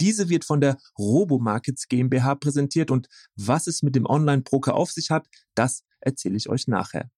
Diese 0.00 0.28
wird 0.28 0.44
von 0.44 0.60
der 0.60 0.76
Robomarkets 0.98 1.88
GmbH 1.88 2.34
präsentiert 2.34 2.90
und 2.90 3.08
was 3.34 3.66
es 3.66 3.82
mit 3.82 3.94
dem 3.94 4.06
Online-Broker 4.06 4.74
auf 4.74 4.90
sich 4.90 5.10
hat, 5.10 5.26
das 5.54 5.84
erzähle 6.00 6.36
ich 6.36 6.48
euch 6.48 6.68
nachher. 6.68 7.10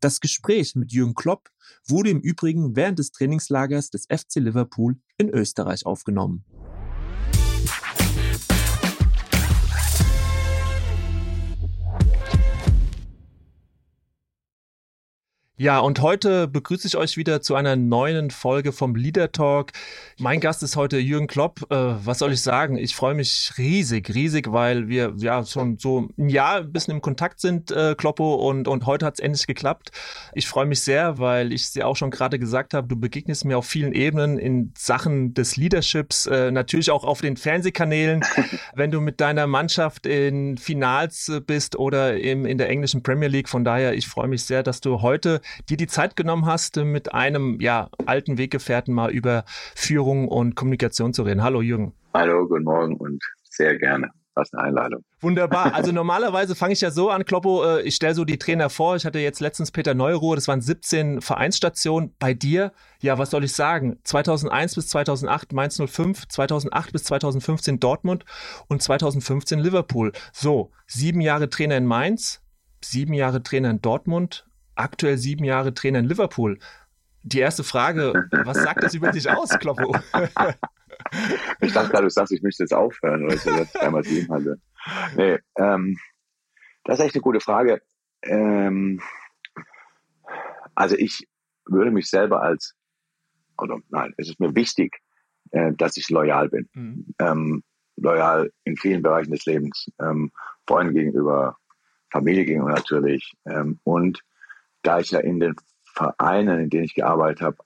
Das 0.00 0.20
Gespräch 0.20 0.74
mit 0.74 0.92
Jürgen 0.92 1.14
Klopp 1.14 1.50
wurde 1.86 2.10
im 2.10 2.20
Übrigen 2.20 2.76
während 2.76 2.98
des 2.98 3.12
Trainingslagers 3.12 3.90
des 3.90 4.06
FC 4.06 4.36
Liverpool 4.36 4.98
in 5.16 5.28
Österreich 5.30 5.86
aufgenommen. 5.86 6.44
Ja, 15.58 15.78
und 15.78 16.02
heute 16.02 16.48
begrüße 16.48 16.86
ich 16.86 16.98
euch 16.98 17.16
wieder 17.16 17.40
zu 17.40 17.54
einer 17.54 17.76
neuen 17.76 18.30
Folge 18.30 18.72
vom 18.72 18.94
Leader 18.94 19.32
Talk. 19.32 19.72
Mein 20.18 20.38
Gast 20.40 20.62
ist 20.62 20.76
heute 20.76 20.98
Jürgen 20.98 21.28
Klopp. 21.28 21.62
Äh, 21.70 21.94
was 22.04 22.18
soll 22.18 22.34
ich 22.34 22.42
sagen? 22.42 22.76
Ich 22.76 22.94
freue 22.94 23.14
mich 23.14 23.52
riesig, 23.56 24.14
riesig, 24.14 24.52
weil 24.52 24.88
wir 24.88 25.14
ja 25.16 25.46
schon 25.46 25.78
so 25.78 26.10
ein 26.18 26.28
Jahr 26.28 26.56
ein 26.56 26.72
bisschen 26.72 26.92
im 26.92 27.00
Kontakt 27.00 27.40
sind, 27.40 27.70
äh, 27.70 27.94
Kloppo, 27.96 28.34
und, 28.34 28.68
und 28.68 28.84
heute 28.84 29.06
hat 29.06 29.14
es 29.14 29.20
endlich 29.20 29.46
geklappt. 29.46 29.92
Ich 30.34 30.46
freue 30.46 30.66
mich 30.66 30.82
sehr, 30.82 31.16
weil 31.16 31.54
ich 31.54 31.62
es 31.62 31.72
dir 31.72 31.86
auch 31.86 31.96
schon 31.96 32.10
gerade 32.10 32.38
gesagt 32.38 32.74
habe, 32.74 32.86
du 32.86 32.96
begegnest 32.96 33.46
mir 33.46 33.56
auf 33.56 33.64
vielen 33.64 33.94
Ebenen 33.94 34.38
in 34.38 34.74
Sachen 34.76 35.32
des 35.32 35.56
Leaderships, 35.56 36.26
äh, 36.26 36.50
natürlich 36.50 36.90
auch 36.90 37.04
auf 37.04 37.22
den 37.22 37.38
Fernsehkanälen, 37.38 38.22
wenn 38.74 38.90
du 38.90 39.00
mit 39.00 39.22
deiner 39.22 39.46
Mannschaft 39.46 40.04
in 40.04 40.58
Finals 40.58 41.32
bist 41.46 41.76
oder 41.76 42.18
im, 42.18 42.44
in 42.44 42.58
der 42.58 42.68
englischen 42.68 43.02
Premier 43.02 43.28
League. 43.28 43.48
Von 43.48 43.64
daher, 43.64 43.94
ich 43.94 44.06
freue 44.06 44.28
mich 44.28 44.44
sehr, 44.44 44.62
dass 44.62 44.82
du 44.82 45.00
heute 45.00 45.40
dir 45.68 45.76
die 45.76 45.86
Zeit 45.86 46.16
genommen 46.16 46.46
hast, 46.46 46.76
mit 46.76 47.14
einem 47.14 47.60
ja, 47.60 47.88
alten 48.06 48.38
Weggefährten 48.38 48.94
mal 48.94 49.10
über 49.10 49.44
Führung 49.74 50.28
und 50.28 50.54
Kommunikation 50.54 51.12
zu 51.12 51.22
reden. 51.22 51.42
Hallo 51.42 51.62
Jürgen. 51.62 51.92
Hallo, 52.14 52.46
guten 52.46 52.64
Morgen 52.64 52.96
und 52.96 53.22
sehr 53.50 53.78
gerne. 53.78 54.10
Was 54.34 54.52
eine 54.52 54.64
Einladung. 54.64 55.02
Wunderbar. 55.20 55.74
Also 55.74 55.92
normalerweise 55.92 56.54
fange 56.54 56.74
ich 56.74 56.82
ja 56.82 56.90
so 56.90 57.08
an, 57.08 57.24
Kloppo, 57.24 57.64
äh, 57.64 57.82
ich 57.82 57.94
stelle 57.94 58.14
so 58.14 58.26
die 58.26 58.38
Trainer 58.38 58.68
vor. 58.68 58.94
Ich 58.94 59.06
hatte 59.06 59.18
jetzt 59.18 59.40
letztens 59.40 59.70
Peter 59.70 59.94
Neuruhr, 59.94 60.36
das 60.36 60.46
waren 60.46 60.60
17 60.60 61.22
Vereinsstationen. 61.22 62.14
Bei 62.18 62.34
dir, 62.34 62.72
ja, 63.00 63.16
was 63.16 63.30
soll 63.30 63.44
ich 63.44 63.54
sagen? 63.54 63.98
2001 64.04 64.74
bis 64.74 64.88
2008 64.88 65.54
Mainz 65.54 65.80
05, 65.82 66.28
2008 66.28 66.92
bis 66.92 67.04
2015 67.04 67.80
Dortmund 67.80 68.26
und 68.68 68.82
2015 68.82 69.58
Liverpool. 69.58 70.12
So, 70.32 70.70
sieben 70.86 71.22
Jahre 71.22 71.48
Trainer 71.48 71.78
in 71.78 71.86
Mainz, 71.86 72.42
sieben 72.82 73.14
Jahre 73.14 73.42
Trainer 73.42 73.70
in 73.70 73.80
Dortmund, 73.80 74.45
aktuell 74.76 75.18
sieben 75.18 75.44
Jahre 75.44 75.74
Trainer 75.74 75.98
in 75.98 76.06
Liverpool. 76.06 76.58
Die 77.22 77.40
erste 77.40 77.64
Frage, 77.64 78.28
was 78.44 78.58
sagt 78.58 78.84
das 78.84 78.94
über 78.94 79.10
dich 79.10 79.28
aus, 79.28 79.50
Kloppo? 79.58 79.96
ich 81.60 81.72
dachte 81.72 81.90
gerade, 81.90 82.04
du 82.04 82.10
sagst, 82.10 82.32
ich 82.32 82.42
müsste 82.42 82.62
jetzt 82.62 82.74
aufhören, 82.74 83.28
dass 83.28 83.44
ich 83.44 83.80
einmal 83.80 84.04
sieben 84.04 84.32
hatte. 84.32 84.60
Nee, 85.16 85.38
ähm, 85.56 85.98
das 86.84 87.00
ist 87.00 87.06
echt 87.06 87.14
eine 87.16 87.22
gute 87.22 87.40
Frage. 87.40 87.82
Ähm, 88.22 89.00
also 90.76 90.94
ich 90.96 91.26
würde 91.64 91.90
mich 91.90 92.08
selber 92.08 92.42
als, 92.42 92.74
oder 93.58 93.78
nein, 93.88 94.14
es 94.18 94.28
ist 94.28 94.38
mir 94.38 94.54
wichtig, 94.54 95.00
äh, 95.50 95.72
dass 95.74 95.96
ich 95.96 96.08
loyal 96.10 96.48
bin. 96.48 96.68
Mhm. 96.74 97.14
Ähm, 97.18 97.64
loyal 97.96 98.52
in 98.64 98.76
vielen 98.76 99.02
Bereichen 99.02 99.32
des 99.32 99.44
Lebens. 99.46 99.90
Ähm, 100.00 100.30
Freunden 100.66 100.94
gegenüber, 100.94 101.56
Familie 102.12 102.44
gegenüber 102.44 102.72
natürlich. 102.72 103.32
Ähm, 103.46 103.80
und 103.84 104.20
da 104.86 105.00
ich 105.00 105.10
ja 105.10 105.20
in 105.20 105.40
den 105.40 105.56
Vereinen, 105.84 106.60
in 106.60 106.70
denen 106.70 106.84
ich 106.84 106.94
gearbeitet 106.94 107.42
habe, 107.42 107.56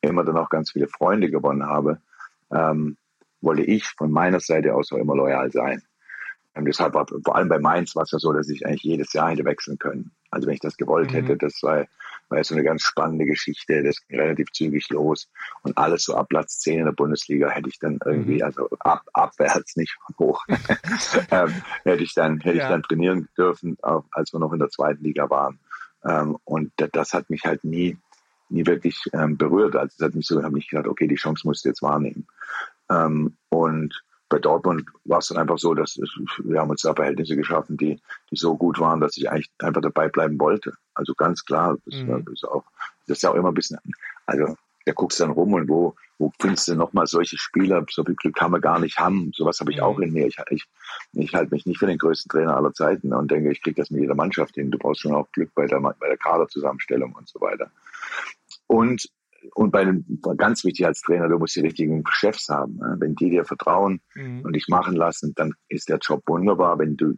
immer 0.00 0.24
dann 0.24 0.38
auch 0.38 0.50
ganz 0.50 0.72
viele 0.72 0.88
Freunde 0.88 1.30
gewonnen 1.30 1.66
habe, 1.66 2.00
ähm, 2.52 2.96
wollte 3.40 3.62
ich 3.62 3.86
von 3.96 4.10
meiner 4.10 4.40
Seite 4.40 4.74
aus 4.74 4.92
auch 4.92 4.98
immer 4.98 5.16
loyal 5.16 5.50
sein. 5.50 5.82
Und 6.54 6.64
deshalb 6.64 6.94
war 6.94 7.06
vor 7.06 7.36
allem 7.36 7.48
bei 7.48 7.58
Mainz 7.58 7.94
war 7.94 8.02
es 8.02 8.10
ja 8.10 8.18
so, 8.18 8.32
dass 8.32 8.48
ich 8.48 8.66
eigentlich 8.66 8.82
jedes 8.82 9.12
Jahr 9.12 9.30
hätte 9.30 9.44
wechseln 9.44 9.78
können. 9.78 10.10
Also 10.30 10.46
wenn 10.46 10.54
ich 10.54 10.60
das 10.60 10.76
gewollt 10.76 11.10
mhm. 11.10 11.14
hätte, 11.14 11.36
das 11.36 11.62
war, 11.62 11.86
war 12.28 12.42
so 12.42 12.54
eine 12.54 12.64
ganz 12.64 12.82
spannende 12.82 13.26
Geschichte, 13.26 13.82
das 13.82 14.04
ging 14.06 14.18
relativ 14.18 14.50
zügig 14.52 14.88
los. 14.90 15.30
Und 15.62 15.78
alles 15.78 16.04
so 16.04 16.16
ab 16.16 16.28
Platz 16.28 16.58
10 16.58 16.80
in 16.80 16.84
der 16.86 16.92
Bundesliga 16.92 17.48
hätte 17.48 17.68
ich 17.68 17.78
dann 17.78 17.98
irgendwie, 18.04 18.36
mhm. 18.36 18.42
also 18.42 18.68
ab, 18.80 19.02
abwärts, 19.12 19.76
nicht 19.76 19.96
hoch, 20.18 20.44
ähm, 21.30 21.62
hätte 21.84 22.02
ich 22.02 22.14
dann, 22.14 22.40
hätte 22.40 22.58
ja. 22.58 22.64
ich 22.64 22.70
dann 22.70 22.82
trainieren 22.82 23.28
dürfen, 23.36 23.76
auch 23.82 24.04
als 24.10 24.32
wir 24.32 24.40
noch 24.40 24.52
in 24.52 24.58
der 24.58 24.70
zweiten 24.70 25.04
Liga 25.04 25.30
waren. 25.30 25.60
Ähm, 26.04 26.38
und 26.44 26.72
das 26.76 27.12
hat 27.12 27.30
mich 27.30 27.44
halt 27.44 27.64
nie, 27.64 27.96
nie 28.48 28.66
wirklich 28.66 28.98
ähm, 29.12 29.36
berührt. 29.36 29.76
Also 29.76 29.94
es 29.98 30.04
hat 30.04 30.14
mich 30.14 30.26
so, 30.26 30.42
habe 30.42 30.58
ich 30.58 30.68
gedacht, 30.68 30.88
okay, 30.88 31.06
die 31.06 31.16
Chance 31.16 31.46
musst 31.46 31.64
du 31.64 31.70
jetzt 31.70 31.82
wahrnehmen. 31.82 32.26
Ähm, 32.90 33.36
und 33.50 34.02
bei 34.28 34.38
Dortmund 34.38 34.84
war 35.04 35.18
es 35.18 35.28
dann 35.28 35.38
einfach 35.38 35.58
so, 35.58 35.74
dass 35.74 35.96
wir 35.96 36.60
haben 36.60 36.70
uns 36.70 36.82
da 36.82 36.94
Verhältnisse 36.94 37.36
geschaffen, 37.36 37.76
die, 37.76 38.00
die 38.30 38.36
so 38.36 38.56
gut 38.56 38.78
waren, 38.78 39.00
dass 39.00 39.16
ich 39.16 39.30
eigentlich 39.30 39.50
einfach 39.58 39.80
dabei 39.80 40.08
bleiben 40.08 40.38
wollte. 40.38 40.74
Also 40.94 41.14
ganz 41.14 41.44
klar, 41.44 41.76
das, 41.86 41.94
mhm. 41.94 42.26
ist 42.32 42.44
auch, 42.44 42.64
das 43.06 43.18
ist 43.18 43.22
ja 43.22 43.30
auch 43.30 43.34
immer 43.34 43.48
ein 43.48 43.54
bisschen, 43.54 43.78
also 44.26 44.56
da 44.88 44.94
guckst 44.94 45.20
du 45.20 45.24
dann 45.24 45.32
rum 45.32 45.52
und 45.52 45.68
wo, 45.68 45.94
wo 46.16 46.32
findest 46.40 46.68
du 46.68 46.74
nochmal 46.74 47.06
solche 47.06 47.36
Spieler? 47.36 47.84
So 47.90 48.04
viel 48.04 48.14
Glück 48.14 48.34
kann 48.34 48.50
man 48.50 48.62
gar 48.62 48.80
nicht 48.80 48.98
haben. 48.98 49.32
Sowas 49.34 49.60
habe 49.60 49.70
ich 49.70 49.76
mhm. 49.76 49.82
auch 49.82 49.98
in 49.98 50.12
mir. 50.14 50.26
Ich, 50.26 50.38
ich, 50.48 50.64
ich 51.12 51.34
halte 51.34 51.54
mich 51.54 51.66
nicht 51.66 51.78
für 51.78 51.86
den 51.86 51.98
größten 51.98 52.30
Trainer 52.30 52.56
aller 52.56 52.72
Zeiten 52.72 53.12
und 53.12 53.30
denke, 53.30 53.52
ich 53.52 53.62
kriege 53.62 53.76
das 53.76 53.90
mit 53.90 54.00
jeder 54.00 54.14
Mannschaft 54.14 54.54
hin. 54.54 54.70
Du 54.70 54.78
brauchst 54.78 55.02
schon 55.02 55.14
auch 55.14 55.30
Glück 55.32 55.50
bei 55.54 55.66
der, 55.66 55.80
bei 55.80 56.08
der 56.08 56.16
Kaderzusammenstellung 56.16 57.14
und 57.14 57.28
so 57.28 57.38
weiter. 57.40 57.70
Und, 58.66 59.10
und 59.54 59.70
bei 59.70 59.84
dem, 59.84 60.06
ganz 60.38 60.64
wichtig 60.64 60.86
als 60.86 61.02
Trainer, 61.02 61.28
du 61.28 61.38
musst 61.38 61.54
die 61.56 61.60
richtigen 61.60 62.02
Chefs 62.08 62.48
haben. 62.48 62.80
Wenn 62.98 63.14
die 63.14 63.28
dir 63.28 63.44
vertrauen 63.44 64.00
mhm. 64.14 64.40
und 64.40 64.54
dich 64.54 64.68
machen 64.68 64.96
lassen, 64.96 65.34
dann 65.36 65.52
ist 65.68 65.90
der 65.90 65.98
Job 65.98 66.22
wunderbar. 66.26 66.78
Wenn 66.78 66.96
du 66.96 67.14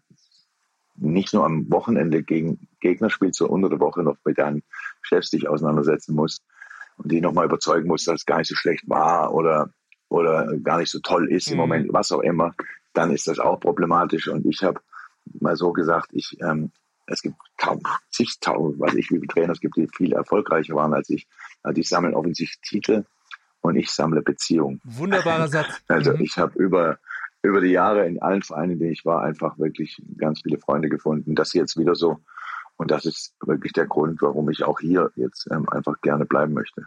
nicht 0.96 1.32
nur 1.32 1.44
am 1.44 1.70
Wochenende 1.70 2.24
gegen 2.24 2.66
Gegner 2.80 3.10
spielst, 3.10 3.38
sondern 3.38 3.54
unter 3.54 3.68
der 3.70 3.80
Woche 3.80 4.02
noch 4.02 4.16
mit 4.24 4.38
deinen 4.38 4.64
Chefs 5.02 5.30
dich 5.30 5.48
auseinandersetzen 5.48 6.16
musst, 6.16 6.42
und 7.02 7.10
die 7.10 7.20
nochmal 7.20 7.46
überzeugen 7.46 7.88
muss, 7.88 8.04
dass 8.04 8.20
es 8.20 8.26
gar 8.26 8.38
nicht 8.38 8.48
so 8.48 8.54
schlecht 8.54 8.88
war 8.88 9.32
oder, 9.32 9.70
oder 10.08 10.56
gar 10.62 10.78
nicht 10.78 10.90
so 10.90 11.00
toll 11.00 11.30
ist 11.30 11.48
mhm. 11.48 11.52
im 11.52 11.58
Moment, 11.58 11.92
was 11.92 12.12
auch 12.12 12.20
immer, 12.20 12.54
dann 12.92 13.10
ist 13.10 13.26
das 13.26 13.38
auch 13.38 13.58
problematisch. 13.58 14.28
Und 14.28 14.44
ich 14.46 14.62
habe 14.62 14.80
mal 15.40 15.56
so 15.56 15.72
gesagt, 15.72 16.10
ich, 16.12 16.36
ähm, 16.42 16.72
es 17.06 17.22
gibt 17.22 17.36
zigtausend, 18.10 18.80
weiß 18.80 18.94
ich, 18.94 19.10
wie 19.10 19.16
viele 19.16 19.26
Trainer 19.26 19.52
es 19.52 19.60
gibt, 19.60 19.76
die 19.76 19.88
viel 19.96 20.12
erfolgreicher 20.12 20.74
waren 20.74 20.94
als 20.94 21.10
ich. 21.10 21.26
Die 21.72 21.82
sammeln 21.82 22.14
offensichtlich 22.14 22.60
Titel 22.60 23.04
und 23.60 23.76
ich 23.76 23.90
sammle 23.90 24.22
Beziehungen. 24.22 24.80
Wunderbarer 24.84 25.48
Satz. 25.48 25.82
Also 25.88 26.12
mhm. 26.12 26.20
ich 26.20 26.38
habe 26.38 26.58
über 26.58 26.98
über 27.42 27.60
die 27.62 27.70
Jahre 27.70 28.06
in 28.06 28.20
allen 28.20 28.42
Vereinen, 28.42 28.72
in 28.72 28.78
denen 28.78 28.92
ich 28.92 29.06
war, 29.06 29.22
einfach 29.22 29.58
wirklich 29.58 30.02
ganz 30.18 30.42
viele 30.42 30.58
Freunde 30.58 30.90
gefunden. 30.90 31.34
Das 31.34 31.54
jetzt 31.54 31.78
wieder 31.78 31.94
so 31.94 32.20
und 32.80 32.90
das 32.90 33.04
ist 33.04 33.34
wirklich 33.44 33.74
der 33.74 33.86
Grund, 33.86 34.22
warum 34.22 34.48
ich 34.48 34.64
auch 34.64 34.80
hier 34.80 35.10
jetzt 35.14 35.46
ähm, 35.50 35.68
einfach 35.68 36.00
gerne 36.00 36.24
bleiben 36.24 36.54
möchte. 36.54 36.86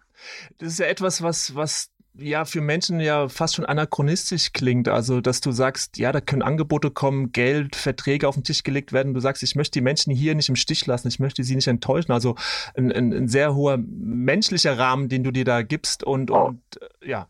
Das 0.57 0.69
ist 0.69 0.80
ja 0.80 0.88
etwas, 0.88 1.22
was, 1.22 1.54
was 1.54 1.92
ja 2.16 2.45
für 2.45 2.62
Menschen 2.62 3.00
ja 3.00 3.30
fast 3.30 3.54
schon 3.54 3.66
anachronistisch 3.66 4.54
klingt. 4.54 4.88
Also, 4.88 5.22
dass 5.22 5.40
du 5.40 5.51
sagst, 5.51 6.00
ja, 6.00 6.12
da 6.12 6.19
können 6.19 6.42
Angebote 6.42 6.90
kommen, 6.90 7.31
Geld, 7.31 7.75
Verträge 7.75 8.28
auf 8.28 8.34
den 8.34 8.44
Tisch 8.44 8.63
gelegt 8.63 8.92
werden. 8.92 9.13
Du 9.13 9.19
sagst, 9.19 9.44
ich 9.44 9.54
möchte 9.56 9.78
die 9.78 9.84
Menschen 9.84 10.12
hier 10.12 10.34
nicht 10.34 10.50
im 10.50 10.56
Stich 10.56 10.84
lassen, 10.88 11.10
ich 11.10 11.19
möchte 11.19 11.44
sie 11.44 11.54
nicht 11.54 11.68
enttäuschen. 11.68 12.12
Also 12.12 12.38
ein, 12.75 12.92
ein, 12.92 13.13
ein 13.13 13.28
sehr 13.28 13.54
hoher 13.54 13.78
menschlicher 13.78 14.75
Rahmen, 14.75 15.10
den 15.10 15.24
du 15.24 15.30
dir 15.30 15.45
da 15.45 15.62
gibst 15.62 16.04
und, 16.04 16.31
oh. 16.31 16.45
und 16.45 16.62
äh, 17.01 17.10
ja. 17.10 17.28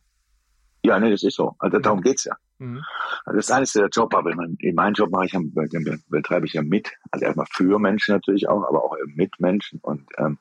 Ja, 0.86 1.02
nee, 1.02 1.12
das 1.12 1.24
ist 1.24 1.36
so. 1.36 1.54
Also 1.60 1.80
darum 1.80 2.00
geht's 2.00 2.24
ja. 2.24 2.38
Mhm. 2.60 2.84
Also 3.26 3.38
das 3.38 3.46
ist 3.46 3.52
alles 3.52 3.74
der 3.74 3.88
Job, 3.88 4.14
aber 4.16 4.32
in 4.32 4.76
meinem 4.76 4.94
Job 4.94 5.12
mache 5.12 5.26
ich, 5.26 5.32
den 5.32 6.04
betreibe 6.10 6.46
ich 6.46 6.54
ja 6.54 6.62
mit. 6.62 6.92
Also 7.12 7.26
erstmal 7.26 7.48
für 7.52 7.80
Menschen 7.80 8.14
natürlich 8.14 8.48
auch, 8.48 8.64
aber 8.64 8.84
auch 8.84 8.96
mit 9.16 9.40
Menschen. 9.40 9.80
Und, 9.82 10.08
ähm, 10.18 10.38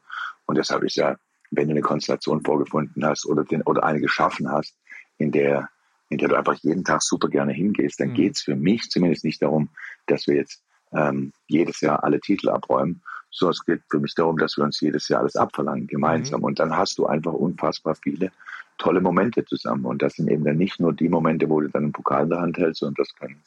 und 0.46 0.58
deshalb 0.58 0.82
ist 0.82 0.96
ja, 0.96 1.16
wenn 1.50 1.68
du 1.68 1.72
eine 1.72 1.82
Konstellation 1.82 2.42
vorgefunden 2.42 3.04
hast 3.04 3.26
oder, 3.26 3.44
den, 3.44 3.62
oder 3.62 3.84
eine 3.84 4.00
geschaffen 4.00 4.50
hast, 4.50 4.76
in 5.18 5.32
der, 5.32 5.68
in 6.08 6.18
der 6.18 6.28
du 6.28 6.36
einfach 6.36 6.54
jeden 6.62 6.84
Tag 6.84 7.02
super 7.02 7.28
gerne 7.28 7.52
hingehst, 7.52 8.00
dann 8.00 8.10
mhm. 8.10 8.14
geht's 8.14 8.42
für 8.42 8.56
mich 8.56 8.90
zumindest 8.90 9.24
nicht 9.24 9.42
darum, 9.42 9.70
dass 10.06 10.26
wir 10.26 10.36
jetzt 10.36 10.62
ähm, 10.92 11.32
jedes 11.46 11.80
Jahr 11.80 12.04
alle 12.04 12.20
Titel 12.20 12.48
abräumen, 12.48 13.02
sondern 13.30 13.52
es 13.52 13.64
geht 13.64 13.82
für 13.90 13.98
mich 13.98 14.14
darum, 14.14 14.36
dass 14.36 14.56
wir 14.56 14.64
uns 14.64 14.80
jedes 14.80 15.08
Jahr 15.08 15.20
alles 15.20 15.36
abverlangen, 15.36 15.86
gemeinsam. 15.86 16.40
Mhm. 16.40 16.44
Und 16.44 16.58
dann 16.58 16.76
hast 16.76 16.98
du 16.98 17.06
einfach 17.06 17.32
unfassbar 17.32 17.94
viele 17.94 18.30
tolle 18.78 19.00
Momente 19.00 19.44
zusammen. 19.44 19.84
Und 19.84 20.02
das 20.02 20.14
sind 20.14 20.28
eben 20.28 20.44
dann 20.44 20.56
nicht 20.56 20.80
nur 20.80 20.92
die 20.92 21.08
Momente, 21.08 21.48
wo 21.48 21.60
du 21.60 21.68
dann 21.68 21.84
einen 21.84 21.92
Pokal 21.92 22.24
in 22.24 22.30
der 22.30 22.40
Hand 22.40 22.58
hältst, 22.58 22.80
sondern 22.80 23.04
das 23.04 23.14
können 23.14 23.42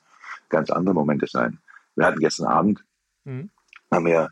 ganz 0.50 0.69
andere 0.69 0.95
Momente 0.95 1.27
sein. 1.27 1.60
Wir 1.95 2.06
hatten 2.06 2.19
gestern 2.19 2.48
Abend, 2.48 2.83
mhm. 3.24 3.50
haben 3.92 4.06
wir, 4.06 4.30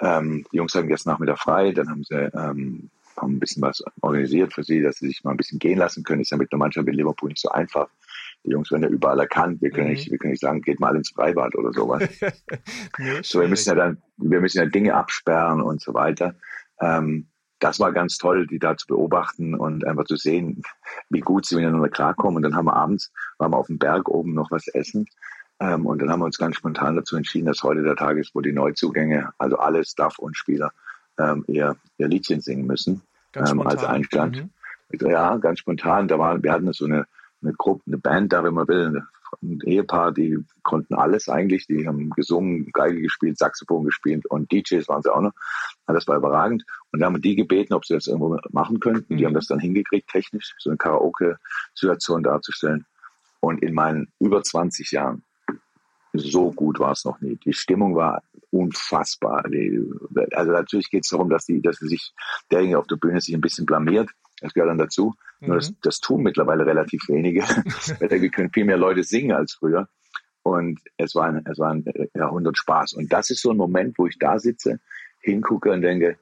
ähm, 0.00 0.44
die 0.52 0.56
Jungs 0.56 0.74
hatten 0.74 0.88
gestern 0.88 1.12
Nachmittag 1.12 1.38
frei, 1.38 1.72
dann 1.72 1.88
haben 1.88 2.04
sie 2.04 2.14
ähm, 2.14 2.90
haben 3.16 3.36
ein 3.36 3.40
bisschen 3.40 3.62
was 3.62 3.82
organisiert 4.00 4.52
für 4.52 4.64
sie, 4.64 4.80
dass 4.80 4.96
sie 4.96 5.08
sich 5.08 5.24
mal 5.24 5.32
ein 5.32 5.36
bisschen 5.36 5.58
gehen 5.58 5.78
lassen 5.78 6.02
können. 6.02 6.22
Ist 6.22 6.30
ja 6.30 6.36
mit 6.36 6.52
einer 6.52 6.58
Mannschaft 6.58 6.86
wie 6.86 6.92
Liverpool 6.92 7.28
nicht 7.28 7.40
so 7.40 7.50
einfach. 7.50 7.88
Die 8.44 8.50
Jungs 8.50 8.70
werden 8.70 8.84
ja 8.84 8.88
überall 8.88 9.20
erkannt. 9.20 9.62
Wir 9.62 9.70
können, 9.70 9.88
mhm. 9.88 9.92
nicht, 9.92 10.10
wir 10.10 10.18
können 10.18 10.32
nicht 10.32 10.40
sagen, 10.40 10.62
geht 10.62 10.80
mal 10.80 10.96
ins 10.96 11.10
Freibad 11.10 11.54
oder 11.54 11.72
sowas. 11.72 12.02
nee, 12.98 13.20
so, 13.22 13.40
wir 13.40 13.48
müssen 13.48 13.68
ja 13.68 13.74
dann, 13.74 14.02
wir 14.16 14.40
müssen 14.40 14.58
ja 14.58 14.66
Dinge 14.66 14.94
absperren 14.94 15.60
und 15.60 15.80
so 15.80 15.94
weiter. 15.94 16.34
Ähm, 16.80 17.26
das 17.62 17.78
war 17.78 17.92
ganz 17.92 18.18
toll, 18.18 18.46
die 18.48 18.58
da 18.58 18.76
zu 18.76 18.88
beobachten 18.88 19.54
und 19.54 19.86
einfach 19.86 20.04
zu 20.04 20.16
sehen, 20.16 20.62
wie 21.10 21.20
gut 21.20 21.46
sie 21.46 21.54
miteinander 21.54 21.88
klarkommen. 21.88 22.36
Und 22.36 22.42
dann 22.42 22.56
haben 22.56 22.66
wir 22.66 22.74
abends, 22.74 23.12
waren 23.38 23.52
wir 23.52 23.56
auf 23.56 23.68
dem 23.68 23.78
Berg 23.78 24.08
oben 24.08 24.34
noch 24.34 24.50
was 24.50 24.66
essen. 24.68 25.06
Ähm, 25.60 25.86
und 25.86 26.02
dann 26.02 26.10
haben 26.10 26.20
wir 26.20 26.24
uns 26.24 26.38
ganz 26.38 26.56
spontan 26.56 26.96
dazu 26.96 27.16
entschieden, 27.16 27.46
dass 27.46 27.62
heute 27.62 27.82
der 27.82 27.94
Tag 27.94 28.16
ist, 28.16 28.34
wo 28.34 28.40
die 28.40 28.52
Neuzugänge, 28.52 29.30
also 29.38 29.58
alle 29.58 29.84
Staff 29.84 30.18
und 30.18 30.36
Spieler, 30.36 30.72
ähm, 31.18 31.44
ihr, 31.46 31.76
ihr 31.98 32.08
Liedchen 32.08 32.40
singen 32.40 32.66
müssen. 32.66 33.02
Ähm, 33.34 33.64
als 33.64 33.84
Einstand. 33.84 34.50
Mhm. 34.90 35.08
Ja, 35.08 35.36
ganz 35.36 35.60
spontan. 35.60 36.08
Da 36.08 36.18
war, 36.18 36.42
wir 36.42 36.52
hatten 36.52 36.72
so 36.72 36.84
eine, 36.84 37.06
eine 37.42 37.52
Gruppe, 37.52 37.84
eine 37.86 37.98
Band 37.98 38.32
da, 38.32 38.42
wenn 38.42 38.54
man 38.54 38.66
will, 38.66 39.04
ein 39.40 39.60
Ehepaar, 39.64 40.12
die 40.12 40.38
konnten 40.62 40.94
alles 40.94 41.28
eigentlich. 41.28 41.66
Die 41.66 41.86
haben 41.86 42.10
gesungen, 42.10 42.70
Geige 42.72 43.00
gespielt, 43.00 43.38
Saxophon 43.38 43.84
gespielt 43.84 44.26
und 44.26 44.50
DJs 44.52 44.86
waren 44.88 45.02
sie 45.02 45.12
auch 45.12 45.20
noch. 45.20 45.32
Das 45.86 46.06
war 46.06 46.16
überragend. 46.16 46.64
Und 46.90 47.00
da 47.00 47.06
haben 47.06 47.16
wir 47.16 47.20
die 47.20 47.36
gebeten, 47.36 47.74
ob 47.74 47.84
sie 47.84 47.94
das 47.94 48.06
irgendwo 48.06 48.38
machen 48.50 48.80
könnten. 48.80 49.14
Mhm. 49.14 49.18
Die 49.18 49.26
haben 49.26 49.34
das 49.34 49.46
dann 49.46 49.58
hingekriegt, 49.58 50.08
technisch, 50.10 50.54
so 50.58 50.70
eine 50.70 50.76
Karaoke-Situation 50.76 52.22
darzustellen. 52.22 52.86
Und 53.40 53.62
in 53.62 53.74
meinen 53.74 54.12
über 54.20 54.42
20 54.42 54.90
Jahren, 54.92 55.24
so 56.12 56.52
gut 56.52 56.78
war 56.78 56.92
es 56.92 57.04
noch 57.04 57.20
nie. 57.20 57.36
Die 57.36 57.54
Stimmung 57.54 57.94
war 57.94 58.22
unfassbar. 58.50 59.44
Also 60.32 60.52
natürlich 60.52 60.90
geht 60.90 61.04
es 61.04 61.10
darum, 61.10 61.30
dass 61.30 61.46
die, 61.46 61.60
dass 61.62 61.76
sich 61.78 62.12
derjenige 62.50 62.78
auf 62.78 62.86
der 62.86 62.96
Bühne 62.96 63.20
sich 63.20 63.34
ein 63.34 63.40
bisschen 63.40 63.66
blamiert. 63.66 64.10
Das 64.42 64.54
gehört 64.54 64.70
dann 64.70 64.78
dazu. 64.78 65.14
Mhm. 65.40 65.48
Nur 65.48 65.56
das, 65.56 65.70
mhm. 65.70 65.76
das 65.82 66.00
tun 66.00 66.22
mittlerweile 66.22 66.66
relativ 66.66 67.08
wenige. 67.08 67.42
Wir 68.00 68.30
können 68.30 68.50
viel 68.52 68.64
mehr 68.64 68.76
Leute 68.76 69.04
singen 69.04 69.32
als 69.32 69.54
früher. 69.54 69.88
Und 70.42 70.80
es 70.96 71.14
war 71.14 71.26
ein, 71.26 71.46
es 71.46 71.58
war 71.58 71.72
ein 71.72 71.84
Jahrhundert 72.14 72.58
Spaß. 72.58 72.94
Und 72.94 73.12
das 73.12 73.30
ist 73.30 73.42
so 73.42 73.50
ein 73.50 73.56
Moment, 73.56 73.96
wo 73.98 74.06
ich 74.06 74.18
da 74.18 74.38
sitze, 74.38 74.80
hingucke 75.20 75.70
und 75.70 75.82
denke, 75.82 76.18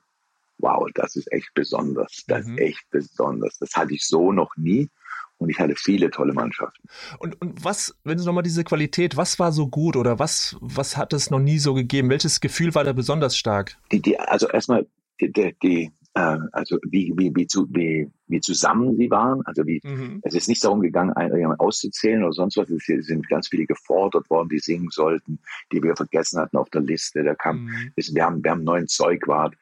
wow, 0.59 0.87
das 0.95 1.17
ist 1.17 1.33
echt 1.33 1.53
besonders. 1.55 2.25
Das 2.29 2.47
mhm. 2.47 2.59
ist 2.59 2.61
echt 2.61 2.91
besonders. 2.91 3.59
Das 3.59 3.75
hatte 3.75 3.95
ich 3.95 4.07
so 4.07 4.33
noch 4.33 4.57
nie. 4.57 4.91
Und 5.39 5.49
ich 5.49 5.59
hatte 5.59 5.75
viele 5.75 6.11
tolle 6.11 6.35
Mannschaften. 6.35 6.87
Und, 7.19 7.41
und 7.41 7.65
was, 7.65 7.97
wenn 8.05 8.19
du 8.19 8.25
nochmal 8.25 8.43
diese 8.43 8.63
Qualität, 8.63 9.17
was 9.17 9.39
war 9.39 9.53
so 9.53 9.69
gut 9.69 9.97
oder 9.97 10.19
was, 10.19 10.55
was 10.61 10.99
hat 10.99 11.15
es 11.15 11.31
noch 11.31 11.39
nie 11.39 11.59
so 11.59 11.73
gegeben? 11.73 12.11
Welches 12.11 12.43
Gefühl 12.43 12.75
war 12.75 12.85
da 12.85 12.93
besonders 12.93 13.39
stark? 13.39 13.79
Die, 13.91 14.03
die, 14.03 14.21
also 14.21 14.51
erstmal 14.51 14.87
die, 15.19 15.57
die 15.63 15.93
äh, 16.15 16.39
also 16.53 16.79
wie, 16.83 17.13
wie, 17.17 17.35
wie, 17.35 17.47
zu, 17.47 17.67
wie, 17.71 18.11
wie 18.27 18.41
zusammen 18.41 18.97
sie 18.97 19.11
waren. 19.11 19.43
Also 19.47 19.67
wie, 19.67 19.81
mhm. 19.83 20.21
es 20.23 20.35
ist 20.35 20.49
nicht 20.49 20.65
darum 20.65 20.81
gegangen, 20.81 21.13
einen 21.13 21.53
auszuzählen 21.55 22.23
oder 22.23 22.33
sonst 22.33 22.57
was. 22.57 22.71
Es 22.71 23.07
sind 23.07 23.29
ganz 23.29 23.49
viele 23.49 23.67
gefordert 23.67 24.29
worden, 24.31 24.49
die 24.49 24.59
singen 24.59 24.91
sollten, 24.91 25.39
die 25.73 25.83
wir 25.83 25.97
vergessen 25.97 26.41
hatten 26.41 26.57
auf 26.57 26.71
der 26.71 26.83
Liste. 26.83 27.23
Da 27.23 27.35
kam, 27.35 27.65
mhm. 27.65 27.93
wir 27.95 28.25
haben, 28.25 28.45
wir 28.45 28.51
haben 28.51 28.65
neuen 28.65 28.89
Zeugwart 28.89 29.55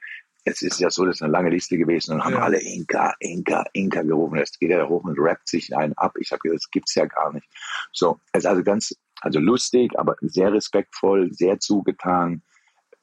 es 0.48 0.62
ist 0.62 0.80
ja 0.80 0.90
so, 0.90 1.04
das 1.04 1.16
ist 1.16 1.22
eine 1.22 1.32
lange 1.32 1.50
Liste 1.50 1.76
gewesen 1.76 2.14
und 2.14 2.24
haben 2.24 2.34
ja. 2.34 2.40
alle 2.40 2.60
Inka, 2.60 3.14
Inka, 3.20 3.64
Inka 3.72 4.02
gerufen. 4.02 4.38
Jetzt 4.38 4.58
geht 4.58 4.70
er 4.70 4.88
hoch 4.88 5.04
und 5.04 5.18
rappt 5.18 5.48
sich 5.48 5.76
einen 5.76 5.92
ab. 5.94 6.14
Ich 6.18 6.32
habe 6.32 6.40
gesagt, 6.40 6.62
das 6.62 6.70
gibt's 6.70 6.94
ja 6.94 7.06
gar 7.06 7.32
nicht. 7.32 7.46
So, 7.92 8.20
es 8.32 8.44
ist 8.44 8.46
also 8.46 8.62
ganz, 8.62 8.94
also 9.20 9.38
lustig, 9.40 9.92
aber 9.98 10.16
sehr 10.22 10.52
respektvoll, 10.52 11.32
sehr 11.32 11.58
zugetan. 11.58 12.42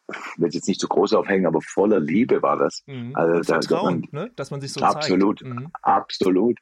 Ich 0.07 0.42
will 0.42 0.50
jetzt 0.52 0.68
nicht 0.68 0.80
zu 0.80 0.88
groß 0.88 1.13
aufhängen, 1.13 1.46
aber 1.46 1.62
voller 1.62 2.00
Liebe 2.00 2.42
war 2.42 2.57
das. 2.57 2.84
Mhm. 2.86 3.16
Also 3.16 3.42
da, 3.42 3.62
Vertrauen, 3.62 4.07
man, 4.12 4.25
ne? 4.25 4.31
dass 4.36 4.52
man 4.52 4.62
sich 4.62 4.74
so 4.74 4.81
absolut, 4.81 5.40
zeigt. 5.40 5.54
Mhm. 5.54 5.68
absolut. 5.81 6.60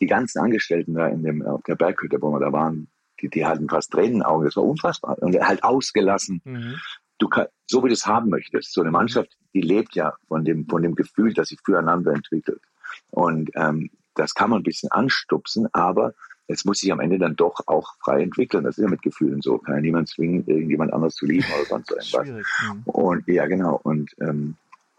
Die 0.00 0.06
ganzen 0.06 0.38
Angestellten 0.38 0.94
da 0.94 1.08
in 1.08 1.22
dem 1.22 1.42
auf 1.42 1.62
der 1.64 1.74
Berghütte, 1.74 2.18
wo 2.20 2.30
wir 2.30 2.40
da 2.40 2.52
waren, 2.52 2.88
die, 3.20 3.28
die 3.28 3.44
hatten 3.44 3.68
fast 3.68 3.90
Tränenaugen. 3.90 4.44
Das 4.44 4.56
war 4.56 4.64
unfassbar 4.64 5.18
und 5.20 5.38
halt 5.38 5.64
ausgelassen. 5.64 6.40
Mhm 6.44 6.76
du 7.18 7.28
kann, 7.28 7.46
so 7.66 7.84
wie 7.84 7.88
du 7.88 7.94
es 7.94 8.06
haben 8.06 8.30
möchtest. 8.30 8.72
So 8.72 8.80
eine 8.80 8.90
Mannschaft, 8.90 9.36
die 9.52 9.60
lebt 9.60 9.94
ja 9.94 10.14
von 10.28 10.44
dem, 10.44 10.66
von 10.66 10.82
dem 10.82 10.94
Gefühl, 10.94 11.34
das 11.34 11.48
sich 11.48 11.58
füreinander 11.64 12.12
entwickelt. 12.12 12.62
Und 13.10 13.50
ähm, 13.54 13.90
das 14.14 14.34
kann 14.34 14.50
man 14.50 14.60
ein 14.60 14.64
bisschen 14.64 14.90
anstupsen, 14.90 15.68
aber 15.72 16.14
es 16.48 16.64
muss 16.64 16.78
sich 16.78 16.90
am 16.90 17.00
Ende 17.00 17.18
dann 17.18 17.36
doch 17.36 17.60
auch 17.66 17.94
frei 18.00 18.22
entwickeln. 18.22 18.64
Das 18.64 18.78
ist 18.78 18.82
ja 18.82 18.88
mit 18.88 19.02
Gefühlen 19.02 19.42
so. 19.42 19.58
Kann 19.58 19.76
ja 19.76 19.80
niemand 19.82 20.08
zwingen, 20.08 20.46
irgendjemand 20.46 20.94
anders 20.94 21.14
zu 21.14 21.26
lieben 21.26 21.46
oder 21.54 21.66
sonst 21.66 21.90
irgendwas. 21.90 22.26
Mhm. 22.26 22.82
Und 22.84 23.28
ja, 23.28 23.46
genau. 23.46 23.78
Und, 23.82 24.16
ähm, 24.18 24.56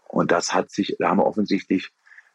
und 0.08 0.30
das 0.30 0.54
hat 0.54 0.70
sich, 0.70 0.96
da 1.00 1.10
haben 1.10 1.18
wir 1.18 1.26
offensichtlich 1.26 1.90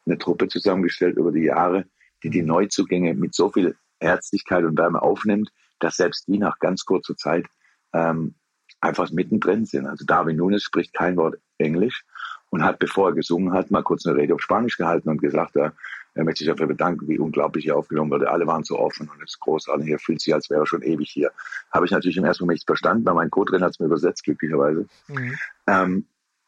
eine 0.06 0.18
Truppe 0.18 0.50
zusammengestellt 0.50 1.16
über 1.16 1.32
die 1.32 1.44
Jahre, 1.44 1.86
die 2.24 2.30
die 2.30 2.42
mhm. 2.42 2.50
Neuzugänge 2.50 3.14
mit 3.14 3.34
so 3.34 3.50
viel 3.50 3.76
Herzlichkeit 4.02 4.66
und 4.66 4.78
Wärme 4.78 5.02
aufnimmt, 5.02 5.50
dass 5.80 5.96
selbst 5.96 6.28
die 6.28 6.38
nach 6.38 6.60
ganz 6.60 6.84
kurzer 6.84 7.16
Zeit 7.16 7.46
ähm, 7.94 8.36
einfach 8.82 9.10
mittendrin 9.12 9.66
sind. 9.66 9.88
Also 9.88 10.04
Darwin 10.06 10.36
Nunes 10.36 10.64
spricht 10.64 10.94
kein 10.94 11.16
Wort 11.16 11.40
Englisch 11.58 12.04
und 12.50 12.66
hat, 12.66 12.80
bevor 12.80 13.10
er 13.10 13.16
gesungen 13.16 13.54
hat, 13.54 13.72
mal 13.72 13.82
kurz 13.82 14.06
eine 14.06 14.18
Rede 14.18 14.36
auf 14.36 14.42
Spanisch 14.42 14.76
gehalten 14.76 15.08
und 15.08 15.22
gesagt, 15.22 15.56
er, 15.56 15.74
er 16.16 16.24
möchte 16.24 16.40
sich 16.40 16.48
dafür 16.48 16.68
bedanken, 16.68 17.08
wie 17.08 17.20
unglaublich 17.20 17.66
hier 17.66 17.76
aufgenommen 17.76 18.10
wurde. 18.10 18.32
Alle 18.32 18.48
waren 18.48 18.64
so 18.64 18.80
offen 18.80 19.10
und 19.10 19.22
es 19.22 19.32
ist 19.32 19.40
großartig. 19.42 19.90
Er 19.90 20.00
fühlt 20.00 20.22
sich, 20.22 20.34
als 20.34 20.50
wäre 20.50 20.62
er 20.62 20.66
schon 20.66 20.82
ewig 20.82 21.10
hier. 21.12 21.32
Habe 21.72 21.86
ich 21.86 21.92
natürlich 21.92 22.16
im 22.18 22.24
ersten 22.24 22.44
Moment 22.44 22.56
nicht 22.56 22.68
verstanden, 22.68 23.06
weil 23.06 23.14
mein 23.16 23.30
Co-Trainer 23.30 23.66
hat 23.66 23.74
es 23.74 23.80
mir 23.80 23.88
übersetzt, 23.88 24.24
glücklicherweise. 24.24 24.88
Mhm. 25.10 25.36
Ähm, 25.68 26.06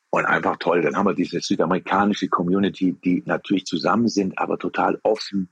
und 0.10 0.26
einfach 0.26 0.56
toll. 0.56 0.82
Dann 0.82 0.96
haben 0.96 1.06
wir 1.06 1.14
diese 1.14 1.42
südamerikanische 1.42 2.30
Community, 2.30 2.94
die 2.94 3.24
natürlich 3.26 3.66
zusammen 3.66 4.08
sind, 4.08 4.40
aber 4.40 4.58
total 4.58 5.00
offen. 5.04 5.50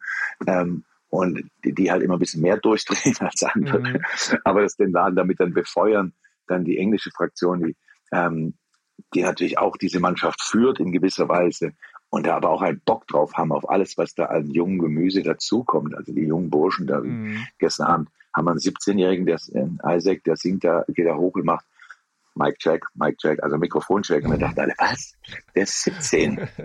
Ähm, 0.47 0.85
und 1.09 1.49
die, 1.65 1.73
die, 1.73 1.91
halt 1.91 2.01
immer 2.01 2.15
ein 2.15 2.19
bisschen 2.19 2.41
mehr 2.41 2.57
durchdrehen 2.61 3.17
als 3.19 3.43
andere. 3.43 3.79
Mhm. 3.79 3.99
Aber 4.45 4.61
das 4.61 4.77
den 4.77 4.91
Laden 4.91 5.17
damit 5.17 5.41
dann 5.41 5.53
befeuern 5.53 6.13
dann 6.47 6.63
die 6.63 6.77
englische 6.77 7.11
Fraktion, 7.11 7.63
die, 7.63 7.75
ähm, 8.11 8.53
die 9.13 9.23
natürlich 9.23 9.57
auch 9.57 9.77
diese 9.77 9.99
Mannschaft 9.99 10.41
führt 10.41 10.79
in 10.79 10.91
gewisser 10.91 11.27
Weise 11.27 11.73
und 12.15 12.25
da 12.25 12.37
aber 12.37 12.49
auch 12.49 12.61
einen 12.61 12.79
Bock 12.79 13.05
drauf 13.07 13.33
haben 13.33 13.51
auf 13.51 13.69
alles, 13.69 13.97
was 13.97 14.15
da 14.15 14.27
an 14.27 14.49
jungen 14.49 14.79
Gemüse 14.79 15.21
dazukommt. 15.21 15.93
Also 15.95 16.13
die 16.13 16.21
jungen 16.21 16.49
Burschen 16.49 16.87
da 16.87 17.01
mhm. 17.01 17.45
gestern 17.59 17.87
Abend 17.87 18.09
haben 18.33 18.45
wir 18.45 18.51
einen 18.51 18.59
17-Jährigen, 18.61 19.25
der 19.25 19.37
äh, 19.51 19.97
Isaac, 19.97 20.23
der 20.23 20.37
singt 20.37 20.63
da, 20.63 20.85
geht 20.87 21.05
da 21.05 21.17
hoch 21.17 21.33
und 21.33 21.43
macht 21.43 21.65
Mike 22.35 22.55
Jack, 22.61 22.85
Mike 22.93 23.17
Jack, 23.19 23.43
also 23.43 23.57
Mikrofoncheck. 23.57 24.23
Und 24.23 24.31
wir 24.31 24.37
dachten 24.37 24.61
alle, 24.61 24.73
was? 24.77 25.15
Der 25.53 25.63
ist 25.63 25.83
17. 25.83 26.47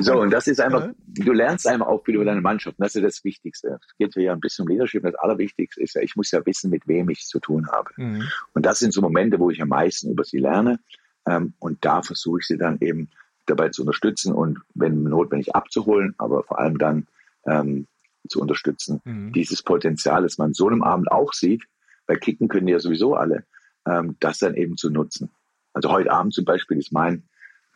So, 0.00 0.20
und 0.20 0.30
das 0.30 0.46
ist 0.48 0.60
einfach, 0.60 0.88
du 1.06 1.32
lernst 1.32 1.66
einmal 1.68 1.88
auch 1.88 2.06
wieder 2.06 2.16
über 2.16 2.24
deine 2.24 2.40
Mannschaft. 2.40 2.78
Und 2.78 2.84
das 2.84 2.96
ist 2.96 3.04
das 3.04 3.24
Wichtigste. 3.24 3.78
Es 3.80 3.96
geht 3.96 4.14
ja 4.16 4.32
ein 4.32 4.40
bisschen 4.40 4.64
um 4.64 4.68
Leadership. 4.68 5.02
Das 5.04 5.14
Allerwichtigste 5.14 5.80
ist 5.80 5.94
ja, 5.94 6.02
ich 6.02 6.16
muss 6.16 6.30
ja 6.32 6.44
wissen, 6.44 6.70
mit 6.70 6.88
wem 6.88 7.08
ich 7.08 7.26
zu 7.26 7.38
tun 7.38 7.68
habe. 7.70 7.90
Mhm. 7.96 8.28
Und 8.52 8.66
das 8.66 8.80
sind 8.80 8.92
so 8.92 9.00
Momente, 9.00 9.38
wo 9.38 9.50
ich 9.50 9.62
am 9.62 9.68
meisten 9.68 10.10
über 10.10 10.24
sie 10.24 10.38
lerne. 10.38 10.80
Ähm, 11.26 11.54
und 11.58 11.84
da 11.84 12.02
versuche 12.02 12.40
ich 12.40 12.46
sie 12.46 12.58
dann 12.58 12.78
eben 12.80 13.08
dabei 13.46 13.68
zu 13.68 13.82
unterstützen 13.82 14.32
und 14.32 14.60
wenn 14.74 15.02
notwendig 15.02 15.54
abzuholen, 15.54 16.14
aber 16.18 16.42
vor 16.44 16.58
allem 16.58 16.78
dann 16.78 17.06
ähm, 17.46 17.86
zu 18.28 18.40
unterstützen. 18.40 19.00
Mhm. 19.04 19.32
Dieses 19.32 19.62
Potenzial, 19.62 20.22
das 20.22 20.38
man 20.38 20.54
so 20.54 20.66
einem 20.66 20.82
Abend 20.82 21.10
auch 21.10 21.32
sieht, 21.32 21.62
weil 22.06 22.18
kicken 22.18 22.48
können 22.48 22.66
die 22.66 22.72
ja 22.72 22.78
sowieso 22.78 23.14
alle, 23.14 23.44
ähm, 23.86 24.16
das 24.20 24.38
dann 24.38 24.54
eben 24.54 24.76
zu 24.76 24.90
nutzen. 24.90 25.30
Also 25.72 25.90
heute 25.90 26.10
Abend 26.10 26.32
zum 26.32 26.44
Beispiel 26.44 26.78
ist 26.78 26.92
mein 26.92 27.24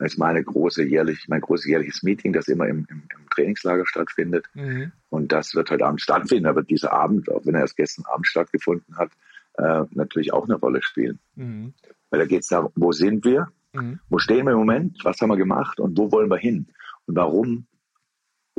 ist 0.01 0.19
meine 0.19 0.43
große 0.43 0.85
jährlich, 0.85 1.27
mein 1.29 1.41
großes 1.41 1.67
jährliches 1.67 2.03
Meeting, 2.03 2.33
das 2.33 2.49
immer 2.49 2.69
im, 2.69 2.87
im, 2.89 3.03
im 3.19 3.29
Trainingslager 3.31 3.85
stattfindet. 3.87 4.47
Mhm. 4.55 4.93
Und 5.09 5.33
das 5.33 5.55
wird 5.55 5.71
heute 5.71 5.85
Abend 5.85 6.01
stattfinden. 6.01 6.47
Aber 6.47 6.63
dieser 6.63 6.93
Abend, 6.93 7.31
auch 7.31 7.45
wenn 7.45 7.55
er 7.55 7.63
erst 7.63 7.77
gestern 7.77 8.05
Abend 8.07 8.27
stattgefunden 8.27 8.97
hat, 8.97 9.11
äh, 9.55 9.85
natürlich 9.91 10.33
auch 10.33 10.45
eine 10.45 10.55
Rolle 10.55 10.83
spielen. 10.83 11.19
Mhm. 11.35 11.75
Weil 12.11 12.21
da 12.21 12.27
geht 12.27 12.43
es 12.43 12.49
darum, 12.49 12.73
wo 12.75 12.93
sind 12.93 13.25
wir? 13.25 13.49
Mhm. 13.73 14.01
Wo 14.09 14.19
stehen 14.19 14.47
wir 14.47 14.53
im 14.53 14.59
Moment? 14.59 14.99
Was 15.05 15.21
haben 15.21 15.31
wir 15.31 15.37
gemacht? 15.37 15.81
Und 15.81 15.97
wo 15.99 16.11
wollen 16.11 16.31
wir 16.31 16.39
hin? 16.39 16.69
Und 17.07 17.17
warum 17.17 17.67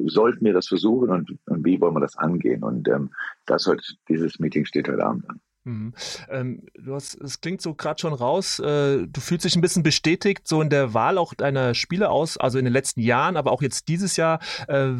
sollten 0.05 0.45
wir 0.45 0.53
das 0.53 0.67
versuchen 0.67 1.09
und, 1.09 1.37
und 1.45 1.65
wie 1.65 1.79
wollen 1.81 1.93
wir 1.93 1.99
das 2.01 2.17
angehen? 2.17 2.63
Und 2.63 2.87
ähm, 2.87 3.11
das 3.45 3.67
heute, 3.67 3.83
dieses 4.07 4.39
Meeting 4.39 4.65
steht 4.65 4.87
heute 4.87 5.03
Abend 5.03 5.29
an. 5.29 5.41
Mhm. 5.65 5.93
Ähm, 6.29 6.63
du 6.73 6.95
hast, 6.95 7.19
es 7.21 7.41
klingt 7.41 7.61
so 7.61 7.75
gerade 7.75 7.99
schon 7.99 8.13
raus, 8.13 8.59
äh, 8.59 9.05
du 9.07 9.21
fühlst 9.21 9.45
dich 9.45 9.55
ein 9.55 9.61
bisschen 9.61 9.83
bestätigt, 9.83 10.47
so 10.47 10.61
in 10.61 10.69
der 10.69 10.93
Wahl 10.93 11.17
auch 11.17 11.33
deiner 11.33 11.73
Spiele 11.73 12.09
aus, 12.09 12.37
also 12.37 12.57
in 12.57 12.65
den 12.65 12.73
letzten 12.73 13.01
Jahren, 13.01 13.35
aber 13.35 13.51
auch 13.51 13.61
jetzt 13.61 13.87
dieses 13.87 14.15
Jahr. 14.15 14.39
Äh, 14.67 14.93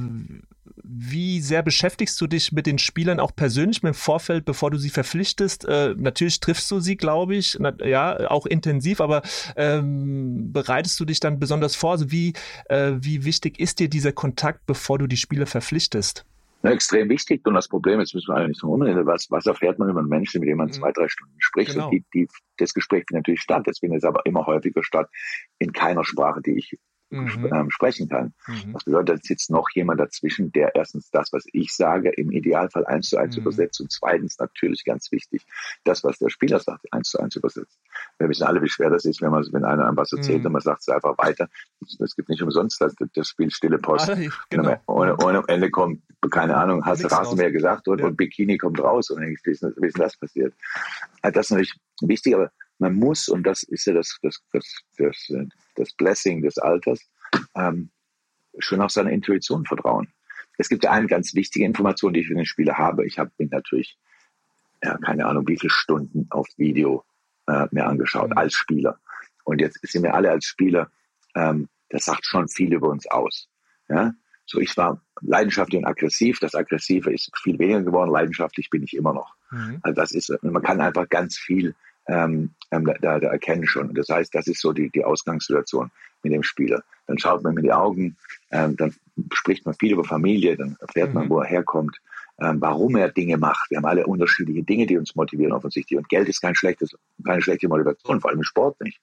wie 0.84 1.42
sehr 1.42 1.64
beschäftigst 1.64 2.20
du 2.22 2.28
dich 2.28 2.52
mit 2.52 2.66
den 2.66 2.78
Spielern 2.78 3.20
auch 3.20 3.36
persönlich 3.36 3.84
im 3.84 3.94
Vorfeld, 3.94 4.46
bevor 4.46 4.72
du 4.72 4.78
sie 4.78 4.90
verpflichtest? 4.90 5.66
Äh, 5.66 5.96
natürlich 5.98 6.40
triffst 6.40 6.70
du 6.72 6.80
sie, 6.80 6.98
glaube 6.98 7.36
ich, 7.36 7.58
na, 7.60 7.74
ja, 7.84 8.30
auch 8.30 8.46
intensiv, 8.46 9.02
aber 9.02 9.22
ähm, 9.56 10.52
bereitest 10.52 11.00
du 11.00 11.06
dich 11.06 11.20
dann 11.20 11.40
besonders 11.40 11.76
vor? 11.76 11.92
Also 11.92 12.12
wie, 12.12 12.34
äh, 12.66 12.94
wie 13.00 13.26
wichtig 13.26 13.60
ist 13.60 13.80
dir 13.80 13.90
dieser 13.90 14.12
Kontakt, 14.12 14.66
bevor 14.66 14.98
du 14.98 15.08
die 15.08 15.18
Spieler 15.18 15.46
verpflichtest? 15.46 16.26
Ja, 16.64 16.72
extrem 16.72 17.10
wichtig. 17.10 17.46
Und 17.46 17.54
das 17.54 17.70
Problem 17.70 18.00
ist, 18.02 18.14
müssen 18.14 18.34
wir 18.34 18.38
eigentlich 18.38 18.62
noch 18.62 18.70
umreden, 18.70 19.06
was, 19.06 19.32
was 19.32 19.46
erfährt 19.46 19.80
man 19.80 19.90
über 19.90 20.02
einen 20.02 20.10
Menschen, 20.10 20.42
mit 20.42 20.50
dem 20.50 20.58
man 20.58 20.68
mhm. 20.68 20.74
zwei, 20.74 20.92
drei 20.92 21.08
Stunden 21.08 21.36
spricht? 21.40 21.72
Genau. 21.72 21.86
Und 21.86 21.92
die, 21.92 22.04
die, 22.14 22.28
das 22.58 22.74
Gespräch 22.74 23.06
findet 23.08 23.22
natürlich 23.22 23.42
statt. 23.42 23.64
Das 23.66 23.80
findet 23.80 24.04
aber 24.04 24.26
immer 24.26 24.46
häufiger 24.46 24.84
statt 24.84 25.10
in 25.58 25.72
keiner 25.72 26.04
Sprache, 26.04 26.42
die 26.42 26.58
ich 26.58 26.78
mhm. 27.10 27.50
ähm, 27.54 27.70
sprechen 27.70 28.08
kann. 28.08 28.34
Mhm. 28.48 28.74
Das 28.74 28.84
bedeutet, 28.84 29.10
da 29.10 29.18
sitzt 29.22 29.50
noch 29.50 29.68
jemand 29.74 30.00
dazwischen, 30.00 30.52
der 30.52 30.76
erstens 30.76 31.10
das, 31.12 31.32
was 31.34 31.44
ich 31.52 31.74
sage, 31.76 32.10
im 32.10 32.32
Idealfall 32.32 32.86
eins 32.86 33.10
zu 33.10 33.18
eins 33.18 33.36
mhm. 33.36 33.42
übersetzt 33.42 33.82
und 33.82 33.92
zweitens 33.92 34.38
natürlich 34.40 34.84
ganz 34.86 35.12
wichtig, 35.12 35.46
das, 35.84 36.04
was 36.04 36.20
der 36.20 36.30
Spieler 36.30 36.60
sagt, 36.60 36.86
eins 36.92 37.10
zu 37.10 37.20
eins 37.20 37.36
übersetzt. 37.36 37.80
Wir 38.18 38.30
wissen 38.30 38.44
alle, 38.44 38.62
wie 38.62 38.70
schwer 38.70 38.90
das 38.90 39.06
ist, 39.06 39.22
wenn 39.22 39.32
man, 39.32 39.46
wenn 39.52 39.66
einer 39.66 39.88
einem 39.88 39.98
was 39.98 40.12
erzählt 40.14 40.40
mhm. 40.40 40.48
und 40.48 40.52
man 40.54 40.62
sagt 40.62 40.82
es 40.82 40.90
einfach 40.90 41.18
weiter. 41.18 41.50
Es 41.82 42.16
gibt 42.16 42.30
nicht 42.30 42.42
umsonst 42.42 42.80
das, 42.82 42.96
das 43.14 43.28
Spiel 43.28 43.52
Stille 43.52 43.80
Post. 43.80 44.10
Ah, 44.10 44.18
genau. 44.50 44.76
und, 44.86 45.12
und, 45.24 45.36
am 45.36 45.46
Ende 45.48 45.70
kommt, 45.70 46.02
keine 46.30 46.56
Ahnung, 46.56 46.86
hast 46.86 47.04
du 47.04 47.08
Rasenmäher 47.08 47.52
gesagt 47.52 47.88
und, 47.88 48.00
ja. 48.00 48.08
und 48.08 48.18
Bikini 48.18 48.58
kommt 48.58 48.80
raus 48.80 49.10
und 49.10 49.24
ich, 49.24 49.40
ist, 49.46 49.64
wie 49.64 49.88
ist 49.88 50.00
das 50.00 50.18
passiert? 50.18 50.54
Also 51.22 51.34
das 51.34 51.46
ist 51.48 51.52
natürlich 51.52 51.76
wichtig, 52.02 52.36
aber 52.36 52.52
man 52.80 52.96
muss, 52.96 53.30
und 53.30 53.44
das 53.44 53.64
ist 53.64 53.86
ja 53.86 53.94
das, 53.94 54.18
das, 54.22 54.42
das, 54.52 54.66
das, 54.98 55.32
das 55.76 55.94
Blessing 55.94 56.42
des 56.42 56.58
Alters, 56.58 57.00
ähm, 57.56 57.92
schon 58.58 58.82
auf 58.82 58.92
seine 58.92 59.12
Intuition 59.12 59.66
vertrauen. 59.66 60.12
Es 60.58 60.70
gibt 60.70 60.84
ja 60.84 60.92
eine 60.92 61.08
ganz 61.08 61.34
wichtige 61.36 61.66
Information, 61.66 62.14
die 62.14 62.22
ich 62.22 62.28
für 62.28 62.36
den 62.36 62.46
Spieler 62.46 62.78
habe. 62.78 63.06
Ich 63.06 63.20
habe 63.20 63.32
mir 63.38 63.48
natürlich, 63.50 63.98
ja, 64.84 64.98
keine 64.98 65.26
Ahnung, 65.26 65.48
wie 65.48 65.58
viele 65.58 65.72
Stunden 65.72 66.28
auf 66.32 66.48
Video 66.58 67.06
äh, 67.48 67.68
mir 67.72 67.86
angeschaut 67.86 68.36
als 68.36 68.54
Spieler. 68.54 69.00
Und 69.44 69.62
jetzt 69.62 69.80
sind 69.84 70.04
wir 70.04 70.14
alle 70.14 70.32
als 70.32 70.46
Spieler, 70.46 70.92
ähm, 71.36 71.70
das 71.90 72.06
sagt 72.06 72.26
schon 72.26 72.48
viel 72.48 72.74
über 72.74 72.90
uns 72.90 73.08
aus. 73.08 73.50
Ja? 73.88 74.14
So, 74.46 74.60
ich 74.60 74.76
war 74.78 75.02
leidenschaftlich 75.22 75.80
und 75.80 75.86
aggressiv. 75.86 76.40
Das 76.40 76.56
Aggressive 76.56 77.12
ist 77.12 77.32
viel 77.42 77.60
weniger 77.60 77.84
geworden. 77.84 78.12
Leidenschaftlich 78.12 78.70
bin 78.70 78.84
ich 78.84 78.96
immer 78.96 79.14
noch. 79.14 79.36
Mhm. 79.52 79.80
Also 79.82 79.96
das 79.96 80.12
ist, 80.12 80.32
man 80.42 80.64
kann 80.64 80.82
einfach 80.82 81.08
ganz 81.10 81.38
viel 81.38 81.76
ähm, 82.10 82.52
ähm, 82.72 82.86
da, 83.02 83.20
da 83.20 83.28
erkennen 83.28 83.68
schon. 83.68 83.94
Das 83.94 84.10
heißt, 84.10 84.34
das 84.34 84.48
ist 84.48 84.62
so 84.62 84.74
die, 84.74 84.90
die 84.90 85.06
Ausgangssituation 85.06 85.92
mit 86.24 86.34
dem 86.34 86.44
Spieler. 86.44 86.84
Dann 87.08 87.18
schaut 87.18 87.44
man 87.44 87.56
in 87.58 87.64
die 87.64 87.72
Augen, 87.72 88.18
ähm, 88.52 88.76
dann 88.76 88.94
spricht 89.34 89.66
man 89.66 89.76
viel 89.76 89.94
über 89.94 90.04
Familie, 90.04 90.58
dann 90.58 90.76
erfährt 90.80 91.10
mhm. 91.10 91.16
man, 91.16 91.30
wo 91.30 91.40
er 91.40 91.48
herkommt, 91.48 91.98
ähm, 92.42 92.58
warum 92.60 92.96
er 92.96 93.10
Dinge 93.10 93.38
macht. 93.38 93.70
Wir 93.70 93.78
haben 93.78 93.86
alle 93.86 94.06
unterschiedliche 94.06 94.64
Dinge, 94.64 94.86
die 94.86 94.98
uns 94.98 95.16
motivieren 95.16 95.54
offensichtlich. 95.54 95.98
Und 95.98 96.10
Geld 96.10 96.28
ist 96.30 96.42
kein 96.42 96.56
schlechtes, 96.56 96.96
keine 97.26 97.42
schlechte 97.42 97.68
Motivation, 97.68 98.22
vor 98.22 98.30
allem 98.30 98.40
im 98.40 98.44
Sport 98.44 98.80
nicht. 98.82 99.00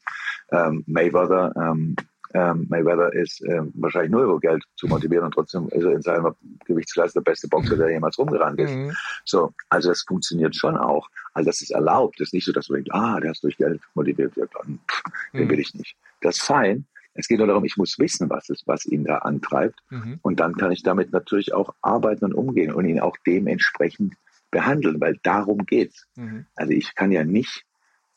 Ähm, 0.51 0.85
Mayweather 0.87 1.53
ähm, 1.57 1.97
ähm, 2.37 2.67
Mayweather 2.69 3.13
ist 3.15 3.43
ähm, 3.47 3.73
wahrscheinlich 3.77 4.11
nur 4.11 4.25
über 4.25 4.39
Geld 4.39 4.63
zu 4.77 4.87
motivieren 4.87 5.25
und 5.25 5.33
trotzdem 5.33 5.69
ist 5.71 5.85
er 5.85 5.93
in 5.93 6.03
seiner 6.03 6.37
Gewichtsklasse 6.67 7.15
der 7.15 7.23
beste 7.23 7.49
Boxer, 7.49 7.77
der 7.77 7.91
jemals 7.91 8.19
rumgerannt 8.19 8.61
ist. 8.61 8.75
Mhm. 8.75 8.93
So, 9.25 9.55
also 9.71 9.89
das 9.89 10.03
funktioniert 10.03 10.55
schon 10.55 10.77
auch. 10.77 11.09
Also 11.33 11.49
das 11.49 11.63
ist 11.63 11.71
erlaubt. 11.71 12.21
Das 12.21 12.29
ist 12.29 12.35
nicht 12.35 12.45
so, 12.45 12.53
dass 12.53 12.67
du 12.67 12.75
denkst, 12.75 12.91
ah, 12.93 13.19
der 13.21 13.31
ist 13.31 13.43
durch 13.43 13.57
Geld 13.57 13.81
motiviert. 13.95 14.37
Ja, 14.37 14.45
dann, 14.53 14.79
pff, 14.87 15.03
mhm. 15.33 15.39
den 15.39 15.51
will 15.51 15.61
ich 15.61 15.75
nicht. 15.75 15.97
Das 16.21 16.37
ist 16.37 16.43
fein. 16.43 16.85
Es 17.15 17.29
geht 17.29 17.39
nur 17.39 17.47
darum, 17.47 17.65
ich 17.65 17.79
muss 17.79 17.99
wissen, 17.99 18.29
was 18.29 18.51
es, 18.51 18.63
was 18.67 18.85
ihn 18.85 19.05
da 19.05 19.19
antreibt. 19.19 19.81
Mhm. 19.89 20.19
Und 20.21 20.39
dann 20.39 20.55
kann 20.57 20.73
ich 20.73 20.83
damit 20.83 21.13
natürlich 21.13 21.55
auch 21.55 21.75
arbeiten 21.81 22.27
und 22.27 22.35
umgehen 22.35 22.73
und 22.73 22.85
ihn 22.85 23.01
auch 23.01 23.17
dementsprechend 23.27 24.15
behandeln, 24.51 25.01
weil 25.01 25.19
darum 25.23 25.65
geht's. 25.65 26.07
Mhm. 26.17 26.45
Also 26.55 26.73
ich 26.73 26.95
kann 26.95 27.13
ja 27.13 27.25
nicht 27.25 27.65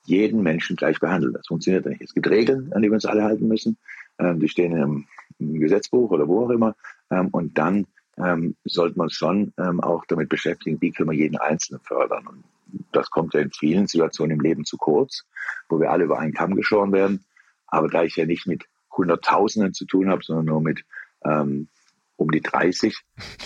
jeden 0.10 0.42
Menschen 0.42 0.76
gleich 0.76 1.00
behandeln. 1.00 1.34
Das 1.34 1.48
funktioniert 1.48 1.86
nicht. 1.86 2.02
Es 2.02 2.14
gibt 2.14 2.30
Regeln, 2.30 2.74
an 2.74 2.82
die 2.82 2.90
wir 2.90 2.96
uns 2.96 3.06
alle 3.06 3.24
halten 3.24 3.48
müssen. 3.48 3.78
Ähm, 4.20 4.40
die 4.40 4.50
stehen 4.50 4.76
im, 4.76 5.08
im, 5.40 5.60
Gesetzbuch 5.60 6.12
oder 6.12 6.28
wo 6.28 6.46
auch 6.46 6.50
immer. 6.50 6.76
Ähm, 7.12 7.30
und 7.30 7.58
dann 7.58 7.88
ähm, 8.18 8.56
sollte 8.66 8.98
man 8.98 9.10
schon 9.10 9.54
auch 9.58 10.04
damit 10.06 10.28
beschäftigen, 10.28 10.82
wie 10.82 10.92
können 10.92 11.10
wir 11.10 11.18
jeden 11.18 11.38
Einzelnen 11.38 11.82
fördern. 11.82 12.28
Und 12.28 12.44
das 12.92 13.10
kommt 13.10 13.34
ja 13.34 13.40
in 13.40 13.52
vielen 13.52 13.88
Situationen 13.88 14.38
im 14.38 14.44
Leben 14.44 14.66
zu 14.66 14.78
kurz, 14.78 15.24
wo 15.70 15.80
wir 15.80 15.90
alle 15.90 16.04
über 16.04 16.20
einen 16.20 16.34
Kamm 16.34 16.56
geschoren 16.56 16.92
werden. 16.92 17.24
Aber 17.68 17.88
da 17.88 18.04
ich 18.04 18.18
ja 18.18 18.26
nicht 18.26 18.46
mit 18.46 18.66
Hunderttausenden 18.96 19.74
zu 19.74 19.86
tun 19.86 20.10
habe, 20.10 20.24
sondern 20.24 20.46
nur 20.46 20.62
mit 20.62 20.84
ähm, 21.24 21.70
um 22.20 22.32
die 22.32 22.42
30, 22.42 22.96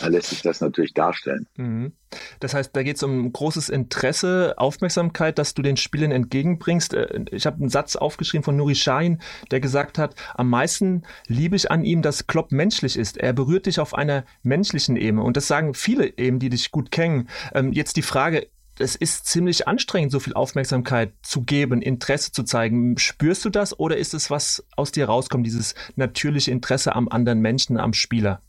da 0.01 0.07
lässt 0.07 0.29
sich 0.29 0.41
das 0.41 0.59
natürlich 0.59 0.93
darstellen. 0.93 1.47
Mhm. 1.55 1.93
Das 2.39 2.53
heißt, 2.53 2.75
da 2.75 2.83
geht 2.83 2.97
es 2.97 3.03
um 3.03 3.31
großes 3.31 3.69
Interesse, 3.69 4.55
Aufmerksamkeit, 4.57 5.37
dass 5.37 5.53
du 5.53 5.61
den 5.61 5.77
Spielern 5.77 6.11
entgegenbringst. 6.11 6.93
Äh, 6.93 7.25
ich 7.31 7.45
habe 7.45 7.57
einen 7.57 7.69
Satz 7.69 7.95
aufgeschrieben 7.95 8.43
von 8.43 8.55
Nuri 8.55 8.75
Sahin, 8.75 9.21
der 9.51 9.59
gesagt 9.59 9.97
hat, 9.97 10.15
am 10.35 10.49
meisten 10.49 11.03
liebe 11.27 11.55
ich 11.55 11.71
an 11.71 11.83
ihm, 11.83 12.01
dass 12.01 12.27
Klopp 12.27 12.51
menschlich 12.51 12.97
ist. 12.97 13.17
Er 13.17 13.33
berührt 13.33 13.67
dich 13.67 13.79
auf 13.79 13.93
einer 13.93 14.25
menschlichen 14.41 14.95
Ebene. 14.95 15.23
Und 15.23 15.37
das 15.37 15.47
sagen 15.47 15.73
viele 15.73 16.17
eben, 16.17 16.39
die 16.39 16.49
dich 16.49 16.71
gut 16.71 16.91
kennen. 16.91 17.29
Ähm, 17.53 17.71
jetzt 17.73 17.95
die 17.95 18.01
Frage, 18.01 18.47
es 18.79 18.95
ist 18.95 19.27
ziemlich 19.27 19.67
anstrengend, 19.67 20.11
so 20.11 20.19
viel 20.19 20.33
Aufmerksamkeit 20.33 21.13
zu 21.21 21.43
geben, 21.43 21.81
Interesse 21.81 22.31
zu 22.31 22.43
zeigen. 22.43 22.97
Spürst 22.97 23.45
du 23.45 23.49
das 23.49 23.77
oder 23.79 23.97
ist 23.97 24.13
es 24.13 24.31
was 24.31 24.65
aus 24.75 24.91
dir 24.91 25.05
rauskommt, 25.05 25.45
dieses 25.45 25.75
natürliche 25.95 26.51
Interesse 26.51 26.95
am 26.95 27.07
anderen 27.07 27.39
Menschen, 27.39 27.77
am 27.77 27.93
Spieler? 27.93 28.41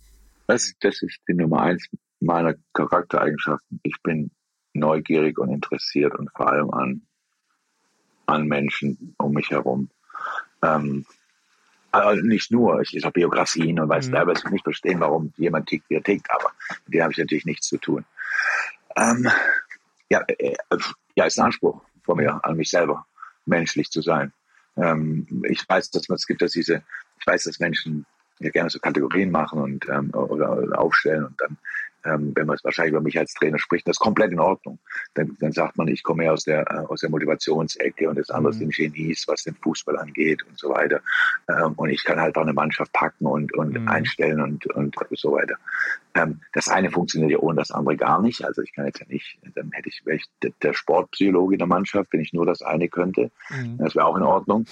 Das, 0.46 0.74
das 0.80 1.02
ist 1.02 1.20
die 1.28 1.34
Nummer 1.34 1.62
eins 1.62 1.88
meiner 2.20 2.54
Charaktereigenschaften. 2.72 3.80
Ich 3.82 3.96
bin 4.02 4.30
neugierig 4.72 5.38
und 5.38 5.50
interessiert 5.50 6.14
und 6.14 6.30
vor 6.32 6.48
allem 6.48 6.70
an, 6.70 7.02
an 8.26 8.46
Menschen 8.46 9.14
um 9.18 9.32
mich 9.32 9.50
herum. 9.50 9.90
Ähm, 10.62 11.06
also 11.92 12.22
nicht 12.22 12.50
nur, 12.50 12.80
ich 12.80 12.92
lese 12.92 13.06
auch 13.06 13.12
Biografien 13.12 13.78
und 13.78 13.88
weiß 13.88 14.08
mhm. 14.08 14.12
teilweise 14.12 14.48
nicht 14.50 14.64
verstehen, 14.64 15.00
warum 15.00 15.32
jemand 15.36 15.68
tickt, 15.68 15.88
wie 15.88 15.94
er 15.94 16.02
tickt, 16.02 16.28
aber 16.30 16.50
mit 16.86 16.94
dem 16.94 17.02
habe 17.02 17.12
ich 17.12 17.18
natürlich 17.18 17.44
nichts 17.44 17.68
zu 17.68 17.78
tun. 17.78 18.04
Ähm, 18.96 19.28
ja, 20.10 20.22
äh, 20.26 20.56
ja, 21.14 21.24
ist 21.24 21.38
ein 21.38 21.46
Anspruch 21.46 21.82
von 22.02 22.16
mir 22.16 22.44
an 22.44 22.56
mich 22.56 22.70
selber, 22.70 23.06
menschlich 23.46 23.90
zu 23.90 24.02
sein. 24.02 24.32
Ähm, 24.76 25.44
ich 25.48 25.68
weiß, 25.68 25.90
dass 25.90 26.08
man 26.08 26.16
es 26.16 26.26
gibt, 26.26 26.42
dass 26.42 26.52
diese, 26.52 26.82
ich 27.20 27.26
weiß, 27.26 27.44
dass 27.44 27.60
Menschen 27.60 28.06
ja 28.40 28.50
gerne 28.50 28.70
so 28.70 28.78
Kategorien 28.78 29.30
machen 29.30 29.60
und 29.60 29.88
ähm, 29.88 30.10
oder, 30.12 30.58
oder 30.58 30.78
aufstellen 30.78 31.24
und 31.26 31.40
dann 31.40 31.56
ähm, 32.04 32.32
wenn 32.34 32.46
man 32.46 32.56
es 32.56 32.64
wahrscheinlich 32.64 32.92
über 32.92 33.00
mich 33.00 33.18
als 33.18 33.34
Trainer 33.34 33.58
spricht, 33.58 33.88
das 33.88 33.94
ist 33.94 34.00
komplett 34.00 34.32
in 34.32 34.38
Ordnung. 34.38 34.78
Dann, 35.14 35.36
dann 35.40 35.52
sagt 35.52 35.76
man, 35.76 35.88
ich 35.88 36.02
komme 36.02 36.24
ja 36.24 36.32
aus 36.32 36.44
der, 36.44 36.70
äh, 36.70 36.86
aus 36.86 37.00
der 37.00 37.10
Motivationsecke 37.10 38.08
und 38.08 38.18
das 38.18 38.30
andere 38.30 38.52
mhm. 38.54 38.58
sind 38.58 38.74
Genies, 38.74 39.24
was 39.26 39.44
den 39.44 39.54
Fußball 39.54 39.98
angeht 39.98 40.42
und 40.46 40.58
so 40.58 40.70
weiter. 40.70 41.00
Ähm, 41.48 41.72
und 41.76 41.90
ich 41.90 42.04
kann 42.04 42.20
halt 42.20 42.36
auch 42.36 42.42
eine 42.42 42.52
Mannschaft 42.52 42.92
packen 42.92 43.26
und, 43.26 43.54
und 43.54 43.80
mhm. 43.80 43.88
einstellen 43.88 44.40
und, 44.40 44.66
und 44.66 44.96
so 45.12 45.32
weiter. 45.32 45.56
Ähm, 46.14 46.40
das 46.52 46.68
eine 46.68 46.90
funktioniert 46.90 47.32
ja 47.32 47.38
ohne 47.38 47.56
das 47.56 47.70
andere 47.70 47.96
gar 47.96 48.20
nicht. 48.20 48.44
Also 48.44 48.62
ich 48.62 48.72
kann 48.74 48.86
jetzt 48.86 49.00
ja 49.00 49.06
nicht, 49.08 49.38
dann 49.54 49.70
hätte 49.72 49.88
ich, 49.88 50.04
wäre 50.04 50.16
ich 50.16 50.24
der 50.62 50.74
Sportpsychologe 50.74 51.54
in 51.54 51.58
der 51.58 51.68
Mannschaft, 51.68 52.12
wenn 52.12 52.20
ich 52.20 52.32
nur 52.32 52.46
das 52.46 52.62
eine 52.62 52.88
könnte. 52.88 53.30
Mhm. 53.48 53.78
Das 53.78 53.94
wäre 53.94 54.06
auch 54.06 54.16
in 54.16 54.22
Ordnung. 54.22 54.66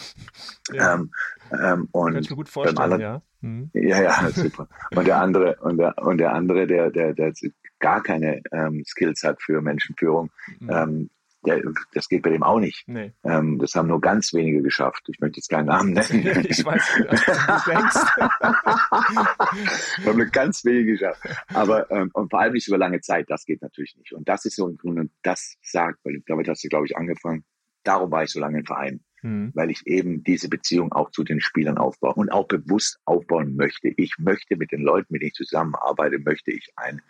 Ja. 0.73 0.95
Ähm, 0.95 1.11
ähm, 1.50 1.88
und 1.92 2.12
Kann 2.12 2.23
ich 2.23 2.31
mir 2.31 2.37
gut 2.37 2.49
vorstellen, 2.49 3.00
ja. 3.00 3.23
Mhm. 3.43 3.71
Ja, 3.75 4.03
ja, 4.03 4.31
super. 4.35 4.69
Und 4.95 5.07
der 5.07 5.19
andere, 5.21 5.57
und 5.61 5.77
der, 5.77 5.99
und 5.99 6.19
der 6.19 6.33
andere, 6.33 6.67
der, 6.67 6.91
der, 6.91 7.13
der 7.13 7.33
gar 7.79 8.03
keine 8.03 8.41
ähm, 8.53 8.85
Skills 8.87 9.23
hat 9.25 9.43
für 9.43 9.61
Menschenführung, 9.61 10.31
mhm. 10.61 10.71
ähm, 10.71 11.11
der, 11.45 11.61
das 11.93 12.09
geht 12.09 12.23
bei 12.23 12.31
dem 12.31 12.45
auch 12.45 12.61
nicht. 12.61 12.87
Nee. 12.87 13.13
Ähm, 13.25 13.59
das 13.59 13.75
haben 13.75 13.89
nur 13.89 14.01
ganz 14.01 14.33
wenige 14.33 14.63
geschafft. 14.63 15.03
Ich 15.09 15.19
möchte 15.19 15.39
jetzt 15.39 15.49
keinen 15.49 15.67
Namen 15.67 15.93
nennen. 15.95 16.47
ich 16.49 16.65
weiß, 16.65 17.03
denkst. 17.67 17.97
haben 20.07 20.17
nur 20.17 20.27
ganz 20.27 20.65
wenige 20.65 20.93
geschafft. 20.93 21.21
Aber 21.53 21.91
ähm, 21.91 22.11
und 22.13 22.31
vor 22.31 22.41
allem 22.41 22.53
nicht 22.53 22.69
über 22.69 22.79
lange 22.79 23.01
Zeit. 23.01 23.29
Das 23.29 23.45
geht 23.45 23.61
natürlich 23.61 23.97
nicht. 23.97 24.13
Und 24.13 24.29
das 24.29 24.45
ist 24.45 24.55
so 24.55 24.69
im 24.69 24.77
Grunde, 24.77 25.09
das 25.23 25.57
sagt, 25.63 25.99
weil 26.05 26.23
damit 26.27 26.49
hast 26.49 26.63
du, 26.63 26.69
glaube 26.69 26.87
ich, 26.87 26.97
angefangen. 26.97 27.45
Darum 27.83 28.13
war 28.13 28.23
ich 28.23 28.31
so 28.31 28.39
lange 28.39 28.61
im 28.61 28.65
Verein 28.65 29.01
mhm. 29.23 29.52
weil 29.55 29.71
ich 29.71 29.87
eben 29.87 30.23
diese 30.25 30.49
Beziehung 30.49 30.93
auch 30.93 31.11
zu 31.11 31.25
den 31.25 31.41
Spielern 31.41 31.79
aufbaue 31.79 32.14
und 32.14 32.31
auch 32.31 32.47
bewusst 32.47 32.99
aufbauen 33.05 33.57
möchte. 33.57 33.88
Ich 33.97 34.19
möchte 34.19 34.57
mit 34.57 34.73
den 34.73 34.83
Leuten, 34.83 35.12
mit 35.12 35.23
denen 35.23 35.29
ich 35.29 35.35
zusammenarbeite, 35.35 36.19
möchte 36.19 36.50
ich 36.50 36.73
ein, 36.76 37.00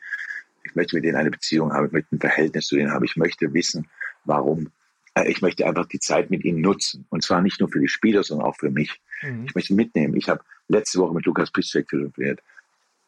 ich 0.64 0.74
möchte 0.74 0.96
mit 0.96 1.04
denen 1.04 1.16
eine 1.16 1.30
Beziehung 1.30 1.72
haben, 1.72 1.86
ich 1.86 1.92
möchte 1.92 2.16
ein 2.16 2.20
Verhältnis 2.20 2.66
zu 2.66 2.76
denen 2.76 2.92
haben, 2.92 3.04
ich 3.04 3.16
möchte 3.16 3.52
wissen, 3.52 3.88
warum. 4.24 4.70
Äh, 5.14 5.30
ich 5.30 5.42
möchte 5.42 5.66
einfach 5.66 5.86
die 5.86 5.98
Zeit 5.98 6.30
mit 6.30 6.44
ihnen 6.44 6.60
nutzen. 6.60 7.06
Und 7.10 7.22
zwar 7.22 7.42
nicht 7.42 7.60
nur 7.60 7.68
für 7.68 7.80
die 7.80 7.88
Spieler, 7.88 8.22
sondern 8.22 8.46
auch 8.46 8.56
für 8.56 8.70
mich. 8.70 9.00
Mhm. 9.22 9.46
Ich 9.46 9.54
möchte 9.54 9.74
mitnehmen. 9.74 10.16
Ich 10.16 10.28
habe 10.28 10.42
letzte 10.68 10.98
Woche 11.00 11.14
mit 11.14 11.26
Lukas 11.26 11.50
Piszczek 11.50 11.88
telefoniert. 11.88 12.40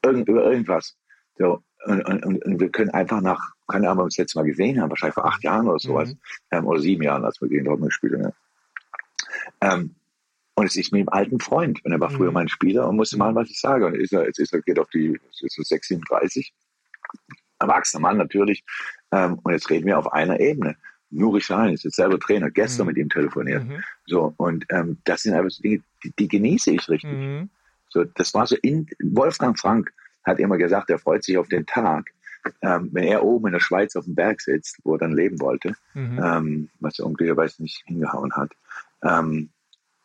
Irgend, 0.02 0.28
über 0.28 0.44
irgendwas. 0.44 0.96
So, 1.38 1.62
und, 1.86 2.02
und, 2.06 2.44
und 2.44 2.60
wir 2.60 2.70
können 2.70 2.90
einfach 2.90 3.20
nach, 3.20 3.52
keine 3.66 3.88
Ahnung, 3.88 4.04
wir 4.04 4.08
das 4.08 4.18
letzte 4.18 4.38
Mal 4.38 4.46
gesehen 4.46 4.80
haben, 4.80 4.90
wahrscheinlich 4.90 5.14
vor 5.14 5.26
acht 5.26 5.42
Jahren 5.42 5.68
oder 5.68 5.78
sowas, 5.78 6.10
mhm. 6.10 6.18
ähm, 6.50 6.66
oder 6.66 6.80
sieben 6.80 7.02
Jahren, 7.02 7.24
als 7.24 7.40
wir 7.40 7.48
gegen 7.48 7.64
Dortmund 7.64 7.90
gespielt 7.90 8.14
haben. 8.14 8.32
Ähm, 9.60 9.94
und 10.54 10.66
es 10.66 10.76
ist 10.76 10.92
mit 10.92 11.00
dem 11.00 11.08
alten 11.08 11.40
Freund. 11.40 11.84
Und 11.84 11.92
er 11.92 12.00
war 12.00 12.10
früher 12.10 12.28
mhm. 12.28 12.34
mein 12.34 12.48
Spieler 12.48 12.88
und 12.88 12.96
musste 12.96 13.16
mal, 13.16 13.34
was 13.34 13.50
ich 13.50 13.60
sage. 13.60 13.86
Und 13.86 13.94
ist 13.94 14.12
er, 14.12 14.24
jetzt 14.26 14.38
ist 14.38 14.52
er, 14.52 14.62
geht 14.62 14.78
auf 14.78 14.88
die, 14.90 15.18
ist 15.40 15.58
er 15.58 15.64
36. 15.64 16.54
erwachsener 17.58 18.00
Mann 18.00 18.16
natürlich. 18.18 18.64
Ähm, 19.10 19.38
und 19.42 19.52
jetzt 19.52 19.68
reden 19.70 19.86
wir 19.86 19.98
auf 19.98 20.12
einer 20.12 20.38
Ebene. 20.40 20.76
Nuri 21.10 21.40
Sahin 21.40 21.74
ist 21.74 21.84
jetzt 21.84 21.96
selber 21.96 22.18
Trainer, 22.18 22.50
gestern 22.50 22.86
mhm. 22.86 22.88
mit 22.88 22.96
ihm 22.98 23.08
telefoniert. 23.08 23.64
Mhm. 23.64 23.82
So, 24.06 24.34
und 24.36 24.66
ähm, 24.70 24.98
das 25.04 25.22
sind 25.22 25.34
einfach 25.34 25.50
so 25.50 25.62
Dinge, 25.62 25.82
die, 26.02 26.12
die 26.18 26.28
genieße 26.28 26.72
ich 26.72 26.88
richtig. 26.88 27.12
Mhm. 27.12 27.50
So, 27.88 28.04
das 28.04 28.34
war 28.34 28.46
so 28.46 28.56
in 28.62 28.88
Wolfgang 29.00 29.58
Frank 29.58 29.92
hat 30.24 30.40
immer 30.40 30.56
gesagt, 30.56 30.90
er 30.90 30.98
freut 30.98 31.22
sich 31.22 31.38
auf 31.38 31.48
den 31.48 31.66
Tag, 31.66 32.10
ähm, 32.62 32.90
wenn 32.92 33.04
er 33.04 33.22
oben 33.22 33.46
in 33.46 33.52
der 33.52 33.60
Schweiz 33.60 33.94
auf 33.94 34.04
dem 34.04 34.14
Berg 34.14 34.40
sitzt, 34.40 34.78
wo 34.84 34.94
er 34.94 34.98
dann 34.98 35.12
leben 35.12 35.40
wollte, 35.40 35.74
mhm. 35.92 36.20
ähm, 36.22 36.68
was 36.80 36.98
er 36.98 37.06
unglücklicherweise 37.06 37.62
nicht 37.62 37.82
hingehauen 37.86 38.32
hat. 38.32 38.52
Ähm, 39.04 39.50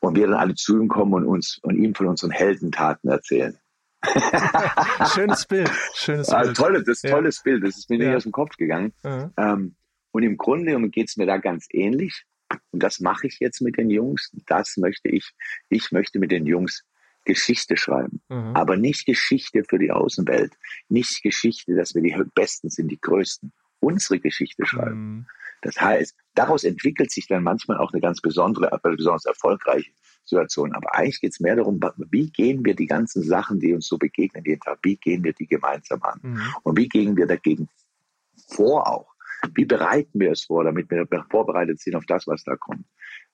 und 0.02 0.16
wir 0.16 0.28
dann 0.28 0.36
alle 0.36 0.56
zu 0.56 0.80
ihm 0.80 0.88
kommen 0.88 1.14
und 1.14 1.26
uns 1.26 1.60
und 1.62 1.78
ihm 1.78 1.94
von 1.94 2.08
unseren 2.08 2.32
Heldentaten 2.32 3.10
erzählen. 3.10 3.58
schönes 5.14 5.46
Bild, 5.46 5.70
schönes 5.94 6.30
also, 6.30 6.48
Bild. 6.48 6.58
Tolles, 6.58 6.84
das 6.86 7.02
ja. 7.02 7.12
tolles 7.12 7.44
Bild, 7.44 7.64
das 7.64 7.78
ist 7.78 7.90
mir 7.90 7.98
ja. 7.98 8.06
nicht 8.08 8.16
aus 8.16 8.24
dem 8.24 8.32
Kopf 8.32 8.56
gegangen. 8.56 8.94
Mhm. 9.04 9.34
Ähm, 9.36 9.76
und 10.12 10.24
im 10.24 10.38
Grunde 10.38 10.90
geht 10.90 11.10
es 11.10 11.18
mir 11.18 11.26
da 11.26 11.38
ganz 11.38 11.68
ähnlich. 11.72 12.26
Und 12.72 12.82
das 12.82 13.00
mache 13.00 13.28
ich 13.28 13.40
jetzt 13.40 13.62
mit 13.62 13.78
den 13.78 13.90
Jungs. 13.90 14.32
Das 14.48 14.78
möchte 14.78 15.10
ich. 15.10 15.34
Ich 15.70 15.92
möchte 15.92 16.18
mit 16.18 16.32
den 16.32 16.46
Jungs 16.46 16.84
Geschichte 17.26 17.78
schreiben. 17.78 18.22
Mhm. 18.30 18.56
Aber 18.56 18.76
nicht 18.76 19.06
Geschichte 19.06 19.64
für 19.64 19.78
die 19.78 19.92
Außenwelt. 19.92 20.54
Nicht 20.88 21.22
Geschichte, 21.22 21.76
dass 21.76 21.94
wir 21.94 22.02
die 22.02 22.16
Besten 22.34 22.70
sind, 22.70 22.88
die 22.88 23.00
Größten. 23.00 23.52
Unsere 23.80 24.20
Geschichte 24.20 24.66
schreiben. 24.66 25.16
Mhm. 25.18 25.26
Das 25.62 25.80
heißt, 25.80 26.16
daraus 26.36 26.64
entwickelt 26.64 27.12
sich 27.12 27.28
dann 27.28 27.44
manchmal 27.44 27.78
auch 27.78 27.92
eine 27.92 28.02
ganz 28.02 28.22
besondere, 28.22 28.78
besonders 28.82 29.26
erfolgreiche 29.26 29.92
Situation. 30.24 30.74
Aber 30.74 30.96
eigentlich 30.96 31.22
geht 31.22 31.34
es 31.34 31.40
mehr 31.40 31.56
darum, 31.56 31.80
wie 32.12 32.30
gehen 32.30 32.64
wir 32.64 32.76
die 32.76 32.86
ganzen 32.86 33.24
Sachen, 33.24 33.60
die 33.60 33.74
uns 33.74 33.88
so 33.88 33.98
begegnen 33.98 34.44
jeden 34.46 34.62
Tag, 34.62 34.80
wie 34.84 34.96
gehen 34.96 35.24
wir 35.24 35.34
die 35.34 35.48
gemeinsam 35.48 36.02
an? 36.04 36.20
Mhm. 36.22 36.42
Und 36.64 36.78
wie 36.78 36.88
gehen 36.88 37.18
wir 37.18 37.28
dagegen 37.28 37.68
vor 38.48 38.88
auch? 38.88 39.14
Wie 39.54 39.66
bereiten 39.66 40.20
wir 40.20 40.32
es 40.32 40.44
vor, 40.44 40.64
damit 40.64 40.90
wir 40.90 41.08
vorbereitet 41.30 41.80
sind 41.80 41.96
auf 41.96 42.06
das, 42.06 42.28
was 42.28 42.44
da 42.44 42.56
kommt? 42.56 42.86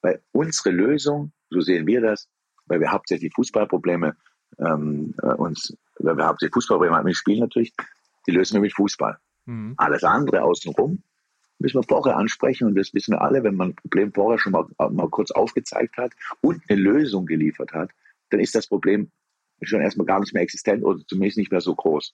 Weil 0.02 0.22
unsere 0.32 0.70
Lösung, 0.70 1.32
so 1.50 1.62
sehen 1.62 1.88
wir 1.88 2.02
das, 2.02 2.30
weil 2.68 2.80
wir 2.80 2.92
hauptsächlich 2.92 3.34
Fußballprobleme 3.34 4.16
ähm, 4.60 5.16
äh, 5.22 5.34
uns, 5.34 5.76
weil 6.00 6.18
wir 6.18 6.28
hauptsächlich 6.28 6.54
Fußballprobleme 6.54 6.98
haben, 6.98 7.08
wir 7.08 7.16
spielen 7.16 7.40
natürlich, 7.40 7.74
die 8.28 8.32
lösen 8.32 8.56
wir 8.56 8.62
mit 8.62 8.74
Fußball. 8.74 9.18
Mhm. 9.46 9.74
Alles 9.78 10.04
andere 10.04 10.44
außenrum 10.44 11.02
müssen 11.60 11.80
wir 11.80 11.84
vorher 11.84 12.18
ansprechen 12.18 12.68
und 12.68 12.76
das 12.76 12.94
wissen 12.94 13.14
wir 13.14 13.22
alle, 13.22 13.44
wenn 13.44 13.56
man 13.56 13.70
ein 13.70 13.76
Problem 13.76 14.14
vorher 14.14 14.40
schon 14.40 14.52
mal, 14.52 14.66
mal 14.92 15.10
kurz 15.10 15.32
aufgezeigt 15.32 15.98
hat 15.98 16.14
und 16.42 16.62
eine 16.68 16.80
Lösung 16.80 17.26
geliefert 17.26 17.72
hat, 17.74 17.92
dann 18.30 18.40
ist 18.40 18.56
das 18.56 18.68
Problem 18.68 19.12
schon 19.62 19.82
erstmal 19.82 20.06
gar 20.06 20.20
nicht 20.20 20.34
mehr 20.34 20.44
existent 20.44 20.84
oder 20.84 21.00
zumindest 21.08 21.38
nicht 21.38 21.52
mehr 21.52 21.62
so 21.62 21.74
groß. 21.74 22.14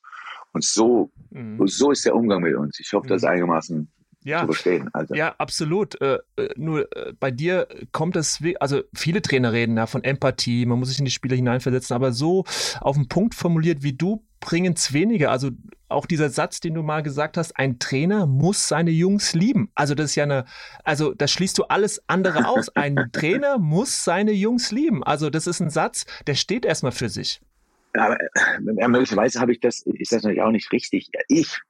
Und 0.53 0.63
so, 0.63 1.12
mhm. 1.31 1.65
so 1.67 1.91
ist 1.91 2.05
der 2.05 2.15
Umgang 2.15 2.41
mit 2.41 2.55
uns. 2.55 2.79
Ich 2.79 2.93
hoffe, 2.93 3.07
das 3.07 3.17
ist 3.17 3.24
mhm. 3.24 3.29
einigermaßen 3.29 3.91
ja, 4.24 4.41
zu 4.41 4.45
verstehen. 4.48 4.89
Also. 4.93 5.15
Ja, 5.15 5.36
absolut. 5.38 6.00
Äh, 6.01 6.19
äh, 6.36 6.50
nur 6.55 6.95
äh, 6.95 7.13
bei 7.19 7.31
dir 7.31 7.67
kommt 7.91 8.15
es, 8.15 8.39
also 8.60 8.81
viele 8.93 9.21
Trainer 9.21 9.53
reden 9.53 9.77
ja 9.77 9.88
von 9.88 10.03
Empathie, 10.03 10.65
man 10.65 10.79
muss 10.79 10.89
sich 10.89 11.00
in 11.00 11.05
die 11.05 11.12
Spieler 11.12 11.36
hineinversetzen, 11.36 11.95
aber 11.95 12.12
so 12.12 12.45
auf 12.79 12.95
den 12.95 13.07
Punkt 13.07 13.36
formuliert 13.36 13.83
wie 13.83 13.93
du 13.93 14.24
bringen 14.41 14.74
es 14.74 14.91
weniger. 14.91 15.31
Also 15.31 15.51
auch 15.88 16.05
dieser 16.05 16.29
Satz, 16.29 16.60
den 16.60 16.74
du 16.74 16.83
mal 16.83 17.01
gesagt 17.01 17.38
hast, 17.38 17.57
ein 17.57 17.79
Trainer 17.79 18.25
muss 18.25 18.67
seine 18.67 18.91
Jungs 18.91 19.33
lieben. 19.33 19.71
Also 19.75 19.95
das 19.95 20.12
ist 20.12 20.15
ja 20.15 20.24
eine, 20.24 20.45
also 20.83 21.13
da 21.13 21.27
schließt 21.27 21.57
du 21.57 21.63
alles 21.63 22.01
andere 22.07 22.48
aus. 22.48 22.69
Ein 22.75 23.12
Trainer 23.13 23.57
muss 23.60 24.03
seine 24.03 24.31
Jungs 24.31 24.71
lieben. 24.71 25.03
Also 25.03 25.29
das 25.29 25.48
ist 25.48 25.62
ein 25.62 25.69
Satz, 25.69 26.05
der 26.27 26.36
steht 26.36 26.65
erstmal 26.65 26.91
für 26.91 27.10
sich. 27.10 27.41
Aber 27.93 28.17
äh, 28.19 28.88
möglicherweise 28.88 29.39
habe 29.39 29.51
ich 29.51 29.60
das, 29.60 29.81
ist 29.81 30.12
das 30.12 30.24
natürlich 30.24 30.41
auch 30.41 30.51
nicht 30.51 30.71
richtig. 30.71 31.10
Ich 31.27 31.62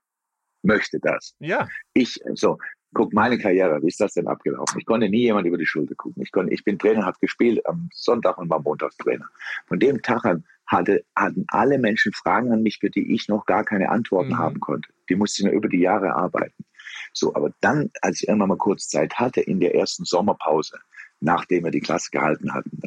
möchte 0.62 0.98
das. 1.00 1.34
Ja. 1.40 1.68
Ich, 1.94 2.20
so, 2.34 2.58
guck 2.94 3.12
meine 3.12 3.38
Karriere, 3.38 3.82
wie 3.82 3.88
ist 3.88 4.00
das 4.00 4.14
denn 4.14 4.28
abgelaufen? 4.28 4.78
Ich 4.78 4.86
konnte 4.86 5.08
nie 5.08 5.22
jemand 5.22 5.46
über 5.46 5.58
die 5.58 5.66
Schulter 5.66 5.94
gucken. 5.94 6.22
Ich 6.22 6.30
konnte, 6.30 6.52
ich 6.52 6.64
bin 6.64 6.78
Trainer, 6.78 7.04
habe 7.04 7.18
gespielt 7.20 7.66
am 7.66 7.88
Sonntag 7.92 8.38
und 8.38 8.48
war 8.50 8.60
Montagstrainer. 8.60 9.28
Von 9.66 9.80
dem 9.80 10.00
Tag 10.02 10.24
an 10.24 10.44
hatte, 10.72 11.04
hatten 11.14 11.44
alle 11.48 11.78
Menschen 11.78 12.12
Fragen 12.12 12.52
an 12.52 12.62
mich, 12.62 12.78
für 12.80 12.90
die 12.90 13.14
ich 13.14 13.28
noch 13.28 13.46
gar 13.46 13.64
keine 13.64 13.90
Antworten 13.90 14.30
mhm. 14.30 14.38
haben 14.38 14.60
konnte. 14.60 14.88
Die 15.08 15.14
musste 15.14 15.42
ich 15.42 15.48
mir 15.48 15.54
über 15.54 15.68
die 15.68 15.80
Jahre 15.80 16.14
arbeiten. 16.14 16.64
So, 17.12 17.34
aber 17.34 17.52
dann, 17.60 17.90
als 18.00 18.22
ich 18.22 18.28
irgendwann 18.28 18.48
mal 18.48 18.56
kurz 18.56 18.88
Zeit 18.88 19.14
hatte, 19.14 19.40
in 19.40 19.60
der 19.60 19.74
ersten 19.74 20.04
Sommerpause, 20.04 20.78
nachdem 21.20 21.64
wir 21.64 21.70
die 21.70 21.80
Klasse 21.80 22.10
gehalten 22.10 22.52
hatten, 22.52 22.80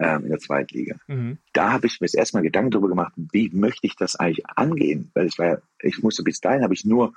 ähm, 0.00 0.24
in 0.24 0.30
der 0.30 0.38
Zweitliga. 0.38 0.96
Mhm. 1.06 1.38
Da 1.52 1.72
habe 1.72 1.86
ich 1.86 2.00
mir 2.00 2.06
das 2.06 2.14
erstmal 2.14 2.42
Gedanken 2.42 2.70
darüber 2.70 2.88
gemacht, 2.88 3.12
wie 3.16 3.50
möchte 3.50 3.86
ich 3.86 3.96
das 3.96 4.16
eigentlich 4.16 4.46
angehen? 4.48 5.10
Weil 5.14 5.26
ich 5.26 5.38
war 5.38 5.46
ja, 5.46 5.58
ich 5.80 6.02
musste 6.02 6.22
bis 6.22 6.40
dahin 6.40 6.62
habe 6.62 6.74
ich 6.74 6.84
nur 6.84 7.12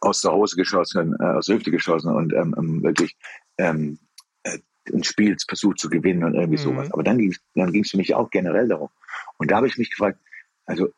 aus 0.00 0.20
der 0.20 0.32
Hose 0.32 0.56
geschossen, 0.56 1.16
äh, 1.18 1.24
aus 1.24 1.46
der 1.46 1.56
Hüfte 1.56 1.70
geschossen 1.70 2.14
und 2.14 2.32
ähm, 2.32 2.54
ähm 2.56 2.82
wirklich 2.82 3.16
ähm, 3.58 3.98
ein 4.92 5.04
Spiel 5.04 5.36
versucht 5.46 5.78
zu 5.78 5.88
gewinnen 5.88 6.24
und 6.24 6.34
irgendwie 6.34 6.58
mhm. 6.58 6.64
sowas. 6.64 6.92
Aber 6.92 7.02
dann 7.02 7.18
ging 7.18 7.30
es 7.30 7.40
dann 7.54 7.72
ging's 7.72 7.90
für 7.90 7.96
mich 7.96 8.14
auch 8.14 8.30
generell 8.30 8.68
darum. 8.68 8.90
Und 9.38 9.50
da 9.50 9.56
habe 9.56 9.66
ich 9.66 9.78
mich 9.78 9.90
gefragt, 9.90 10.18
also 10.66 10.88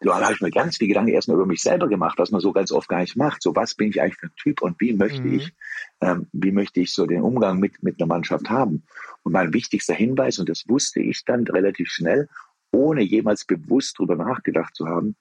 da 0.00 0.20
habe 0.20 0.34
ich 0.34 0.40
mir 0.40 0.50
ganz 0.50 0.76
viel 0.76 0.88
Gedanken 0.88 1.12
erstmal 1.12 1.36
über 1.36 1.46
mich 1.46 1.62
selber 1.62 1.88
gemacht, 1.88 2.18
was 2.18 2.30
man 2.30 2.40
so 2.40 2.52
ganz 2.52 2.70
oft 2.70 2.88
gar 2.88 3.00
nicht 3.00 3.16
macht. 3.16 3.42
So, 3.42 3.56
was 3.56 3.74
bin 3.74 3.88
ich 3.88 4.00
eigentlich 4.00 4.18
für 4.18 4.26
ein 4.26 4.36
Typ 4.36 4.60
und 4.60 4.78
wie 4.80 4.92
möchte 4.92 5.22
mhm. 5.22 5.34
ich, 5.34 5.54
ähm, 6.00 6.26
wie 6.32 6.52
möchte 6.52 6.80
ich 6.80 6.92
so 6.92 7.06
den 7.06 7.22
Umgang 7.22 7.58
mit, 7.58 7.82
mit 7.82 7.98
einer 7.98 8.06
Mannschaft 8.06 8.50
haben? 8.50 8.82
Und 9.22 9.32
mein 9.32 9.54
wichtigster 9.54 9.94
Hinweis, 9.94 10.38
und 10.38 10.48
das 10.48 10.68
wusste 10.68 11.00
ich 11.00 11.24
dann 11.24 11.44
relativ 11.46 11.88
schnell, 11.88 12.28
ohne 12.72 13.02
jemals 13.02 13.46
bewusst 13.46 13.96
darüber 13.98 14.16
nachgedacht 14.16 14.74
zu 14.74 14.86
haben, 14.86 15.16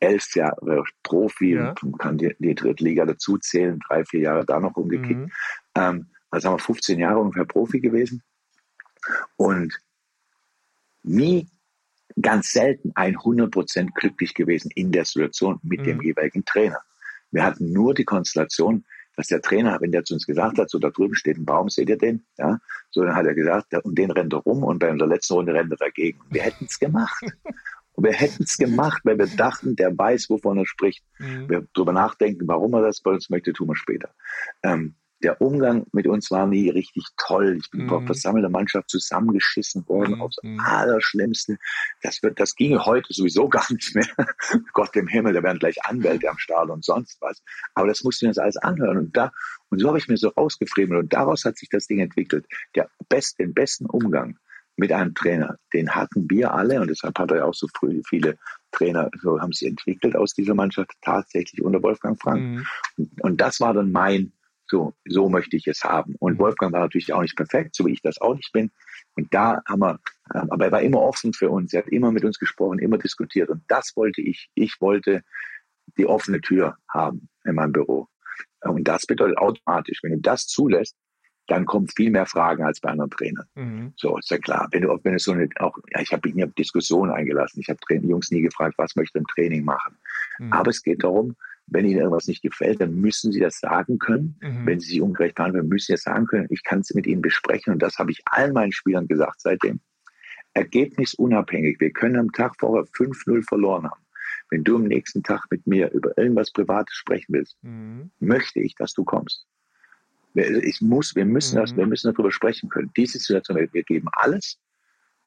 elf 0.00 0.34
Jahre 0.34 0.82
Profi, 1.02 1.54
ja. 1.54 1.74
und 1.82 1.98
kann 1.98 2.18
die, 2.18 2.34
die 2.38 2.54
Drittliga 2.54 3.06
dazu 3.06 3.38
zählen, 3.38 3.78
drei, 3.88 4.04
vier 4.04 4.20
Jahre 4.20 4.44
da 4.44 4.58
noch 4.60 4.76
umgekickt. 4.76 5.20
Mhm. 5.20 5.32
Ähm, 5.76 6.06
also 6.36 6.48
haben 6.48 6.56
wir 6.56 6.64
15 6.64 6.98
Jahre 6.98 7.18
ungefähr 7.18 7.46
Profi 7.46 7.80
gewesen. 7.80 8.22
Und 9.36 9.72
nie 11.02 11.48
ganz 12.20 12.52
selten 12.52 12.92
100% 12.92 13.88
glücklich 13.94 14.34
gewesen 14.34 14.70
in 14.74 14.92
der 14.92 15.06
Situation 15.06 15.58
mit 15.62 15.80
mhm. 15.80 15.84
dem 15.84 16.02
jeweiligen 16.02 16.44
Trainer. 16.44 16.80
Wir 17.30 17.42
hatten 17.42 17.72
nur 17.72 17.94
die 17.94 18.04
Konstellation, 18.04 18.84
dass 19.16 19.28
der 19.28 19.40
Trainer, 19.40 19.80
wenn 19.80 19.92
der 19.92 20.04
zu 20.04 20.12
uns 20.12 20.26
gesagt 20.26 20.58
hat, 20.58 20.68
so 20.68 20.78
da 20.78 20.90
drüben 20.90 21.14
steht 21.14 21.38
ein 21.38 21.46
Baum, 21.46 21.70
seht 21.70 21.88
ihr 21.88 21.96
den? 21.96 22.26
Ja, 22.36 22.58
so 22.90 23.02
dann 23.02 23.14
hat 23.14 23.24
er 23.24 23.34
gesagt, 23.34 23.72
und 23.82 23.96
den 23.96 24.10
rennt 24.10 24.34
er 24.34 24.40
rum 24.40 24.62
und 24.62 24.78
bei 24.78 24.92
der 24.92 25.06
letzten 25.06 25.34
Runde 25.34 25.54
rennt 25.54 25.70
er 25.70 25.78
dagegen. 25.78 26.20
Wir 26.28 26.42
hätten 26.42 26.66
es 26.66 26.78
gemacht. 26.78 27.24
Und 27.92 28.04
wir 28.04 28.12
hätten 28.12 28.42
es 28.42 28.58
gemacht, 28.58 29.00
weil 29.04 29.18
wir 29.18 29.26
dachten, 29.26 29.74
der 29.74 29.96
weiß, 29.96 30.28
wovon 30.28 30.58
er 30.58 30.66
spricht. 30.66 31.02
Mhm. 31.18 31.48
Wir 31.48 31.66
darüber 31.72 31.92
nachdenken, 31.92 32.46
warum 32.46 32.74
er 32.74 32.82
das 32.82 33.00
bei 33.00 33.12
uns 33.12 33.30
möchte, 33.30 33.54
tun 33.54 33.68
wir 33.68 33.76
später. 33.76 34.10
Ähm, 34.62 34.96
der 35.26 35.42
Umgang 35.42 35.86
mit 35.90 36.06
uns 36.06 36.30
war 36.30 36.46
nie 36.46 36.70
richtig 36.70 37.04
toll. 37.16 37.58
Ich 37.60 37.68
bin 37.72 37.86
mhm. 37.86 38.06
versammelter 38.06 38.48
Mannschaft 38.48 38.88
zusammengeschissen 38.88 39.84
worden 39.88 40.14
mhm. 40.14 40.22
aufs 40.22 40.36
Allerschlimmste. 40.56 41.58
Das 42.00 42.22
wird, 42.22 42.38
das 42.38 42.54
ginge 42.54 42.86
heute 42.86 43.12
sowieso 43.12 43.48
gar 43.48 43.66
nicht 43.72 43.92
mehr. 43.96 44.06
Gott 44.72 44.94
im 44.94 45.08
Himmel, 45.08 45.32
da 45.32 45.42
wären 45.42 45.58
gleich 45.58 45.84
Anwälte 45.84 46.30
am 46.30 46.38
Start 46.38 46.70
und 46.70 46.84
sonst 46.84 47.20
was. 47.20 47.42
Aber 47.74 47.88
das 47.88 48.04
mussten 48.04 48.26
wir 48.26 48.28
uns 48.28 48.38
alles 48.38 48.56
anhören. 48.56 48.98
Und 48.98 49.16
da, 49.16 49.32
und 49.68 49.80
so 49.80 49.88
habe 49.88 49.98
ich 49.98 50.06
mir 50.06 50.16
so 50.16 50.28
rausgefriemelt. 50.28 51.02
Und 51.02 51.12
daraus 51.12 51.44
hat 51.44 51.58
sich 51.58 51.70
das 51.70 51.88
Ding 51.88 51.98
entwickelt. 51.98 52.46
Der 52.76 52.88
best, 53.08 53.40
den 53.40 53.52
besten 53.52 53.86
Umgang 53.86 54.38
mit 54.76 54.92
einem 54.92 55.12
Trainer, 55.14 55.58
den 55.72 55.90
hatten 55.90 56.30
wir 56.30 56.54
alle. 56.54 56.80
Und 56.80 56.88
deshalb 56.88 57.18
hat 57.18 57.32
er 57.32 57.38
ja 57.38 57.44
auch 57.46 57.54
so 57.54 57.66
früh 57.76 58.00
viele 58.06 58.38
Trainer, 58.70 59.10
so 59.20 59.40
haben 59.40 59.52
sie 59.52 59.66
entwickelt 59.66 60.14
aus 60.14 60.34
dieser 60.34 60.54
Mannschaft 60.54 60.92
tatsächlich 61.02 61.62
unter 61.62 61.82
Wolfgang 61.82 62.20
Frank. 62.20 62.42
Mhm. 62.42 62.66
Und, 62.96 63.22
und 63.22 63.40
das 63.40 63.58
war 63.58 63.74
dann 63.74 63.90
mein, 63.90 64.32
so, 64.68 64.94
so 65.06 65.28
möchte 65.28 65.56
ich 65.56 65.66
es 65.66 65.84
haben. 65.84 66.14
Und 66.18 66.34
mhm. 66.34 66.38
Wolfgang 66.38 66.72
war 66.72 66.80
natürlich 66.80 67.12
auch 67.12 67.22
nicht 67.22 67.36
perfekt, 67.36 67.74
so 67.74 67.86
wie 67.86 67.92
ich 67.92 68.02
das 68.02 68.20
auch 68.20 68.34
nicht 68.34 68.52
bin. 68.52 68.70
Und 69.14 69.32
da 69.32 69.62
haben 69.66 69.80
wir, 69.80 69.98
ähm, 70.34 70.50
aber 70.50 70.66
er 70.66 70.72
war 70.72 70.82
immer 70.82 71.00
offen 71.00 71.32
für 71.32 71.50
uns. 71.50 71.72
Er 71.72 71.82
hat 71.82 71.88
immer 71.88 72.12
mit 72.12 72.24
uns 72.24 72.38
gesprochen, 72.38 72.78
immer 72.78 72.98
diskutiert. 72.98 73.48
Und 73.48 73.62
das 73.68 73.92
wollte 73.96 74.20
ich. 74.20 74.50
Ich 74.54 74.80
wollte 74.80 75.22
die 75.96 76.06
offene 76.06 76.40
Tür 76.40 76.76
haben 76.88 77.28
in 77.44 77.54
meinem 77.54 77.72
Büro. 77.72 78.08
Und 78.60 78.86
das 78.88 79.06
bedeutet 79.06 79.38
automatisch, 79.38 80.00
wenn 80.02 80.12
du 80.12 80.20
das 80.20 80.46
zulässt, 80.46 80.96
dann 81.46 81.64
kommen 81.64 81.86
viel 81.88 82.10
mehr 82.10 82.26
Fragen 82.26 82.64
als 82.64 82.80
bei 82.80 82.90
anderen 82.90 83.10
Trainern. 83.10 83.46
Mhm. 83.54 83.92
So 83.96 84.18
ist 84.18 84.30
ja 84.30 84.38
klar. 84.38 84.68
Wenn 84.72 84.82
du, 84.82 84.98
wenn 85.04 85.12
du 85.12 85.18
so 85.18 85.32
eine, 85.32 85.48
auch, 85.60 85.78
ja, 85.92 86.00
ich 86.00 86.12
habe 86.12 86.26
mich 86.26 86.34
nie 86.34 86.44
auf 86.44 86.52
Diskussionen 86.54 87.12
eingelassen. 87.12 87.60
Ich 87.60 87.68
habe 87.68 87.78
Jungs 87.88 88.30
nie 88.30 88.42
gefragt, 88.42 88.74
was 88.78 88.96
möchte 88.96 89.18
im 89.18 89.26
Training 89.26 89.64
machen. 89.64 89.96
Mhm. 90.38 90.52
Aber 90.52 90.70
es 90.70 90.82
geht 90.82 91.04
darum, 91.04 91.36
wenn 91.68 91.84
Ihnen 91.84 91.98
irgendwas 91.98 92.28
nicht 92.28 92.42
gefällt, 92.42 92.80
dann 92.80 92.94
müssen 92.94 93.32
Sie 93.32 93.40
das 93.40 93.58
sagen 93.58 93.98
können. 93.98 94.36
Mhm. 94.40 94.66
Wenn 94.66 94.80
Sie 94.80 94.90
sich 94.90 95.02
ungerecht 95.02 95.34
behandeln, 95.34 95.68
müssen 95.68 95.86
Sie 95.86 95.92
das 95.94 96.02
sagen 96.02 96.26
können. 96.26 96.46
Ich 96.50 96.62
kann 96.62 96.80
es 96.80 96.94
mit 96.94 97.06
Ihnen 97.06 97.22
besprechen 97.22 97.72
und 97.72 97.80
das 97.80 97.98
habe 97.98 98.12
ich 98.12 98.22
allen 98.26 98.52
meinen 98.52 98.72
Spielern 98.72 99.08
gesagt 99.08 99.40
seitdem. 99.40 99.80
Ergebnisunabhängig. 100.54 101.80
Wir 101.80 101.90
können 101.90 102.16
am 102.16 102.32
Tag 102.32 102.54
vorher 102.58 102.84
5-0 102.84 103.46
verloren 103.46 103.84
haben. 103.84 104.00
Wenn 104.48 104.64
du 104.64 104.76
am 104.76 104.84
nächsten 104.84 105.22
Tag 105.22 105.44
mit 105.50 105.66
mir 105.66 105.90
über 105.90 106.16
irgendwas 106.16 106.52
Privates 106.52 106.94
sprechen 106.94 107.34
willst, 107.34 107.56
mhm. 107.62 108.10
möchte 108.20 108.60
ich, 108.60 108.74
dass 108.76 108.92
du 108.94 109.04
kommst. 109.04 109.46
Ich 110.34 110.80
muss, 110.80 111.16
wir 111.16 111.24
müssen 111.24 111.56
mhm. 111.56 111.60
das, 111.62 111.76
wir 111.76 111.86
müssen 111.86 112.12
darüber 112.12 112.30
sprechen 112.30 112.68
können. 112.68 112.90
Diese 112.96 113.18
Situation, 113.18 113.68
wir 113.72 113.82
geben 113.82 114.08
alles 114.12 114.58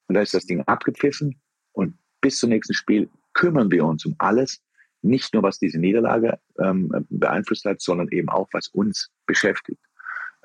und 0.08 0.15
dann 0.15 0.23
ist 0.23 0.34
das 0.34 0.45
Ding 0.45 0.62
abgepfiffen 0.62 1.39
und 1.73 1.95
bis 2.21 2.39
zum 2.39 2.49
nächsten 2.49 2.73
Spiel 2.73 3.10
kümmern 3.34 3.71
wir 3.71 3.86
uns 3.86 4.06
um 4.06 4.15
alles 4.19 4.62
nicht 5.01 5.33
nur 5.33 5.43
was 5.43 5.59
diese 5.59 5.79
Niederlage 5.79 6.39
ähm, 6.59 6.91
beeinflusst 7.09 7.65
hat, 7.65 7.81
sondern 7.81 8.09
eben 8.09 8.29
auch 8.29 8.49
was 8.51 8.67
uns 8.67 9.09
beschäftigt. 9.25 9.81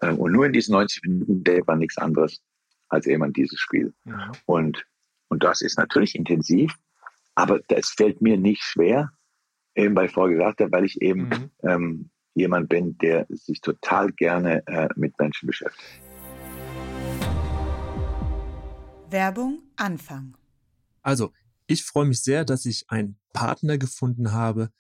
Ähm, 0.03 0.19
und 0.19 0.33
nur 0.33 0.47
in 0.47 0.53
diesen 0.53 0.73
90 0.73 1.03
Minuten 1.03 1.45
denkt 1.45 1.67
man 1.67 1.79
nichts 1.79 1.99
anderes 1.99 2.41
als 2.89 3.07
eben 3.07 3.23
an 3.23 3.33
dieses 3.33 3.59
Spiel. 3.59 3.93
Mhm. 4.05 4.33
Und, 4.47 4.87
und 5.29 5.43
das 5.43 5.61
ist 5.61 5.79
natürlich 5.79 6.15
intensiv, 6.15 6.75
aber 7.35 7.61
das 7.69 7.91
fällt 7.91 8.21
mir 8.21 8.37
nicht 8.37 8.63
schwer, 8.63 9.11
eben 9.75 9.97
weil 9.97 10.07
ich 10.07 10.13
vorher 10.13 10.37
gesagt 10.37 10.61
habe, 10.61 10.73
weil 10.73 10.85
ich 10.85 11.01
eben 11.03 11.29
mhm. 11.29 11.51
ähm, 11.63 12.11
jemand 12.35 12.69
bin, 12.69 12.97
der 12.99 13.27
sich 13.31 13.61
total 13.61 14.13
gerne 14.13 14.67
äh, 14.67 14.89
mit 14.97 15.19
Menschen 15.19 15.47
beschäftigt. 15.47 16.01
Werbung 19.11 19.63
Anfang. 19.77 20.37
Also, 21.03 21.33
ich 21.75 21.85
freue 21.85 22.07
mich 22.07 22.23
sehr, 22.23 22.45
dass 22.45 22.65
ich 22.65 22.89
einen 22.89 23.19
Partner 23.33 23.77
gefunden 23.79 24.33
habe, 24.33 24.71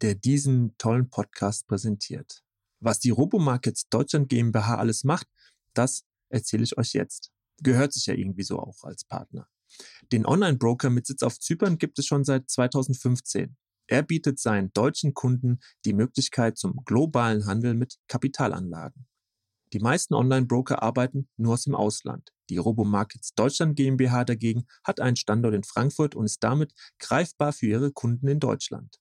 der 0.00 0.14
diesen 0.14 0.76
tollen 0.78 1.10
Podcast 1.10 1.66
präsentiert. 1.66 2.42
Was 2.80 3.00
die 3.00 3.10
Robomarkets 3.10 3.88
Deutschland 3.88 4.28
GmbH 4.28 4.76
alles 4.76 5.04
macht, 5.04 5.28
das 5.74 6.04
erzähle 6.28 6.64
ich 6.64 6.76
euch 6.78 6.92
jetzt. 6.92 7.32
Gehört 7.62 7.92
sich 7.92 8.06
ja 8.06 8.14
irgendwie 8.14 8.42
so 8.44 8.58
auch 8.58 8.84
als 8.84 9.04
Partner. 9.04 9.48
Den 10.12 10.24
Online-Broker 10.24 10.90
mit 10.90 11.06
Sitz 11.06 11.22
auf 11.22 11.38
Zypern 11.38 11.78
gibt 11.78 11.98
es 11.98 12.06
schon 12.06 12.24
seit 12.24 12.48
2015. 12.48 13.56
Er 13.86 14.02
bietet 14.02 14.38
seinen 14.38 14.72
deutschen 14.72 15.14
Kunden 15.14 15.60
die 15.84 15.92
Möglichkeit 15.92 16.56
zum 16.56 16.84
globalen 16.84 17.46
Handel 17.46 17.74
mit 17.74 17.98
Kapitalanlagen. 18.06 19.06
Die 19.72 19.80
meisten 19.80 20.14
Online-Broker 20.14 20.82
arbeiten 20.82 21.28
nur 21.36 21.54
aus 21.54 21.64
dem 21.64 21.74
Ausland. 21.74 22.32
Die 22.50 22.56
Robomarkets 22.56 23.34
Deutschland 23.34 23.76
GmbH 23.76 24.24
dagegen 24.24 24.66
hat 24.84 25.00
einen 25.00 25.16
Standort 25.16 25.54
in 25.54 25.64
Frankfurt 25.64 26.14
und 26.14 26.24
ist 26.24 26.42
damit 26.42 26.72
greifbar 26.98 27.52
für 27.52 27.66
ihre 27.66 27.92
Kunden 27.92 28.28
in 28.28 28.40
Deutschland. 28.40 28.98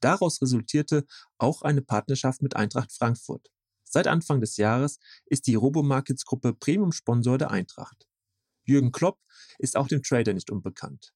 Daraus 0.00 0.40
resultierte 0.42 1.04
auch 1.38 1.62
eine 1.62 1.82
Partnerschaft 1.82 2.42
mit 2.42 2.56
Eintracht 2.56 2.92
Frankfurt. 2.92 3.48
Seit 3.84 4.06
Anfang 4.06 4.40
des 4.40 4.56
Jahres 4.56 4.98
ist 5.26 5.46
die 5.46 5.54
Robomarkets 5.54 6.24
Gruppe 6.24 6.52
Premium-Sponsor 6.52 7.38
der 7.38 7.50
Eintracht. 7.50 8.06
Jürgen 8.64 8.92
Klopp 8.92 9.18
ist 9.58 9.76
auch 9.76 9.88
dem 9.88 10.02
Trader 10.02 10.34
nicht 10.34 10.50
unbekannt. 10.50 11.12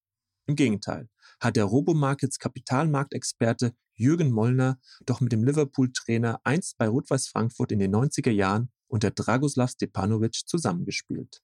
Im 0.46 0.56
Gegenteil, 0.56 1.08
hat 1.40 1.56
der 1.56 1.64
Robomarkets 1.64 2.38
Kapitalmarktexperte 2.38 3.74
Jürgen 3.94 4.30
Mollner 4.30 4.78
doch 5.04 5.20
mit 5.20 5.32
dem 5.32 5.44
Liverpool-Trainer 5.44 6.40
einst 6.44 6.78
bei 6.78 6.88
Rot-Weiß 6.88 7.28
Frankfurt 7.28 7.72
in 7.72 7.80
den 7.80 7.94
90er 7.94 8.30
Jahren 8.30 8.70
unter 8.86 9.10
Dragoslav 9.10 9.70
Stepanovic 9.70 10.46
zusammengespielt. 10.46 11.42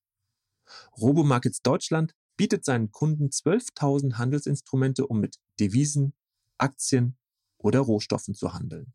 Robomarkets 0.98 1.62
Deutschland 1.62 2.14
bietet 2.36 2.64
seinen 2.64 2.90
Kunden 2.90 3.28
12.000 3.28 4.14
Handelsinstrumente, 4.14 5.06
um 5.06 5.20
mit 5.20 5.38
Devisen, 5.60 6.14
Aktien 6.58 7.16
oder 7.58 7.80
Rohstoffen 7.80 8.34
zu 8.34 8.52
handeln. 8.52 8.92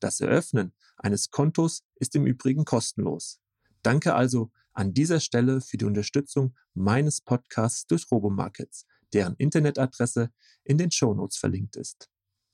Das 0.00 0.20
Eröffnen 0.20 0.74
eines 0.96 1.30
Kontos 1.30 1.84
ist 1.96 2.14
im 2.16 2.26
Übrigen 2.26 2.64
kostenlos. 2.64 3.40
Danke 3.82 4.14
also 4.14 4.50
an 4.72 4.94
dieser 4.94 5.20
Stelle 5.20 5.60
für 5.60 5.76
die 5.76 5.84
Unterstützung 5.84 6.56
meines 6.74 7.20
Podcasts 7.20 7.86
durch 7.86 8.10
Robomarkets, 8.10 8.86
deren 9.12 9.34
Internetadresse 9.36 10.32
in 10.64 10.78
den 10.78 10.90
Shownotes 10.90 11.36
verlinkt 11.36 11.76
ist. 11.76 12.10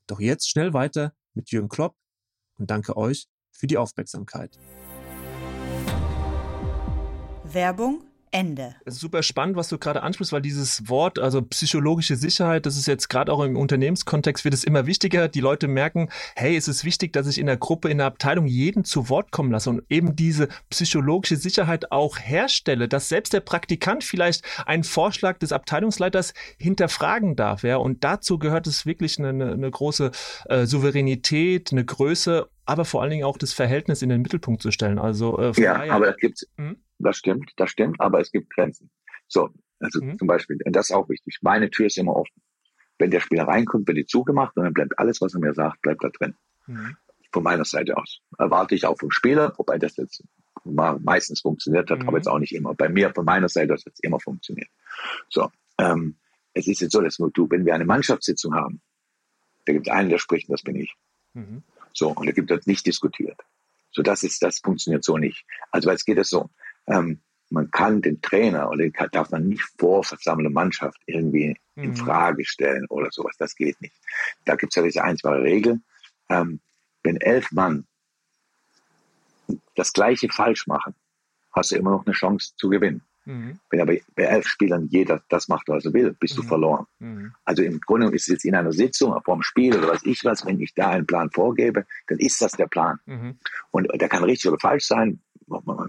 Doch 0.07 0.21
jetzt 0.21 0.49
schnell 0.49 0.73
weiter 0.73 1.15
mit 1.35 1.51
Jürgen 1.51 1.69
Klopp 1.69 1.97
und 2.59 2.71
danke 2.71 2.97
euch 2.97 3.29
für 3.51 3.67
die 3.67 3.77
Aufmerksamkeit. 3.77 4.59
Werbung 7.45 8.08
Ende. 8.31 8.75
Es 8.85 8.95
ist 8.95 9.01
super 9.01 9.23
spannend, 9.23 9.57
was 9.57 9.69
du 9.69 9.79
gerade 9.79 10.03
ansprichst, 10.03 10.33
weil 10.33 10.43
dieses 10.43 10.89
Wort, 10.89 11.19
also 11.19 11.43
psychologische 11.43 12.17
Sicherheit, 12.17 12.67
das 12.67 12.77
ist 12.77 12.87
jetzt 12.87 13.09
gerade 13.09 13.33
auch 13.33 13.43
im 13.43 13.57
Unternehmenskontext, 13.57 14.45
wird 14.45 14.55
es 14.55 14.65
immer 14.65 14.87
wichtiger. 14.87 15.29
Die 15.29 15.41
Leute 15.41 15.69
merken, 15.69 16.09
hey, 16.37 16.57
es 16.57 16.69
ist 16.69 16.85
wichtig, 16.85 17.13
dass 17.13 17.27
ich 17.27 17.39
in 17.39 17.47
der 17.47 17.57
Gruppe, 17.57 17.89
in 17.89 17.99
der 17.99 18.07
Abteilung 18.07 18.47
jeden 18.47 18.85
zu 18.85 19.09
Wort 19.09 19.31
kommen 19.31 19.53
lasse 19.53 19.71
und 19.71 19.83
eben 19.89 20.17
diese 20.17 20.49
psychologische 20.71 21.37
Sicherheit 21.37 21.93
auch 21.93 22.19
herstelle, 22.19 22.89
dass 22.89 23.09
selbst 23.09 23.33
der 23.33 23.41
Praktikant 23.41 24.05
vielleicht 24.05 24.45
einen 24.67 24.85
Vorschlag 24.85 25.39
des 25.39 25.53
Abteilungsleiters 25.53 26.35
hinterfragen 26.59 27.37
darf. 27.37 27.63
Ja? 27.63 27.77
Und 27.77 28.05
dazu 28.05 28.39
gehört 28.39 28.67
es 28.67 28.87
wirklich 28.87 29.19
eine, 29.19 29.29
eine 29.53 29.71
große 29.71 30.11
äh, 30.49 30.67
Souveränität, 30.67 31.73
eine 31.73 31.85
Größe 31.85 32.49
aber 32.69 32.85
vor 32.85 33.01
allen 33.01 33.11
Dingen 33.11 33.25
auch 33.25 33.39
das 33.39 33.55
Verhältnis 33.55 34.03
in 34.03 34.11
den 34.11 34.21
Mittelpunkt 34.21 34.61
zu 34.61 34.71
stellen. 34.71 34.99
Also 34.99 35.39
äh, 35.39 35.53
ja, 35.57 35.91
aber 35.91 36.07
da 36.07 36.13
gibt's, 36.13 36.47
hm? 36.59 36.77
Das 36.99 37.17
stimmt, 37.17 37.53
das 37.57 37.71
stimmt, 37.71 38.01
aber 38.01 38.21
es 38.21 38.31
gibt 38.33 38.51
Grenzen. 38.51 38.91
So, 39.29 39.51
also 39.81 40.03
mhm. 40.03 40.19
zum 40.19 40.27
Beispiel, 40.27 40.59
und 40.65 40.75
das 40.75 40.91
ist 40.91 40.97
auch 40.97 41.09
wichtig. 41.09 41.39
Meine 41.43 41.71
Tür 41.71 41.87
ist 41.87 41.99
immer 41.99 42.17
offen. 42.17 42.43
Wenn 42.99 43.11
der 43.11 43.21
Spieler 43.21 43.45
reinkommt, 43.45 43.87
wird 43.87 43.99
die 43.99 44.07
zugemacht 44.07 44.57
und 44.57 44.65
dann 44.65 44.75
bleibt 44.75 44.99
alles, 44.99 45.21
was 45.21 45.35
er 45.35 45.41
mir 45.41 45.55
sagt, 45.55 45.81
bleibt 45.83 46.03
da 46.03 46.09
drin. 46.09 46.35
Mhm. 46.67 46.97
Von 47.33 47.43
meiner 47.43 47.65
Seite 47.65 47.97
aus. 47.97 48.21
Erwarte 48.39 48.75
ich 48.75 48.87
auch 48.87 48.99
vom 48.99 49.11
Spieler, 49.11 49.53
wobei 49.57 49.79
das 49.79 49.97
jetzt 49.97 50.25
meistens 50.65 51.41
funktioniert 51.41 51.91
hat, 51.91 52.01
mhm. 52.01 52.09
aber 52.09 52.19
jetzt 52.19 52.27
auch 52.27 52.39
nicht 52.39 52.55
immer. 52.55 52.75
Bei 52.75 52.89
mir, 52.89 53.13
von 53.15 53.25
meiner 53.25 53.49
Seite 53.49 53.75
aus, 53.75 53.85
hat 53.87 53.93
es 53.93 54.01
immer 54.01 54.19
funktioniert. 54.19 54.69
So, 55.29 55.51
ähm, 55.79 56.17
es 56.55 56.67
ist 56.67 56.81
jetzt 56.81 56.93
so, 56.93 57.01
dass 57.01 57.17
du, 57.17 57.49
wenn 57.51 57.65
wir 57.65 57.75
eine 57.75 57.85
Mannschaftssitzung 57.85 58.55
haben, 58.55 58.81
da 59.67 59.73
gibt 59.73 59.87
es 59.87 59.93
einen, 59.93 60.09
der 60.09 60.19
spricht, 60.19 60.51
das 60.51 60.63
bin 60.63 60.77
ich. 60.77 60.95
Mhm. 61.35 61.63
So, 61.93 62.11
und 62.11 62.27
da 62.27 62.33
gibt 62.33 62.51
es 62.51 62.67
nicht 62.67 62.87
diskutiert. 62.87 63.41
So, 63.91 64.03
das 64.03 64.23
ist, 64.23 64.43
das 64.43 64.59
funktioniert 64.59 65.05
so 65.05 65.17
nicht. 65.17 65.45
Also, 65.71 65.91
jetzt 65.91 66.05
geht 66.05 66.19
es 66.19 66.31
so. 66.31 66.51
Ähm, 66.89 67.21
man 67.51 67.71
kann 67.71 68.03
den 68.03 68.21
Trainer 68.21 68.69
oder 68.69 68.79
den 68.79 68.93
darf 69.13 69.31
man 69.31 69.49
nicht 69.49 69.65
vor 69.79 70.05
versammelte 70.05 70.51
Mannschaft 70.51 71.01
irgendwie 71.07 71.57
mhm. 71.77 71.83
in 71.83 71.97
Frage 71.97 72.45
stellen 72.45 72.87
oder 72.89 73.09
sowas. 73.11 73.37
Das 73.39 73.55
geht 73.55 73.81
nicht. 73.81 73.95
Da 74.45 74.57
gibt 74.57 74.73
es 74.73 74.77
ja 74.77 74.83
diese 74.83 75.03
einfache 75.03 75.43
Regel. 75.43 75.81
Ähm, 76.29 76.61
wenn 77.03 77.17
elf 77.17 77.51
Mann 77.53 77.87
das 79.75 79.93
Gleiche 79.93 80.29
falsch 80.29 80.67
machen, 80.67 80.95
hast 81.53 81.71
du 81.73 81.77
immer 81.77 81.91
noch 81.91 82.05
eine 82.05 82.15
Chance 82.15 82.53
zu 82.57 82.69
gewinnen. 82.69 83.03
Mhm. 83.25 83.61
Wenn 83.69 83.81
aber 83.81 83.95
bei 84.17 84.23
elf 84.25 84.47
Spielern 84.47 84.89
jeder 84.91 85.23
das 85.29 85.49
macht, 85.49 85.69
was 85.69 85.85
er 85.85 85.93
will, 85.93 86.17
bist 86.19 86.37
mhm. 86.37 86.43
du 86.43 86.49
verloren. 86.49 86.87
Mhm. 86.99 87.35
Also 87.45 87.63
im 87.63 87.81
Grunde 87.81 88.09
ist 88.09 88.23
es 88.23 88.29
jetzt 88.29 88.45
in 88.45 88.55
einer 88.55 88.73
Sitzung, 88.73 89.19
vor 89.23 89.37
dem 89.37 89.43
Spiel 89.43 89.77
oder 89.77 89.89
was 89.89 90.05
ich 90.05 90.25
was, 90.25 90.47
wenn 90.47 90.61
ich 90.61 90.75
da 90.75 90.91
einen 90.91 91.07
Plan 91.07 91.31
vorgebe, 91.31 91.87
dann 92.07 92.19
ist 92.19 92.41
das 92.41 92.53
der 92.53 92.67
Plan. 92.67 92.99
Mhm. 93.07 93.39
Und 93.71 93.89
der 93.95 94.09
kann 94.09 94.25
richtig 94.25 94.51
oder 94.51 94.59
falsch 94.59 94.87
sein 94.87 95.21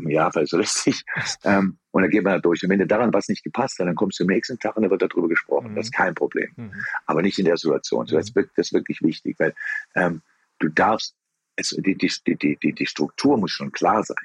ja, 0.07 0.31
vielleicht 0.31 0.51
so 0.51 0.57
richtig. 0.57 1.03
Ähm, 1.43 1.77
und 1.91 2.01
dann 2.01 2.11
geht 2.11 2.23
man 2.23 2.33
da 2.33 2.39
durch. 2.39 2.63
Und 2.63 2.69
wenn 2.69 2.79
dir 2.79 2.87
daran 2.87 3.13
was 3.13 3.27
nicht 3.27 3.43
gepasst 3.43 3.79
hat, 3.79 3.87
dann 3.87 3.95
kommst 3.95 4.19
du 4.19 4.23
am 4.23 4.29
nächsten 4.29 4.59
Tag 4.59 4.75
und 4.75 4.83
dann 4.83 4.91
wird 4.91 5.01
darüber 5.01 5.27
gesprochen. 5.27 5.71
Mhm. 5.71 5.75
Das 5.75 5.87
ist 5.87 5.93
kein 5.93 6.15
Problem. 6.15 6.51
Mhm. 6.55 6.71
Aber 7.05 7.21
nicht 7.21 7.39
in 7.39 7.45
der 7.45 7.57
Situation. 7.57 8.07
So, 8.07 8.15
das, 8.15 8.29
ist, 8.29 8.35
das 8.35 8.67
ist 8.67 8.73
wirklich 8.73 9.01
wichtig, 9.01 9.35
weil 9.39 9.53
ähm, 9.95 10.21
du 10.59 10.69
darfst, 10.69 11.15
es, 11.55 11.69
die, 11.69 11.95
die, 11.95 12.11
die, 12.27 12.57
die, 12.57 12.73
die 12.73 12.85
Struktur 12.85 13.37
muss 13.37 13.51
schon 13.51 13.71
klar 13.71 14.03
sein. 14.03 14.17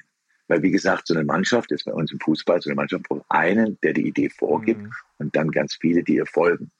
Weil, 0.47 0.61
wie 0.61 0.71
gesagt, 0.71 1.07
so 1.07 1.15
eine 1.15 1.23
Mannschaft 1.23 1.71
ist 1.71 1.85
bei 1.85 1.93
uns 1.93 2.11
im 2.11 2.19
Fußball, 2.19 2.61
so 2.61 2.69
eine 2.69 2.75
Mannschaft 2.75 3.03
braucht 3.03 3.25
einen, 3.29 3.79
der 3.81 3.93
die 3.93 4.07
Idee 4.07 4.29
vorgibt 4.29 4.81
mhm. 4.81 4.91
und 5.17 5.35
dann 5.35 5.49
ganz 5.49 5.75
viele, 5.75 6.03
die 6.03 6.15
ihr 6.15 6.27
folgen. 6.27 6.71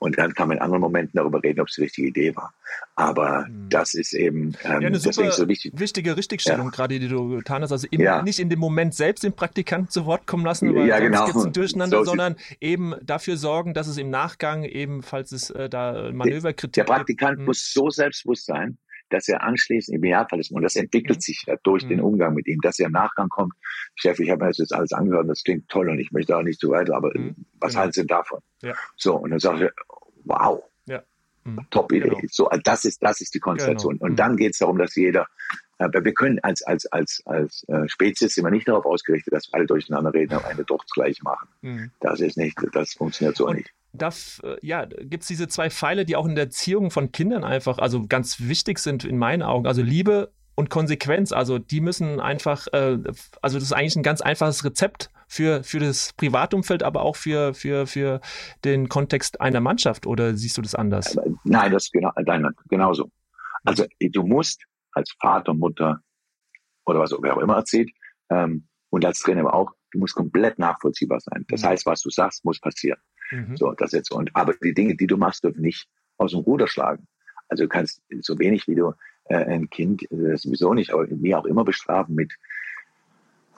Und 0.00 0.16
dann 0.16 0.32
kann 0.32 0.48
man 0.48 0.58
in 0.58 0.62
anderen 0.62 0.80
Momenten 0.80 1.16
darüber 1.16 1.42
reden, 1.42 1.60
ob 1.60 1.68
es 1.68 1.74
die 1.74 1.82
richtige 1.82 2.08
Idee 2.08 2.36
war. 2.36 2.54
Aber 2.94 3.46
mhm. 3.48 3.68
das 3.68 3.94
ist 3.94 4.12
eben 4.12 4.54
ähm, 4.62 4.80
ja, 4.80 4.86
eine 4.86 4.98
super 4.98 5.30
so 5.32 5.48
wichtig. 5.48 5.72
wichtige 5.76 6.16
Richtigstellung, 6.16 6.66
ja. 6.66 6.70
gerade 6.70 7.00
die 7.00 7.08
du 7.08 7.28
getan 7.30 7.62
hast. 7.62 7.72
Also 7.72 7.88
eben 7.90 8.04
ja. 8.04 8.22
nicht 8.22 8.38
in 8.38 8.48
dem 8.48 8.60
Moment 8.60 8.94
selbst 8.94 9.24
den 9.24 9.32
Praktikanten 9.32 9.90
zu 9.90 10.06
Wort 10.06 10.26
kommen 10.26 10.44
lassen, 10.44 10.72
weil 10.74 10.86
ja, 10.86 11.00
genau. 11.00 11.26
gibt 11.26 11.38
ein 11.38 11.52
Durcheinander, 11.52 11.98
so 11.98 12.04
sondern 12.04 12.36
eben 12.60 12.94
dafür 13.02 13.36
sorgen, 13.36 13.74
dass 13.74 13.88
es 13.88 13.98
im 13.98 14.10
Nachgang 14.10 14.62
eben, 14.62 15.02
falls 15.02 15.32
es 15.32 15.50
äh, 15.50 15.68
da 15.68 16.10
Manöverkritik 16.12 16.58
gibt. 16.60 16.76
Der 16.76 16.84
Praktikant 16.84 17.30
gibt, 17.32 17.40
hm. 17.40 17.46
muss 17.46 17.72
so 17.72 17.90
selbstbewusst 17.90 18.46
sein, 18.46 18.78
dass 19.10 19.28
er 19.28 19.42
anschließend 19.42 19.96
im 19.96 20.04
Idealfall 20.04 20.40
ist, 20.40 20.50
und 20.50 20.62
das 20.62 20.76
entwickelt 20.76 21.22
sich 21.22 21.44
ja 21.46 21.56
durch 21.62 21.84
mhm. 21.84 21.88
den 21.88 22.00
Umgang 22.00 22.34
mit 22.34 22.46
ihm, 22.46 22.60
dass 22.60 22.78
er 22.78 22.86
im 22.86 22.92
Nachgang 22.92 23.28
kommt, 23.28 23.54
Chef, 23.94 24.18
ich 24.20 24.30
habe 24.30 24.44
mir 24.44 24.50
das 24.50 24.58
jetzt 24.58 24.74
alles 24.74 24.92
angehört, 24.92 25.22
und 25.22 25.28
das 25.28 25.42
klingt 25.42 25.68
toll 25.68 25.88
und 25.88 25.98
ich 25.98 26.12
möchte 26.12 26.36
auch 26.36 26.42
nicht 26.42 26.60
so 26.60 26.70
weiter, 26.70 26.96
aber 26.96 27.10
mhm. 27.14 27.34
was 27.60 27.72
genau. 27.72 27.80
halten 27.80 27.92
Sie 27.92 28.06
davon? 28.06 28.40
Ja. 28.62 28.74
So, 28.96 29.16
und 29.16 29.30
dann 29.30 29.40
sagt 29.40 29.60
er, 29.60 29.72
wow, 30.24 30.62
ja. 30.86 31.02
Mhm. 31.44 31.66
top 31.70 31.92
Idee. 31.92 32.08
Genau. 32.08 32.20
So, 32.30 32.48
das 32.64 32.84
ist, 32.84 33.02
das 33.02 33.20
ist 33.20 33.34
die 33.34 33.40
Konstellation. 33.40 33.94
Genau. 33.94 34.06
Und 34.06 34.12
mhm. 34.12 34.16
dann 34.16 34.36
geht 34.36 34.52
es 34.52 34.58
darum, 34.58 34.78
dass 34.78 34.94
jeder 34.94 35.26
aber 35.78 36.04
wir 36.04 36.12
können 36.12 36.40
als, 36.40 36.62
als, 36.62 36.86
als, 36.86 37.22
als 37.24 37.64
äh, 37.68 37.88
Spezies 37.88 38.36
wir 38.36 38.50
nicht 38.50 38.66
darauf 38.66 38.84
ausgerichtet, 38.84 39.32
dass 39.32 39.48
wir 39.48 39.54
alle 39.54 39.66
durcheinander 39.66 40.12
reden 40.12 40.34
und 40.34 40.44
am 40.44 40.50
Ende 40.50 40.64
doch 40.64 40.82
das 40.82 40.90
Gleiche 40.90 41.22
machen. 41.22 41.48
Mhm. 41.62 41.90
Das 42.00 42.20
ist 42.20 42.36
nicht, 42.36 42.58
das 42.72 42.94
funktioniert 42.94 43.36
so 43.36 43.46
und 43.46 43.56
nicht. 43.56 43.72
Darf, 43.98 44.40
äh, 44.44 44.56
ja, 44.62 44.84
gibt 44.84 45.22
es 45.22 45.28
diese 45.28 45.48
zwei 45.48 45.70
Pfeile, 45.70 46.04
die 46.04 46.16
auch 46.16 46.26
in 46.26 46.34
der 46.34 46.44
Erziehung 46.44 46.90
von 46.90 47.12
Kindern 47.12 47.44
einfach, 47.44 47.78
also 47.78 48.06
ganz 48.06 48.40
wichtig 48.40 48.78
sind 48.78 49.04
in 49.04 49.18
meinen 49.18 49.42
Augen. 49.42 49.66
Also 49.66 49.82
Liebe 49.82 50.32
und 50.58 50.70
Konsequenz. 50.70 51.30
Also 51.30 51.58
die 51.58 51.80
müssen 51.80 52.18
einfach, 52.18 52.66
äh, 52.72 52.98
also 53.42 53.58
das 53.58 53.62
ist 53.62 53.72
eigentlich 53.72 53.96
ein 53.96 54.02
ganz 54.02 54.20
einfaches 54.20 54.64
Rezept 54.64 55.10
für, 55.28 55.62
für 55.62 55.78
das 55.78 56.12
Privatumfeld, 56.14 56.82
aber 56.82 57.02
auch 57.02 57.14
für, 57.14 57.54
für, 57.54 57.86
für 57.86 58.20
den 58.64 58.88
Kontext 58.88 59.40
einer 59.40 59.60
Mannschaft. 59.60 60.06
Oder 60.06 60.34
siehst 60.36 60.58
du 60.58 60.62
das 60.62 60.74
anders? 60.74 61.16
Nein, 61.44 61.70
das 61.70 61.84
ist 61.84 61.92
genau, 61.92 62.10
nein, 62.24 62.48
genauso. 62.68 63.10
Also 63.64 63.84
du 64.00 64.22
musst 64.24 64.64
als 64.92 65.14
Vater, 65.20 65.54
Mutter 65.54 66.00
oder 66.86 67.00
was 67.00 67.12
wer 67.20 67.36
auch 67.36 67.40
immer 67.40 67.56
erzählt 67.56 67.90
ähm, 68.30 68.66
und 68.90 69.04
als 69.04 69.20
Trainer 69.20 69.42
aber 69.42 69.54
auch, 69.54 69.72
du 69.92 69.98
musst 69.98 70.14
komplett 70.14 70.58
nachvollziehbar 70.58 71.20
sein. 71.20 71.44
Das 71.48 71.62
mhm. 71.62 71.66
heißt, 71.66 71.86
was 71.86 72.00
du 72.00 72.10
sagst, 72.10 72.44
muss 72.44 72.58
passieren. 72.60 72.98
Mhm. 73.30 73.56
So, 73.56 73.72
das 73.72 73.92
jetzt 73.92 74.10
und 74.10 74.34
aber 74.34 74.54
die 74.54 74.74
Dinge, 74.74 74.96
die 74.96 75.06
du 75.06 75.16
machst, 75.16 75.44
dürfen 75.44 75.62
nicht 75.62 75.88
aus 76.16 76.32
dem 76.32 76.40
Ruder 76.40 76.66
schlagen. 76.66 77.06
Also 77.48 77.64
du 77.64 77.68
kannst 77.68 78.02
so 78.20 78.38
wenig 78.38 78.66
wie 78.68 78.74
du 78.74 78.92
äh, 79.24 79.36
ein 79.36 79.70
Kind 79.70 80.10
äh, 80.10 80.36
sowieso 80.36 80.74
nicht, 80.74 80.92
aber 80.92 81.06
wie 81.08 81.34
auch 81.34 81.46
immer 81.46 81.64
bestrafen 81.64 82.14
mit 82.14 82.32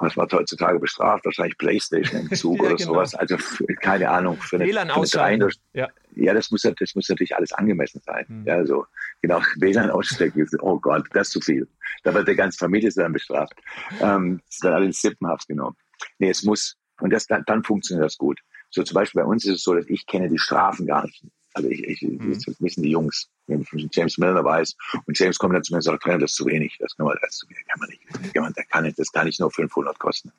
was 0.01 0.17
man 0.17 0.27
heutzutage 0.33 0.79
bestraft, 0.79 1.25
wahrscheinlich 1.25 1.59
Playstation 1.59 2.23
im 2.23 2.31
Zug 2.35 2.57
ja, 2.57 2.65
oder 2.65 2.77
genau. 2.77 2.93
sowas. 2.95 3.15
Also 3.15 3.37
für, 3.39 3.67
keine 3.67 4.09
Ahnung. 4.09 4.37
Für 4.39 4.57
eine, 4.57 4.67
WLAN 4.67 4.91
eine 4.91 5.49
ja. 5.75 5.89
ja, 6.17 6.35
das 6.35 6.51
muss, 6.51 6.63
das 6.63 6.95
muss 6.95 7.09
natürlich 7.09 7.37
alles 7.37 7.53
angemessen 7.53 8.01
sein. 8.05 8.25
Mhm. 8.29 8.47
Ja, 8.47 8.65
so 8.65 8.87
genau 9.21 9.41
WLAN 9.57 9.91
ausstecken. 9.91 10.47
Oh 10.61 10.79
Gott, 10.79 11.07
das 11.13 11.29
ist 11.29 11.33
zu 11.33 11.41
viel. 11.41 11.69
Da 12.03 12.15
wird 12.15 12.27
der 12.29 12.35
ganze 12.35 12.59
Familie 12.59 12.91
dann 12.95 13.13
bestraft. 13.13 13.53
Ähm, 14.01 14.41
das 14.47 14.55
ist 14.57 14.65
dann 14.65 14.73
alles 14.73 15.01
Sippenhaft 15.01 15.49
genommen. 15.49 15.77
Nee, 16.19 16.31
es 16.31 16.45
muss, 16.45 16.77
und 17.01 17.13
das, 17.13 17.27
dann, 17.27 17.45
dann 17.47 17.63
funktioniert 17.63 18.07
das 18.07 18.17
gut. 18.17 18.41
So 18.71 18.83
zum 18.83 18.95
Beispiel 18.95 19.23
bei 19.23 19.29
uns 19.29 19.45
ist 19.45 19.57
es 19.57 19.63
so, 19.63 19.75
dass 19.75 19.87
ich 19.89 20.07
kenne 20.07 20.29
die 20.29 20.39
Strafen 20.39 20.87
gar 20.87 21.05
nicht. 21.05 21.23
Also 21.53 21.69
ich, 21.69 21.83
ich 21.83 22.03
mhm. 22.03 22.33
das 22.33 22.61
wissen 22.61 22.83
die 22.83 22.91
Jungs, 22.91 23.29
wenn 23.49 23.67
James 23.93 24.19
Milner 24.19 24.45
weiß 24.45 24.77
und 25.07 25.19
James 25.19 25.39
kommt 25.39 25.55
dann 25.55 25.65
zu 25.65 25.73
mir 25.73 25.79
und 25.79 25.83
sagt, 25.83 26.03
Trainer, 26.03 26.19
das 26.19 26.31
ist 26.31 26.37
zu 26.37 26.47
wenig, 26.47 26.77
das 26.79 26.97
kann 26.97 27.07
man, 27.07 27.17
das 27.21 27.41
kann 27.41 27.81
man 27.81 27.89
nicht, 27.89 28.35
kann 28.35 28.43
man, 28.45 28.53
das 28.55 28.69
kann 28.69 28.85
nicht, 28.85 28.99
das 28.99 29.11
kann 29.11 29.27
nicht 29.27 29.41
nur 29.41 29.51
500 29.51 29.99
kosten. 29.99 30.33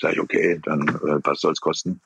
Sag 0.00 0.14
ich, 0.14 0.20
okay, 0.20 0.58
dann 0.62 0.88
äh, 0.88 1.20
was 1.22 1.40
soll 1.40 1.52
es 1.52 1.60
kosten? 1.60 2.00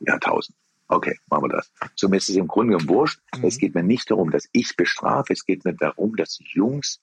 Ja, 0.00 0.14
1000. 0.14 0.56
Okay, 0.86 1.18
machen 1.28 1.44
wir 1.44 1.48
das. 1.48 1.72
So 1.96 2.08
mir 2.08 2.18
ist 2.18 2.28
es 2.28 2.36
im 2.36 2.46
Grunde 2.46 2.76
genommen 2.76 2.88
wurscht. 2.88 3.20
Mhm. 3.36 3.44
Es 3.44 3.58
geht 3.58 3.74
mir 3.74 3.82
nicht 3.82 4.10
darum, 4.10 4.30
dass 4.30 4.48
ich 4.52 4.76
bestrafe, 4.76 5.32
es 5.32 5.44
geht 5.44 5.64
mir 5.64 5.74
darum, 5.74 6.14
dass 6.14 6.36
die 6.36 6.46
Jungs 6.52 7.00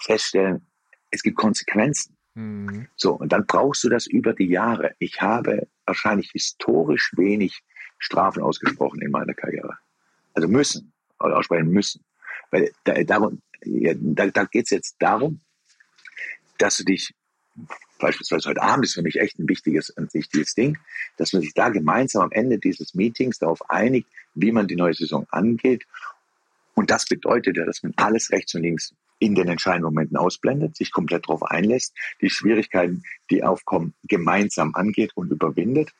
feststellen, 0.00 0.66
es 1.10 1.22
gibt 1.22 1.36
Konsequenzen. 1.36 2.16
Mhm. 2.34 2.88
So, 2.96 3.14
und 3.14 3.32
dann 3.32 3.46
brauchst 3.46 3.84
du 3.84 3.90
das 3.90 4.06
über 4.06 4.32
die 4.32 4.46
Jahre. 4.46 4.94
Ich 4.98 5.20
habe 5.20 5.68
wahrscheinlich 5.86 6.30
historisch 6.32 7.12
wenig 7.16 7.62
Strafen 7.98 8.42
ausgesprochen 8.42 9.00
in 9.00 9.10
meiner 9.10 9.34
Karriere. 9.34 9.78
Also 10.34 10.48
müssen, 10.48 10.92
aussprechen 11.18 11.70
müssen. 11.70 12.04
Weil 12.50 12.72
da, 12.84 13.02
darum, 13.04 13.40
da, 13.62 14.26
da 14.26 14.44
geht 14.44 14.64
es 14.64 14.70
jetzt 14.70 14.96
darum, 14.98 15.40
dass 16.58 16.76
du 16.76 16.84
dich, 16.84 17.14
beispielsweise 17.98 18.50
heute 18.50 18.62
Abend 18.62 18.84
ist 18.84 18.94
für 18.94 19.02
mich 19.02 19.18
echt 19.18 19.38
ein 19.38 19.48
wichtiges, 19.48 19.96
ein 19.96 20.08
wichtiges 20.12 20.54
Ding, 20.54 20.78
dass 21.16 21.32
man 21.32 21.42
sich 21.42 21.54
da 21.54 21.70
gemeinsam 21.70 22.22
am 22.22 22.32
Ende 22.32 22.58
dieses 22.58 22.94
Meetings 22.94 23.38
darauf 23.38 23.70
einigt, 23.70 24.08
wie 24.34 24.52
man 24.52 24.68
die 24.68 24.76
neue 24.76 24.94
Saison 24.94 25.26
angeht. 25.30 25.86
Und 26.74 26.90
das 26.90 27.06
bedeutet 27.06 27.56
ja, 27.56 27.64
dass 27.64 27.82
man 27.82 27.94
alles 27.96 28.30
rechts 28.30 28.54
und 28.54 28.62
links 28.62 28.94
in 29.18 29.34
den 29.34 29.48
entscheidenden 29.48 29.86
Momenten 29.86 30.16
ausblendet, 30.16 30.76
sich 30.76 30.92
komplett 30.92 31.26
darauf 31.26 31.42
einlässt, 31.42 31.94
die 32.20 32.30
Schwierigkeiten, 32.30 33.02
die 33.30 33.42
aufkommen, 33.42 33.94
gemeinsam 34.04 34.74
angeht 34.74 35.12
und 35.14 35.30
überwindet. 35.30 35.92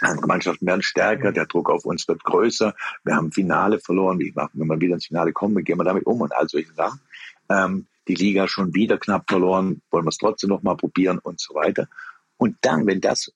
Andere 0.00 0.26
Mannschaften 0.26 0.66
werden 0.66 0.82
stärker, 0.82 1.32
der 1.32 1.46
Druck 1.46 1.70
auf 1.70 1.84
uns 1.84 2.08
wird 2.08 2.24
größer. 2.24 2.74
Wir 3.04 3.14
haben 3.14 3.30
Finale 3.30 3.78
verloren. 3.78 4.18
Wie 4.18 4.32
machen, 4.32 4.52
wenn 4.54 4.66
wir 4.66 4.80
wieder 4.80 4.94
ins 4.94 5.06
Finale 5.06 5.32
kommen, 5.32 5.56
wie 5.56 5.62
gehen 5.62 5.78
wir 5.78 5.84
damit 5.84 6.06
um 6.06 6.20
und 6.20 6.34
all 6.34 6.48
solche 6.48 6.72
Sachen. 6.72 7.00
Ähm, 7.48 7.86
die 8.08 8.14
Liga 8.14 8.48
schon 8.48 8.74
wieder 8.74 8.98
knapp 8.98 9.28
verloren, 9.28 9.80
wollen 9.90 10.04
wir 10.04 10.08
es 10.08 10.18
trotzdem 10.18 10.48
nochmal 10.48 10.76
probieren 10.76 11.18
und 11.18 11.40
so 11.40 11.54
weiter. 11.54 11.88
Und 12.36 12.56
dann, 12.62 12.86
wenn 12.86 13.00
das 13.00 13.32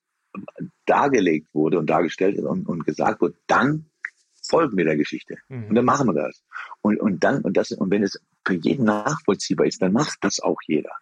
dargelegt 0.86 1.48
wurde 1.52 1.78
und 1.78 1.88
dargestellt 1.88 2.38
und, 2.38 2.66
und 2.66 2.84
gesagt 2.84 3.20
wurde, 3.20 3.34
dann 3.46 3.86
folgen 4.42 4.76
wir 4.76 4.84
der 4.84 4.96
Geschichte. 4.96 5.36
Mhm. 5.48 5.66
Und 5.68 5.74
dann 5.74 5.84
machen 5.84 6.06
wir 6.08 6.14
das. 6.14 6.42
Und, 6.82 7.00
und 7.00 7.22
dann, 7.22 7.42
und 7.42 7.56
das, 7.56 7.72
und 7.72 7.90
wenn 7.90 8.02
es 8.02 8.20
für 8.46 8.54
jeden 8.54 8.84
nachvollziehbar 8.84 9.66
ist, 9.66 9.82
dann 9.82 9.92
macht 9.92 10.18
das 10.22 10.40
auch 10.40 10.58
jeder. 10.66 10.92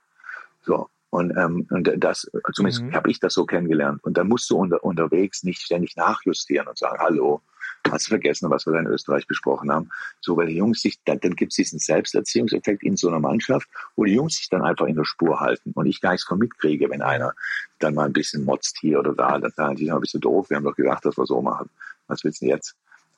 So. 0.63 0.89
Und, 1.11 1.31
ähm, 1.37 1.69
und 1.71 1.93
das, 2.03 2.29
zumindest 2.55 2.83
mhm. 2.83 2.93
habe 2.93 3.09
ich 3.09 3.21
das 3.21 3.35
so 3.35 3.47
kennengelernt. 3.47 4.03
Und 4.03 4.17
dann 4.17 4.27
musst 4.27 4.51
du 4.51 4.57
unter, 4.57 4.83
unterwegs 4.83 5.45
nicht 5.45 5.61
ständig 5.61 5.95
nachjustieren 5.95 6.67
und 6.67 6.77
sagen, 6.77 6.99
hallo, 6.99 7.41
hast 7.89 8.07
du 8.07 8.11
vergessen, 8.11 8.51
was 8.51 8.67
wir 8.67 8.73
da 8.73 8.81
in 8.81 8.87
Österreich 8.87 9.27
besprochen 9.29 9.71
haben. 9.71 9.91
So, 10.21 10.37
weil 10.37 10.49
die 10.49 10.57
Jungs 10.57 10.83
sich, 10.83 10.99
dann, 11.05 11.21
dann 11.21 11.37
gibt 11.37 11.53
es 11.53 11.57
diesen 11.57 11.79
Selbsterziehungseffekt 11.79 12.83
in 12.83 12.97
so 12.97 13.09
einer 13.09 13.21
Mannschaft, 13.21 13.69
wo 13.95 14.05
die 14.05 14.15
Jungs 14.15 14.37
sich 14.37 14.49
dann 14.49 14.63
einfach 14.63 14.87
in 14.87 14.97
der 14.97 15.05
Spur 15.05 15.39
halten 15.39 15.71
und 15.75 15.87
ich 15.87 16.01
gar 16.01 16.13
nichts 16.13 16.27
von 16.27 16.39
mitkriege, 16.39 16.91
wenn 16.91 17.03
einer 17.03 17.33
dann 17.79 17.95
mal 17.95 18.07
ein 18.07 18.13
bisschen 18.13 18.45
motzt 18.45 18.79
hier 18.81 18.99
oder 18.99 19.15
da, 19.15 19.39
dann 19.39 19.53
sagen 19.53 19.77
die, 19.77 19.93
ein 19.93 20.01
bisschen 20.01 20.21
doof, 20.21 20.51
wir 20.51 20.57
haben 20.57 20.65
doch 20.65 20.75
gesagt, 20.75 21.05
dass 21.05 21.17
wir 21.17 21.27
so 21.27 21.41
machen. 21.43 21.71
Was 22.09 22.25
willst 22.25 22.41
du 22.41 22.47
denn 22.47 22.57
jetzt? 22.57 22.75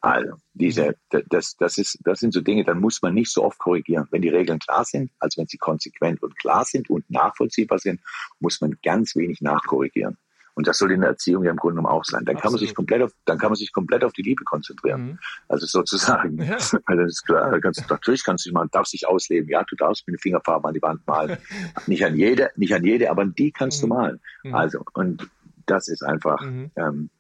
Also, 0.07 0.37
diese, 0.55 0.97
das, 1.11 1.57
das, 1.57 1.79
ist, 1.79 1.99
das 2.05 2.21
sind 2.21 2.33
so 2.33 2.41
Dinge, 2.41 2.65
dann 2.65 2.81
muss 2.81 3.03
man 3.03 3.15
nicht 3.15 3.33
so 3.33 3.43
oft 3.43 3.59
korrigieren. 3.59 4.07
Wenn 4.11 4.23
die 4.23 4.29
Regeln 4.29 4.59
klar 4.59 4.85
sind, 4.85 5.11
also 5.19 5.41
wenn 5.41 5.49
sie 5.49 5.59
konsequent 5.59 6.23
und 6.23 6.39
klar 6.39 6.65
sind 6.65 6.89
und 6.91 7.11
nachvollziehbar 7.11 7.79
sind, 7.79 8.01
muss 8.39 8.61
man 8.61 8.77
ganz 8.83 9.17
wenig 9.17 9.41
nachkorrigieren. 9.41 10.17
Und 10.55 10.67
das 10.67 10.79
soll 10.79 10.91
in 10.93 11.03
der 11.03 11.11
Erziehung 11.11 11.45
ja 11.45 11.51
im 11.51 11.59
Grunde 11.59 11.77
genommen 11.77 11.93
auch 11.93 12.05
sein. 12.05 12.25
Dann 12.25 12.37
kann 12.37 12.51
man 12.51 12.59
sich 12.59 12.75
komplett 12.75 13.03
auf, 13.03 13.13
dann 13.27 13.37
kann 13.37 13.51
man 13.51 13.57
sich 13.57 13.73
komplett 13.73 14.05
auf 14.05 14.13
die 14.13 14.23
Liebe 14.23 14.43
konzentrieren. 14.45 15.03
Mhm. 15.03 15.19
Also 15.49 15.67
sozusagen. 15.67 16.39
Ja. 16.39 16.57
Weil 16.87 16.97
das 16.97 17.13
ist 17.13 17.27
klar, 17.27 17.61
kannst, 17.61 17.91
natürlich 17.91 18.25
kannst 18.25 18.47
du 18.47 18.53
mal, 18.53 18.67
darfst 18.73 18.95
dich 18.95 19.07
ausleben. 19.07 19.51
Ja, 19.51 19.65
du 19.69 19.77
darfst 19.77 20.07
mit 20.07 20.15
den 20.15 20.21
Fingerfarben 20.21 20.67
an 20.67 20.73
die 20.73 20.81
Wand 20.81 21.07
malen. 21.07 21.37
nicht 21.87 22.07
an 22.07 22.17
jede, 22.17 22.51
nicht 22.57 22.75
an 22.75 22.85
jede, 22.85 23.11
aber 23.11 23.23
an 23.23 23.35
die 23.35 23.53
kannst 23.53 23.83
mhm. 23.83 23.89
du 23.89 23.95
malen. 23.95 24.21
Mhm. 24.45 24.55
Also, 24.55 24.83
und 24.95 25.29
das 25.67 25.89
ist 25.89 26.03
einfach, 26.03 26.41
mhm. 26.41 26.71
ähm, 26.77 27.11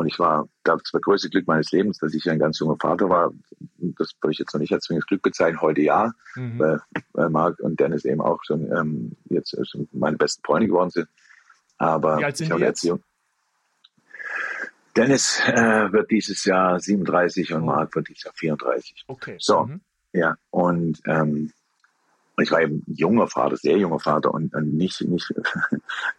und 0.00 0.06
ich 0.06 0.18
war, 0.18 0.48
das 0.64 0.72
war 0.92 1.00
das 1.00 1.02
größte 1.02 1.30
Glück 1.30 1.46
meines 1.46 1.70
Lebens, 1.72 1.98
dass 1.98 2.14
ich 2.14 2.28
ein 2.30 2.38
ganz 2.38 2.58
junger 2.58 2.76
Vater 2.80 3.08
war. 3.08 3.32
Das 3.78 4.12
würde 4.20 4.32
ich 4.32 4.38
jetzt 4.38 4.52
noch 4.54 4.60
nicht 4.60 4.72
als 4.72 4.84
zwingendes 4.84 5.06
Glück 5.06 5.22
bezeichnen, 5.22 5.60
heute 5.60 5.82
ja, 5.82 6.12
mhm. 6.34 6.58
weil, 6.58 6.80
weil 7.12 7.30
Marc 7.30 7.60
und 7.60 7.78
Dennis 7.78 8.04
eben 8.04 8.20
auch 8.20 8.40
schon 8.44 8.70
ähm, 8.72 9.16
jetzt 9.26 9.56
schon 9.70 9.88
meine 9.92 10.16
besten 10.16 10.42
Freunde 10.44 10.68
geworden 10.68 10.90
sind. 10.90 11.08
Aber 11.78 12.18
Wie 12.18 12.24
alt 12.24 12.36
sind 12.36 12.46
ich 12.46 12.52
habe 12.52 12.62
jetzt? 12.62 12.84
Erziehung. 12.84 13.02
Dennis 14.96 15.40
äh, 15.46 15.92
wird 15.92 16.10
dieses 16.10 16.44
Jahr 16.44 16.80
37 16.80 17.52
und 17.52 17.62
oh. 17.62 17.66
Marc 17.66 17.94
wird 17.94 18.08
dieses 18.08 18.24
Jahr 18.24 18.34
34. 18.34 19.04
Okay. 19.06 19.36
So, 19.38 19.64
mhm. 19.64 19.80
ja, 20.12 20.36
und 20.50 21.00
ähm, 21.06 21.52
ich 22.42 22.50
war 22.50 22.62
eben 22.62 22.82
junger 22.86 23.28
Vater, 23.28 23.56
sehr 23.56 23.76
junger 23.76 24.00
Vater 24.00 24.32
und, 24.32 24.54
und 24.54 24.74
nicht, 24.74 25.00
nicht 25.02 25.32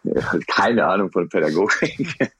keine 0.46 0.86
Ahnung 0.86 1.10
von 1.10 1.28
Pädagogik 1.28 2.16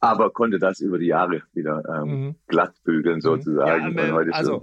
aber 0.00 0.30
konnte 0.30 0.58
das 0.58 0.80
über 0.80 0.98
die 0.98 1.06
Jahre 1.06 1.42
wieder 1.52 1.82
ähm, 1.88 2.08
mhm. 2.08 2.34
glatt 2.46 2.74
bügeln 2.84 3.16
mhm. 3.16 3.20
sozusagen. 3.22 3.98
Ja, 3.98 4.16
also 4.32 4.62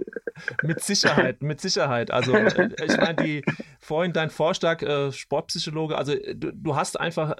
mit 0.62 0.82
Sicherheit, 0.82 1.42
mit 1.42 1.60
Sicherheit. 1.60 2.10
Also 2.10 2.34
äh, 2.34 2.70
ich 2.84 2.96
meine, 2.96 3.14
die 3.14 3.42
vorhin 3.78 4.12
dein 4.12 4.30
Vorschlag, 4.30 4.82
äh, 4.82 5.12
Sportpsychologe, 5.12 5.96
also 5.96 6.12
äh, 6.12 6.34
du, 6.34 6.52
du, 6.52 6.76
hast 6.76 7.00
einfach 7.00 7.34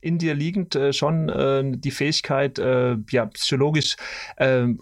in 0.00 0.18
dir 0.18 0.34
liegend 0.34 0.76
schon 0.90 1.80
die 1.80 1.90
Fähigkeit, 1.90 2.58
ja, 2.58 3.26
psychologisch 3.26 3.96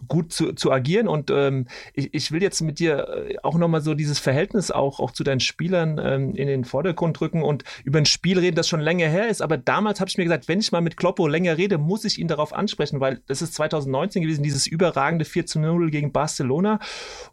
gut 0.07 0.33
zu, 0.33 0.53
zu 0.55 0.73
agieren. 0.73 1.07
Und 1.07 1.31
ähm, 1.31 1.67
ich, 1.93 2.15
ich, 2.15 2.33
will 2.33 2.43
jetzt 2.43 2.61
mit 2.63 2.79
dir 2.79 3.39
auch 3.43 3.59
nochmal 3.59 3.83
so 3.83 3.95
dieses 3.95 4.19
Verhältnis 4.19 4.71
auch, 4.71 5.01
auch 5.01 5.11
zu 5.11 5.25
deinen 5.25 5.41
Spielern 5.41 6.01
ähm, 6.03 6.35
in 6.35 6.47
den 6.47 6.65
Vordergrund 6.65 7.19
drücken 7.21 7.43
und 7.43 7.65
über 7.85 7.99
ein 7.99 8.07
Spiel 8.07 8.39
reden, 8.39 8.57
das 8.57 8.69
schon 8.69 8.81
länger 8.81 9.09
her 9.09 9.29
ist. 9.29 9.43
Aber 9.43 9.59
damals 9.59 10.01
habe 10.01 10.09
ich 10.09 10.17
mir 10.17 10.25
gesagt, 10.25 10.49
wenn 10.49 10.61
ich 10.61 10.73
mal 10.73 10.81
mit 10.81 10.97
Kloppo 10.97 11.27
länger 11.27 11.59
rede, 11.59 11.79
muss 11.79 12.05
ich 12.05 12.19
ihn 12.19 12.29
darauf 12.29 12.53
ansprechen, 12.53 13.01
weil 13.01 13.21
das 13.27 13.43
ist 13.43 13.55
2019 13.55 14.23
gewesen, 14.23 14.43
dieses 14.43 14.67
überragende 14.67 15.25
4 15.25 15.47
zu 15.47 15.61
0 15.61 15.91
gegen 15.91 16.13
Barcelona. 16.13 16.79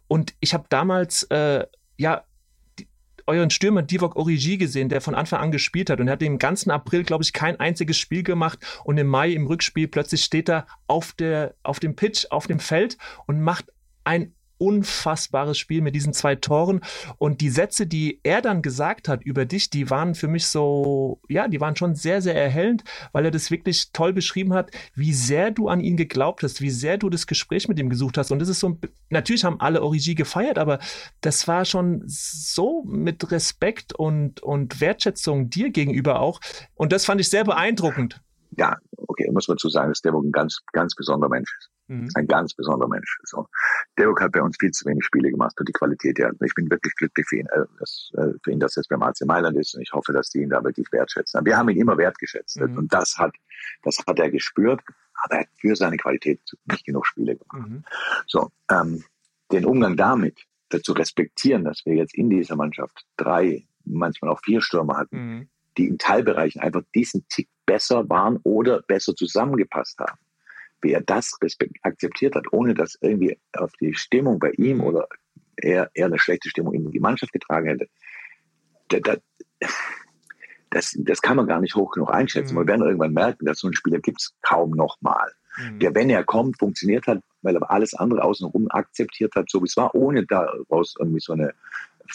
Und 0.08 0.34
ich 0.40 0.54
habe 0.54 0.64
damals, 0.68 1.24
äh, 1.24 1.66
ja, 1.96 2.24
euren 3.26 3.50
Stürmer 3.50 3.82
Divok 3.82 4.16
Origi 4.16 4.56
gesehen, 4.56 4.88
der 4.88 5.00
von 5.00 5.14
Anfang 5.14 5.40
an 5.40 5.50
gespielt 5.50 5.90
hat. 5.90 6.00
Und 6.00 6.08
er 6.08 6.12
hat 6.12 6.22
im 6.22 6.38
ganzen 6.38 6.70
April, 6.70 7.02
glaube 7.02 7.24
ich, 7.24 7.32
kein 7.32 7.58
einziges 7.58 7.98
Spiel 7.98 8.22
gemacht. 8.22 8.58
Und 8.84 8.98
im 8.98 9.08
Mai 9.08 9.30
im 9.32 9.46
Rückspiel 9.46 9.88
plötzlich 9.88 10.22
steht 10.22 10.48
er 10.48 10.66
auf 10.86 11.12
der 11.12 11.54
auf 11.62 11.80
dem 11.80 11.96
Pitch, 11.96 12.26
auf 12.30 12.46
dem 12.46 12.60
Feld 12.60 12.96
und 13.26 13.40
macht 13.40 13.66
ein 14.04 14.32
unfassbares 14.58 15.58
Spiel 15.58 15.82
mit 15.82 15.94
diesen 15.94 16.12
zwei 16.12 16.34
Toren. 16.34 16.80
Und 17.18 17.40
die 17.40 17.50
Sätze, 17.50 17.86
die 17.86 18.20
er 18.22 18.42
dann 18.42 18.62
gesagt 18.62 19.08
hat 19.08 19.24
über 19.24 19.44
dich, 19.44 19.70
die 19.70 19.90
waren 19.90 20.14
für 20.14 20.28
mich 20.28 20.46
so, 20.46 21.20
ja, 21.28 21.48
die 21.48 21.60
waren 21.60 21.76
schon 21.76 21.94
sehr, 21.94 22.22
sehr 22.22 22.34
erhellend, 22.34 22.84
weil 23.12 23.24
er 23.24 23.30
das 23.30 23.50
wirklich 23.50 23.92
toll 23.92 24.12
beschrieben 24.12 24.52
hat, 24.54 24.70
wie 24.94 25.12
sehr 25.12 25.50
du 25.50 25.68
an 25.68 25.80
ihn 25.80 25.96
geglaubt 25.96 26.42
hast, 26.42 26.60
wie 26.60 26.70
sehr 26.70 26.98
du 26.98 27.10
das 27.10 27.26
Gespräch 27.26 27.68
mit 27.68 27.78
ihm 27.78 27.90
gesucht 27.90 28.18
hast. 28.18 28.30
Und 28.30 28.38
das 28.38 28.48
ist 28.48 28.60
so, 28.60 28.78
natürlich 29.10 29.44
haben 29.44 29.60
alle 29.60 29.82
Origi 29.82 30.14
gefeiert, 30.14 30.58
aber 30.58 30.78
das 31.20 31.46
war 31.48 31.64
schon 31.64 32.02
so 32.06 32.84
mit 32.84 33.30
Respekt 33.30 33.94
und, 33.94 34.42
und 34.42 34.80
Wertschätzung 34.80 35.50
dir 35.50 35.70
gegenüber 35.70 36.20
auch. 36.20 36.40
Und 36.74 36.92
das 36.92 37.04
fand 37.04 37.20
ich 37.20 37.28
sehr 37.28 37.44
beeindruckend. 37.44 38.20
Ja, 38.56 38.76
okay, 38.96 39.30
muss 39.32 39.48
man 39.48 39.58
zu 39.58 39.68
sagen, 39.68 39.90
dass 39.90 40.00
der 40.00 40.14
ein 40.14 40.32
ganz, 40.32 40.60
ganz 40.72 40.94
besonderer 40.94 41.30
Mensch 41.30 41.50
ist. 41.58 41.70
Mhm. 41.88 42.08
Ein 42.14 42.26
ganz 42.26 42.54
besonderer 42.54 42.88
Mensch. 42.88 43.18
So. 43.24 43.46
Derek 43.96 44.20
hat 44.20 44.32
bei 44.32 44.42
uns 44.42 44.56
viel 44.58 44.72
zu 44.72 44.84
wenig 44.86 45.04
Spiele 45.04 45.30
gemacht 45.30 45.54
und 45.58 45.68
die 45.68 45.72
Qualität, 45.72 46.18
ja, 46.18 46.30
ich 46.44 46.54
bin 46.54 46.70
wirklich 46.70 46.94
glücklich 46.96 47.26
für 47.28 47.36
ihn, 47.36 47.46
äh, 47.46 47.64
dass, 47.78 48.10
äh, 48.14 48.32
für 48.42 48.50
ihn, 48.50 48.60
dass 48.60 48.76
er 48.76 48.82
jetzt 48.82 48.88
beim 48.88 49.02
AC 49.02 49.20
Mailand 49.24 49.56
ist 49.56 49.74
und 49.74 49.82
ich 49.82 49.92
hoffe, 49.92 50.12
dass 50.12 50.30
die 50.30 50.40
ihn 50.40 50.50
da 50.50 50.62
wirklich 50.64 50.90
wertschätzen. 50.90 51.44
Wir 51.44 51.56
haben 51.56 51.68
ihn 51.68 51.80
immer 51.80 51.96
wertgeschätzt 51.96 52.60
mhm. 52.60 52.76
und 52.76 52.92
das 52.92 53.16
hat, 53.18 53.34
das 53.82 53.98
hat 54.06 54.18
er 54.18 54.30
gespürt, 54.30 54.80
aber 55.24 55.34
er 55.34 55.40
hat 55.40 55.48
für 55.58 55.76
seine 55.76 55.96
Qualität 55.96 56.40
nicht 56.64 56.84
genug 56.84 57.06
Spiele 57.06 57.36
gemacht. 57.36 57.68
Mhm. 57.68 57.84
So, 58.26 58.50
ähm, 58.70 59.04
den 59.52 59.64
Umgang 59.64 59.96
damit, 59.96 60.44
zu 60.82 60.92
respektieren, 60.94 61.62
dass 61.62 61.86
wir 61.86 61.94
jetzt 61.94 62.16
in 62.16 62.28
dieser 62.28 62.56
Mannschaft 62.56 63.06
drei, 63.16 63.64
manchmal 63.84 64.32
auch 64.32 64.40
vier 64.44 64.60
Stürmer 64.60 64.96
hatten, 64.96 65.16
mhm. 65.16 65.48
die 65.78 65.86
in 65.86 65.96
Teilbereichen 65.96 66.60
einfach 66.60 66.82
diesen 66.92 67.24
Tick 67.28 67.48
besser 67.64 68.08
waren 68.08 68.38
oder 68.42 68.82
besser 68.82 69.14
zusammengepasst 69.14 70.00
haben 70.00 70.18
wie 70.82 70.92
er 70.92 71.00
das 71.00 71.36
akzeptiert 71.82 72.34
hat, 72.34 72.52
ohne 72.52 72.74
dass 72.74 72.96
irgendwie 73.00 73.38
auf 73.56 73.72
die 73.80 73.94
Stimmung 73.94 74.38
bei 74.38 74.50
ihm 74.52 74.80
oder 74.80 75.08
er, 75.56 75.90
er 75.94 76.06
eine 76.06 76.18
schlechte 76.18 76.48
Stimmung 76.48 76.74
in 76.74 76.90
die 76.90 77.00
Mannschaft 77.00 77.32
getragen 77.32 77.68
hätte. 77.68 77.88
Da, 78.88 79.00
da, 79.00 79.16
das, 80.70 80.94
das 80.98 81.22
kann 81.22 81.36
man 81.36 81.46
gar 81.46 81.60
nicht 81.60 81.74
hoch 81.74 81.92
genug 81.92 82.12
einschätzen. 82.12 82.54
Mhm. 82.54 82.60
Wir 82.60 82.66
werden 82.66 82.82
irgendwann 82.82 83.12
merken, 83.12 83.46
dass 83.46 83.58
so 83.58 83.68
ein 83.68 83.74
Spieler 83.74 83.98
gibt 84.00 84.20
es 84.20 84.34
kaum 84.42 84.70
nochmal. 84.70 85.32
Mhm. 85.58 85.78
Der, 85.78 85.94
wenn 85.94 86.10
er 86.10 86.24
kommt, 86.24 86.58
funktioniert 86.58 87.06
hat, 87.06 87.20
weil 87.42 87.56
er 87.56 87.70
alles 87.70 87.94
andere 87.94 88.22
außenrum 88.22 88.68
akzeptiert 88.70 89.34
hat, 89.34 89.50
so 89.50 89.60
wie 89.62 89.66
es 89.66 89.76
war, 89.76 89.94
ohne 89.94 90.26
daraus 90.26 90.94
irgendwie 90.98 91.20
so 91.20 91.32
eine 91.32 91.54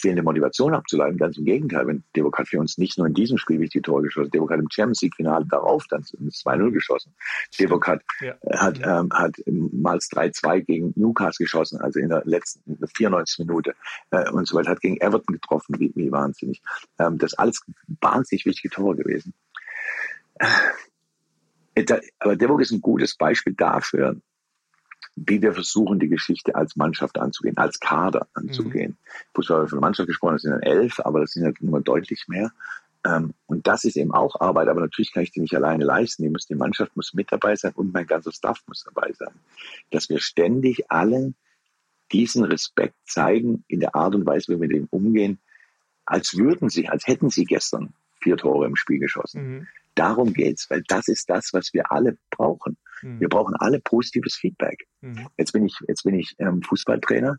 fehlende 0.00 0.22
Motivation 0.22 0.74
abzuleiten. 0.74 1.18
Ganz 1.18 1.38
im 1.38 1.44
Gegenteil, 1.44 1.86
wenn 1.86 2.04
Devok 2.16 2.38
hat 2.38 2.48
für 2.48 2.58
uns 2.58 2.78
nicht 2.78 2.98
nur 2.98 3.06
in 3.06 3.14
diesem 3.14 3.38
Spiel 3.38 3.60
wichtige 3.60 3.82
Tore 3.82 4.02
geschossen, 4.02 4.30
Devok 4.30 4.50
hat 4.50 4.60
im 4.60 4.68
Champions 4.70 5.02
League 5.02 5.14
Finale 5.14 5.46
darauf 5.48 5.86
dann 5.88 6.02
2-0 6.02 6.70
geschossen. 6.70 7.14
Devok 7.58 7.86
hat, 7.86 8.02
ja. 8.20 8.34
hat, 8.52 8.78
mhm. 8.78 8.84
ähm, 8.84 9.08
hat 9.12 9.34
mal 9.46 9.98
3-2 9.98 10.60
gegen 10.60 10.92
Newcastle 10.96 11.44
geschossen, 11.44 11.80
also 11.80 12.00
in 12.00 12.08
der 12.08 12.22
letzten 12.24 12.78
94 12.94 13.46
Minute 13.46 13.74
äh, 14.10 14.30
und 14.30 14.46
so 14.46 14.56
weiter, 14.56 14.70
hat 14.70 14.80
gegen 14.80 14.96
Everton 14.98 15.34
getroffen, 15.34 15.78
wie, 15.78 15.92
wie 15.94 16.10
wahnsinnig. 16.10 16.62
Ähm, 16.98 17.18
das 17.18 17.34
alles 17.34 17.60
wahnsinnig 18.00 18.46
wichtige 18.46 18.70
Tore 18.70 18.96
gewesen. 18.96 19.34
Äh, 21.74 21.84
aber 22.18 22.36
Devok 22.36 22.60
ist 22.60 22.72
ein 22.72 22.80
gutes 22.80 23.16
Beispiel 23.16 23.54
dafür, 23.54 24.16
wie 25.14 25.42
wir 25.42 25.52
versuchen, 25.52 25.98
die 25.98 26.08
Geschichte 26.08 26.54
als 26.54 26.76
Mannschaft 26.76 27.18
anzugehen, 27.18 27.56
als 27.58 27.80
Kader 27.80 28.26
anzugehen. 28.34 28.92
Mhm. 28.92 29.34
Fußball 29.34 29.68
von 29.68 29.78
der 29.78 29.86
Mannschaft 29.86 30.08
gesprochen, 30.08 30.34
das 30.34 30.42
sind 30.42 30.52
dann 30.52 30.62
elf, 30.62 31.00
aber 31.00 31.20
das 31.20 31.32
sind 31.32 31.44
halt 31.44 31.60
nur 31.62 31.80
deutlich 31.80 32.24
mehr. 32.28 32.50
Ähm, 33.04 33.34
und 33.46 33.66
das 33.66 33.84
ist 33.84 33.96
eben 33.96 34.12
auch 34.12 34.40
Arbeit, 34.40 34.68
aber 34.68 34.80
natürlich 34.80 35.12
kann 35.12 35.22
ich 35.22 35.32
die 35.32 35.40
nicht 35.40 35.54
alleine 35.54 35.84
leisten. 35.84 36.22
Die, 36.22 36.30
muss, 36.30 36.46
die 36.46 36.54
Mannschaft 36.54 36.96
muss 36.96 37.14
mit 37.14 37.30
dabei 37.30 37.56
sein 37.56 37.72
und 37.74 37.92
mein 37.92 38.06
ganzer 38.06 38.32
Staff 38.32 38.62
muss 38.66 38.84
dabei 38.84 39.12
sein. 39.12 39.34
Dass 39.90 40.08
wir 40.08 40.20
ständig 40.20 40.90
allen 40.90 41.34
diesen 42.12 42.44
Respekt 42.44 42.94
zeigen 43.06 43.64
in 43.68 43.80
der 43.80 43.94
Art 43.94 44.14
und 44.14 44.26
Weise, 44.26 44.48
wie 44.48 44.60
wir 44.60 44.68
mit 44.68 44.72
dem 44.72 44.86
umgehen, 44.90 45.40
als 46.04 46.36
würden 46.36 46.68
sie, 46.68 46.88
als 46.88 47.06
hätten 47.06 47.30
sie 47.30 47.44
gestern 47.44 47.94
vier 48.20 48.36
Tore 48.36 48.66
im 48.66 48.76
Spiel 48.76 48.98
geschossen. 48.98 49.42
Mhm. 49.42 49.66
Darum 49.94 50.32
geht's, 50.32 50.70
weil 50.70 50.82
das 50.86 51.08
ist 51.08 51.28
das, 51.28 51.52
was 51.52 51.72
wir 51.74 51.90
alle 51.90 52.16
brauchen. 52.30 52.76
Mhm. 53.02 53.20
Wir 53.20 53.28
brauchen 53.28 53.54
alle 53.56 53.80
positives 53.80 54.34
Feedback. 54.34 54.86
Mhm. 55.00 55.28
Jetzt 55.36 55.52
bin 55.52 55.66
ich, 55.66 55.76
jetzt 55.86 56.04
bin 56.04 56.14
ich 56.14 56.34
ähm, 56.38 56.62
Fußballtrainer 56.62 57.38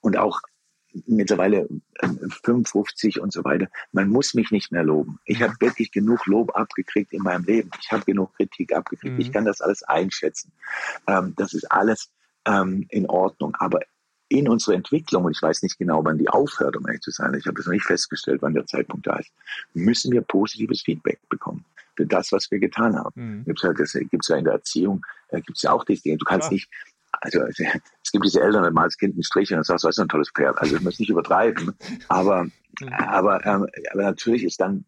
und 0.00 0.16
auch 0.16 0.40
mittlerweile 1.06 1.68
äh, 1.94 2.08
55 2.44 3.20
und 3.20 3.32
so 3.32 3.44
weiter. 3.44 3.68
Man 3.92 4.08
muss 4.08 4.34
mich 4.34 4.50
nicht 4.50 4.72
mehr 4.72 4.84
loben. 4.84 5.18
Ich 5.24 5.42
habe 5.42 5.54
wirklich 5.60 5.90
genug 5.90 6.26
Lob 6.26 6.56
abgekriegt 6.56 7.12
in 7.12 7.22
meinem 7.22 7.44
Leben. 7.44 7.70
Ich 7.80 7.90
habe 7.90 8.04
genug 8.04 8.34
Kritik 8.34 8.74
abgekriegt. 8.74 9.14
Mhm. 9.14 9.20
Ich 9.20 9.32
kann 9.32 9.44
das 9.44 9.60
alles 9.60 9.82
einschätzen. 9.82 10.52
Ähm, 11.06 11.34
das 11.36 11.52
ist 11.52 11.70
alles 11.70 12.10
ähm, 12.46 12.86
in 12.90 13.06
Ordnung. 13.08 13.54
Aber 13.58 13.80
in 14.28 14.48
unserer 14.48 14.74
Entwicklung, 14.74 15.24
und 15.24 15.36
ich 15.36 15.42
weiß 15.42 15.62
nicht 15.62 15.78
genau, 15.78 16.04
wann 16.04 16.18
die 16.18 16.28
aufhört, 16.28 16.76
um 16.76 16.86
ehrlich 16.86 17.02
zu 17.02 17.10
sein, 17.10 17.34
ich 17.34 17.46
habe 17.46 17.56
das 17.56 17.66
noch 17.66 17.72
nicht 17.72 17.86
festgestellt, 17.86 18.42
wann 18.42 18.54
der 18.54 18.66
Zeitpunkt 18.66 19.06
da 19.06 19.16
ist, 19.16 19.30
müssen 19.74 20.12
wir 20.12 20.22
positives 20.22 20.82
Feedback 20.82 21.20
bekommen 21.28 21.64
für 21.96 22.06
das, 22.06 22.32
was 22.32 22.50
wir 22.50 22.58
getan 22.58 22.96
haben. 22.96 23.12
Mhm. 23.14 23.44
Gibt's 23.44 23.62
halt, 23.62 23.78
das 23.78 23.92
gibt's 23.92 24.28
ja 24.28 24.36
in 24.36 24.44
der 24.44 24.54
Erziehung, 24.54 25.04
äh, 25.28 25.40
gibt's 25.40 25.62
ja 25.62 25.72
auch 25.72 25.84
diese 25.84 26.02
Dinge. 26.02 26.18
Du 26.18 26.24
kannst 26.24 26.48
ja. 26.48 26.54
nicht, 26.54 26.68
also 27.20 27.40
es 28.02 28.12
gibt 28.12 28.24
diese 28.24 28.40
Eltern, 28.40 28.62
dann 28.62 28.74
mal 28.74 28.84
als 28.84 28.96
Kind 28.96 29.14
einen 29.14 29.22
Strich 29.22 29.50
und 29.50 29.56
dann 29.56 29.64
sagst 29.64 29.84
du, 29.84 29.88
das 29.88 29.96
ist 29.96 30.02
ein 30.02 30.08
tolles 30.08 30.30
Pferd. 30.30 30.58
Also 30.58 30.76
ich 30.76 30.82
muss 30.82 30.98
nicht 30.98 31.10
übertreiben, 31.10 31.74
aber, 32.08 32.44
mhm. 32.44 32.92
aber, 32.92 33.44
ähm, 33.46 33.66
aber 33.92 34.02
natürlich 34.02 34.44
ist 34.44 34.60
dann 34.60 34.84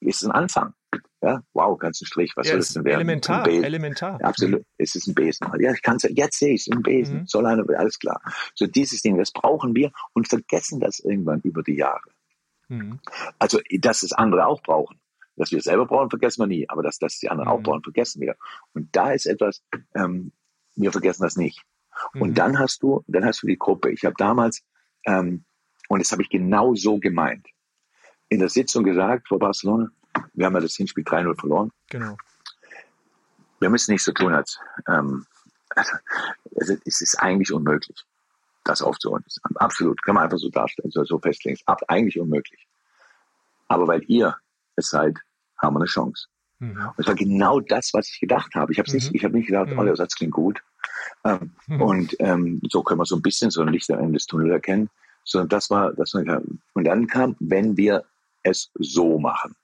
ist 0.00 0.24
ein 0.24 0.32
Anfang. 0.32 0.74
Ja, 1.22 1.42
wow, 1.52 1.78
ganz 1.78 2.00
ein 2.02 2.06
Strich, 2.06 2.32
was 2.36 2.48
ja, 2.48 2.52
soll 2.52 2.60
das 2.60 2.72
denn 2.72 2.84
werden? 2.84 3.00
Elementar, 3.00 3.46
elementar. 3.46 4.18
Ja, 4.20 4.26
absolut, 4.26 4.60
mhm. 4.60 4.66
es 4.78 4.96
ist 4.96 5.06
ein 5.06 5.14
Besen. 5.14 5.46
Ja, 5.60 5.72
ich 5.72 5.80
kann 5.80 5.96
es, 5.96 6.02
jetzt 6.02 6.38
sehe 6.38 6.54
ich 6.54 6.66
es, 6.66 6.72
ein 6.72 6.82
Besen, 6.82 7.20
mhm. 7.20 7.26
soll 7.26 7.46
eine, 7.46 7.64
alles 7.78 7.98
klar. 8.00 8.20
So 8.54 8.66
dieses 8.66 9.02
Ding, 9.02 9.16
das 9.16 9.30
brauchen 9.30 9.74
wir 9.76 9.92
und 10.14 10.28
vergessen 10.28 10.80
das 10.80 10.98
irgendwann 10.98 11.40
über 11.42 11.62
die 11.62 11.76
Jahre. 11.76 12.10
Mhm. 12.68 12.98
Also, 13.38 13.60
dass 13.78 14.00
das 14.00 14.12
andere 14.12 14.46
auch 14.46 14.62
brauchen. 14.62 14.98
Dass 15.42 15.50
wir 15.50 15.60
selber 15.60 15.86
brauchen, 15.86 16.08
vergessen 16.08 16.42
wir 16.42 16.46
nie. 16.46 16.68
Aber 16.68 16.84
dass 16.84 16.98
das 16.98 17.18
die 17.18 17.28
anderen 17.28 17.50
mhm. 17.50 17.56
auch 17.56 17.62
brauchen, 17.62 17.82
vergessen 17.82 18.20
wir. 18.20 18.36
Und 18.74 18.94
da 18.94 19.10
ist 19.10 19.26
etwas, 19.26 19.64
ähm, 19.96 20.30
wir 20.76 20.92
vergessen 20.92 21.24
das 21.24 21.36
nicht. 21.36 21.60
Mhm. 22.14 22.22
Und 22.22 22.38
dann 22.38 22.60
hast 22.60 22.80
du, 22.84 23.02
dann 23.08 23.24
hast 23.24 23.42
du 23.42 23.48
die 23.48 23.58
Gruppe. 23.58 23.90
Ich 23.90 24.04
habe 24.04 24.14
damals, 24.16 24.62
ähm, 25.04 25.44
und 25.88 25.98
das 25.98 26.12
habe 26.12 26.22
ich 26.22 26.28
genau 26.28 26.76
so 26.76 26.98
gemeint, 26.98 27.48
in 28.28 28.38
der 28.38 28.48
Sitzung 28.48 28.84
gesagt 28.84 29.26
vor 29.26 29.40
Barcelona, 29.40 29.90
wir 30.32 30.46
haben 30.46 30.54
ja 30.54 30.60
das 30.60 30.76
Hinspiel 30.76 31.02
3-0 31.02 31.38
verloren. 31.40 31.72
Genau. 31.90 32.16
Wir 33.58 33.68
müssen 33.68 33.92
nicht 33.92 34.04
so 34.04 34.12
tun, 34.12 34.32
als 34.32 34.60
ähm, 34.88 35.26
also, 36.56 36.74
es 36.84 37.00
ist 37.00 37.16
eigentlich 37.20 37.52
unmöglich, 37.52 37.98
das 38.62 38.80
aufzuholen. 38.80 39.24
Absolut, 39.56 40.00
kann 40.04 40.14
man 40.14 40.24
einfach 40.24 40.38
so 40.38 40.50
darstellen, 40.50 40.92
so, 40.92 41.02
so 41.02 41.18
festlegen. 41.18 41.54
Ist 41.54 41.64
eigentlich 41.88 42.20
unmöglich. 42.20 42.68
Aber 43.68 43.88
weil 43.88 44.02
ihr 44.06 44.36
es 44.76 44.88
seid, 44.88 45.18
haben 45.62 45.74
wir 45.74 45.80
eine 45.80 45.86
Chance. 45.86 46.26
Mhm. 46.58 46.70
Und 46.70 46.94
das 46.98 47.06
war 47.06 47.14
genau 47.14 47.60
das, 47.60 47.90
was 47.92 48.08
ich 48.08 48.20
gedacht 48.20 48.54
habe. 48.54 48.72
Ich 48.72 48.78
habe 48.78 48.88
mhm. 48.90 48.94
nicht, 48.94 49.14
ich 49.14 49.24
habe 49.24 49.34
nicht 49.36 49.46
gedacht, 49.46 49.70
mhm. 49.70 49.78
oh, 49.78 49.84
der 49.84 49.96
Satz 49.96 50.14
klingt 50.14 50.32
gut. 50.32 50.62
Ähm, 51.24 51.52
mhm. 51.66 51.82
Und 51.82 52.16
ähm, 52.18 52.60
so 52.70 52.82
können 52.82 53.00
wir 53.00 53.06
so 53.06 53.16
ein 53.16 53.22
bisschen 53.22 53.50
so 53.50 53.62
ein 53.62 53.68
Licht 53.68 53.90
am 53.90 53.98
Ende 53.98 54.14
des 54.14 54.26
Tunnels 54.26 54.52
erkennen. 54.52 54.90
Sondern 55.24 55.48
das 55.48 55.70
war, 55.70 55.92
das 55.92 56.14
war, 56.14 56.42
und 56.74 56.84
dann 56.84 57.06
kam, 57.06 57.36
wenn 57.38 57.76
wir 57.76 58.04
es 58.42 58.70
so 58.74 59.18
machen. 59.18 59.54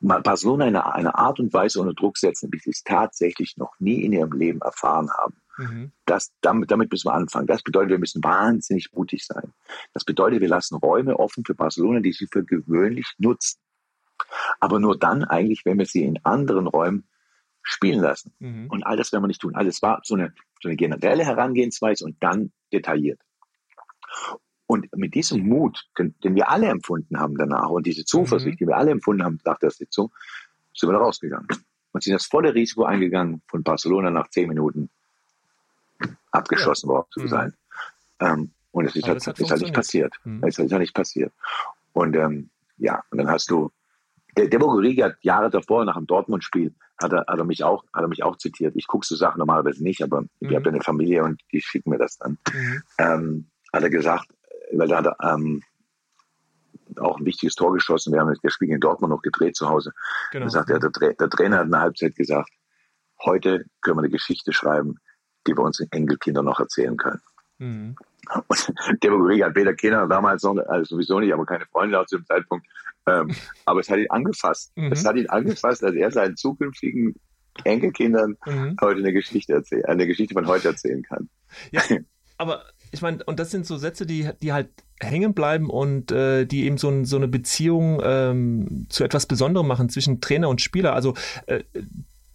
Barcelona 0.00 0.66
in 0.66 0.76
einer, 0.76 0.94
einer 0.94 1.18
Art 1.18 1.40
und 1.40 1.52
Weise 1.52 1.80
unter 1.80 1.94
Druck 1.94 2.18
setzen, 2.18 2.50
wie 2.52 2.58
sie 2.58 2.70
es 2.70 2.82
tatsächlich 2.84 3.56
noch 3.56 3.72
nie 3.78 4.04
in 4.04 4.12
ihrem 4.12 4.32
Leben 4.32 4.60
erfahren 4.60 5.10
haben. 5.10 5.34
Mhm. 5.58 5.92
Das, 6.06 6.32
damit, 6.40 6.70
damit 6.70 6.90
müssen 6.90 7.08
wir 7.08 7.14
anfangen. 7.14 7.46
Das 7.46 7.62
bedeutet, 7.62 7.90
wir 7.90 7.98
müssen 7.98 8.22
wahnsinnig 8.22 8.92
mutig 8.92 9.26
sein. 9.26 9.52
Das 9.92 10.04
bedeutet, 10.04 10.40
wir 10.40 10.48
lassen 10.48 10.76
Räume 10.76 11.18
offen 11.18 11.44
für 11.44 11.54
Barcelona, 11.54 12.00
die 12.00 12.12
sie 12.12 12.26
für 12.30 12.44
gewöhnlich 12.44 13.06
nutzen. 13.18 13.58
Aber 14.58 14.80
nur 14.80 14.98
dann 14.98 15.24
eigentlich, 15.24 15.64
wenn 15.64 15.78
wir 15.78 15.86
sie 15.86 16.04
in 16.04 16.18
anderen 16.24 16.66
Räumen 16.66 17.04
spielen 17.62 18.00
lassen. 18.00 18.32
Mhm. 18.38 18.68
Und 18.68 18.84
all 18.84 18.96
das 18.96 19.12
werden 19.12 19.22
wir 19.22 19.28
nicht 19.28 19.40
tun. 19.40 19.54
Alles 19.54 19.82
war 19.82 20.00
so 20.04 20.14
eine, 20.14 20.32
so 20.62 20.68
eine 20.68 20.76
generelle 20.76 21.24
Herangehensweise 21.24 22.04
und 22.04 22.16
dann 22.20 22.52
detailliert. 22.72 23.20
Und 24.66 24.86
mit 24.96 25.14
diesem 25.14 25.46
Mut, 25.46 25.88
den, 25.98 26.14
den, 26.22 26.34
wir 26.34 26.48
alle 26.48 26.68
empfunden 26.68 27.18
haben 27.18 27.36
danach 27.36 27.70
und 27.70 27.86
diese 27.86 28.04
Zuversicht, 28.04 28.60
mhm. 28.60 28.64
die 28.64 28.68
wir 28.68 28.76
alle 28.76 28.92
empfunden 28.92 29.24
haben 29.24 29.40
nach 29.44 29.58
der 29.58 29.70
Sitzung, 29.70 30.12
sind 30.74 30.88
wir 30.88 30.92
da 30.92 31.00
rausgegangen 31.00 31.48
und 31.92 32.02
sind 32.02 32.12
das 32.12 32.26
volle 32.26 32.54
Risiko 32.54 32.84
eingegangen, 32.84 33.42
von 33.48 33.62
Barcelona 33.62 34.10
nach 34.10 34.28
zehn 34.28 34.48
Minuten 34.48 34.90
abgeschossen 36.30 36.88
ja. 36.88 36.94
worden 36.94 37.06
zu 37.10 37.20
mhm. 37.20 37.28
sein. 37.28 37.54
Ähm, 38.20 38.50
und 38.72 38.84
es 38.86 38.94
ist, 38.94 39.08
halt, 39.08 39.26
ist 39.26 39.50
halt 39.50 39.62
nicht 39.62 39.74
passiert. 39.74 40.14
Mhm. 40.24 40.44
Es 40.44 40.58
ist 40.58 40.70
halt 40.70 40.80
nicht 40.80 40.94
passiert. 40.94 41.32
Und 41.92 42.14
ähm, 42.14 42.50
ja, 42.78 43.02
und 43.10 43.18
dann 43.18 43.28
hast 43.28 43.50
du, 43.50 43.72
der, 44.36 44.48
der 44.48 44.58
Borgorigi 44.58 45.00
hat 45.00 45.16
Jahre 45.22 45.50
davor, 45.50 45.84
nach 45.84 45.96
dem 45.96 46.06
Dortmund-Spiel, 46.06 46.74
hat 47.00 47.12
er, 47.12 47.24
hat, 47.26 47.38
er 47.38 47.44
mich 47.44 47.64
auch, 47.64 47.84
hat 47.92 48.02
er 48.02 48.08
mich 48.08 48.22
auch 48.22 48.36
zitiert. 48.36 48.74
Ich 48.76 48.86
gucke 48.86 49.06
so 49.06 49.16
Sachen 49.16 49.38
normalerweise 49.38 49.82
nicht, 49.82 50.02
aber 50.02 50.22
mhm. 50.22 50.28
ich 50.40 50.54
habe 50.54 50.68
eine 50.68 50.80
Familie 50.80 51.24
und 51.24 51.40
die 51.52 51.60
schicken 51.60 51.90
mir 51.90 51.98
das 51.98 52.18
dann. 52.18 52.38
Mhm. 52.52 52.82
Ähm, 52.98 53.50
hat 53.72 53.82
er 53.82 53.90
gesagt, 53.90 54.26
weil 54.72 54.90
er 54.90 54.98
hat 54.98 55.16
ähm, 55.22 55.62
auch 56.96 57.18
ein 57.18 57.26
wichtiges 57.26 57.54
Tor 57.54 57.72
geschossen. 57.72 58.12
Wir 58.12 58.20
haben 58.20 58.34
das 58.42 58.52
Spiel 58.52 58.70
in 58.70 58.80
Dortmund 58.80 59.12
noch 59.12 59.22
gedreht 59.22 59.56
zu 59.56 59.68
Hause. 59.68 59.92
Genau. 60.32 60.46
Da 60.46 60.50
sagt 60.50 60.70
er, 60.70 60.78
der, 60.78 60.90
der 61.14 61.30
Trainer 61.30 61.58
hat 61.58 61.66
in 61.66 61.70
der 61.70 61.80
Halbzeit 61.80 62.14
gesagt, 62.16 62.50
heute 63.24 63.64
können 63.80 63.98
wir 63.98 64.02
eine 64.02 64.10
Geschichte 64.10 64.52
schreiben, 64.52 64.96
die 65.46 65.56
wir 65.56 65.62
unseren 65.62 65.88
Enkelkindern 65.90 66.44
noch 66.44 66.60
erzählen 66.60 66.96
können. 66.96 67.20
Mhm. 67.58 67.96
Und 68.48 69.02
Demagogie 69.02 69.44
hat 69.44 69.54
weder 69.54 69.74
Kinder 69.74 70.06
damals 70.06 70.42
noch, 70.42 70.56
also 70.68 70.96
sowieso 70.96 71.20
nicht, 71.20 71.32
aber 71.32 71.46
keine 71.46 71.66
Freunde 71.66 71.98
auch 71.98 72.06
zu 72.06 72.18
dem 72.18 72.26
Zeitpunkt. 72.26 72.66
Ähm, 73.06 73.34
aber 73.64 73.80
es 73.80 73.88
hat 73.88 73.98
ihn 73.98 74.10
angefasst. 74.10 74.72
Mhm. 74.76 74.92
Es 74.92 75.04
hat 75.04 75.16
ihn 75.16 75.28
angefasst, 75.28 75.82
dass 75.82 75.94
er 75.94 76.10
seinen 76.10 76.36
zukünftigen 76.36 77.14
Enkelkindern 77.64 78.36
mhm. 78.46 78.76
heute 78.80 79.00
eine 79.00 79.12
Geschichte 79.12 79.54
erzählen, 79.54 79.84
eine 79.86 80.06
Geschichte 80.06 80.34
von 80.34 80.46
heute 80.46 80.68
erzählen 80.68 81.02
kann. 81.02 81.28
Ja, 81.72 81.82
aber 82.38 82.64
ich 82.92 83.02
meine, 83.02 83.22
und 83.24 83.38
das 83.38 83.50
sind 83.50 83.66
so 83.66 83.76
Sätze, 83.76 84.06
die, 84.06 84.28
die 84.42 84.52
halt 84.52 84.68
hängen 85.00 85.34
bleiben 85.34 85.70
und 85.70 86.10
äh, 86.12 86.44
die 86.44 86.64
eben 86.66 86.76
so, 86.76 87.04
so 87.04 87.16
eine 87.16 87.28
Beziehung 87.28 88.00
ähm, 88.02 88.86
zu 88.88 89.04
etwas 89.04 89.26
Besonderem 89.26 89.66
machen 89.66 89.88
zwischen 89.88 90.20
Trainer 90.20 90.48
und 90.48 90.60
Spieler. 90.60 90.94
Also 90.94 91.14
äh, 91.46 91.62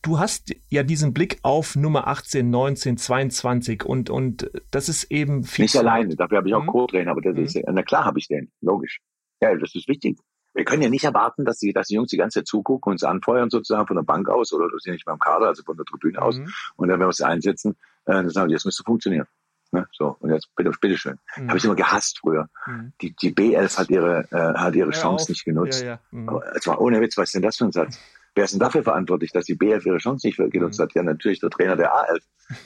du 0.06 0.20
hast 0.20 0.54
ja 0.70 0.84
diesen 0.84 1.14
Blick 1.14 1.40
auf 1.42 1.76
Nummer 1.76 2.08
18, 2.08 2.50
19, 2.50 2.98
22 2.98 3.84
und, 3.84 4.10
und 4.10 4.50
das 4.72 4.88
ist 4.88 5.06
eben 5.06 5.44
viel. 5.44 5.64
Nicht 5.64 5.78
alleine, 5.78 6.16
dafür 6.16 6.38
habe 6.38 6.48
ich 6.48 6.54
auch 6.54 6.64
mhm. 6.64 6.68
Co-Trainer, 6.68 7.12
aber 7.12 7.22
das 7.22 7.36
mhm. 7.36 7.44
ist, 7.44 7.60
na 7.68 7.82
klar 7.82 8.06
habe 8.06 8.20
ich 8.20 8.28
den, 8.28 8.52
logisch. 8.62 9.02
Ja, 9.42 9.56
das 9.56 9.74
ist 9.74 9.88
wichtig. 9.88 10.18
Wir 10.54 10.64
können 10.64 10.84
ja 10.84 10.90
nicht 10.90 11.04
erwarten, 11.04 11.44
dass 11.44 11.58
die, 11.58 11.74
dass 11.74 11.88
die 11.88 11.96
Jungs 11.96 12.10
die 12.10 12.18
ganze 12.18 12.40
Zeit 12.40 12.48
zugucken 12.48 12.92
und 12.92 12.94
uns 12.94 13.04
anfeuern 13.04 13.50
sozusagen 13.50 13.88
von 13.88 13.98
der 13.98 14.04
Bank 14.04 14.30
aus 14.30 14.54
oder 14.54 14.70
du 14.70 14.78
sie 14.78 14.92
nicht 14.92 15.06
beim 15.06 15.20
Kader, 15.20 15.48
also 15.48 15.64
von 15.64 15.76
der 15.76 15.86
Tribüne 15.86 16.22
aus. 16.22 16.38
Mhm. 16.38 16.54
Und 16.78 16.88
dann, 16.88 17.00
wenn 17.00 17.08
wir 17.08 17.10
es 17.10 17.22
einsetzen, 17.22 17.72
äh, 18.06 18.14
dann 18.14 18.30
sagen 18.30 18.50
wir, 18.50 18.56
das 18.56 18.64
müsste 18.64 18.84
funktionieren. 18.84 19.28
Ne? 19.72 19.88
So, 19.92 20.16
und 20.20 20.32
jetzt 20.32 20.48
bitte, 20.56 20.72
bitteschön. 20.80 21.18
Mhm. 21.36 21.50
Habe 21.50 21.58
ich 21.58 21.66
immer 21.66 21.76
gehasst 21.76 22.20
früher. 22.20 22.48
Mhm. 22.68 22.94
Die, 23.02 23.14
die 23.16 23.34
B11 23.34 23.78
hat 23.78 23.90
ihre, 23.90 24.28
äh, 24.32 24.58
hat 24.58 24.76
ihre 24.76 24.92
ja, 24.92 24.98
Chance 24.98 25.24
auf. 25.24 25.30
nicht 25.30 25.44
genutzt. 25.44 25.82
Ja, 25.82 25.88
ja. 25.88 26.00
Mhm. 26.12 26.30
Aber 26.30 26.56
es 26.56 26.66
war 26.68 26.80
ohne 26.80 27.02
Witz, 27.02 27.18
was 27.18 27.30
ist 27.30 27.36
denn 27.36 27.42
das 27.42 27.58
für 27.58 27.66
ein 27.66 27.72
Satz? 27.74 28.00
Wer 28.36 28.44
ist 28.44 28.52
denn 28.52 28.60
dafür 28.60 28.84
verantwortlich, 28.84 29.32
dass 29.32 29.46
die 29.46 29.56
B11 29.56 29.88
ihre 29.88 29.98
Chance 29.98 30.28
nicht 30.28 30.38
genutzt 30.38 30.78
mhm. 30.78 30.84
hat? 30.84 30.94
Ja, 30.94 31.04
natürlich 31.04 31.40
der 31.40 31.50
Trainer 31.50 31.78
der 31.78 31.94
A11. 31.94 32.22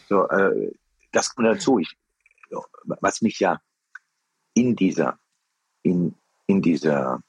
So, 0.10 0.28
äh, 0.28 0.72
das 1.12 1.34
kommt 1.34 1.48
dazu. 1.48 1.80
Ich, 1.80 1.96
was 2.84 3.22
mich 3.22 3.40
ja 3.40 3.62
in 4.54 4.76
dieser, 4.76 5.20
in, 5.84 6.16
in 6.48 6.62
dieser, 6.62 7.22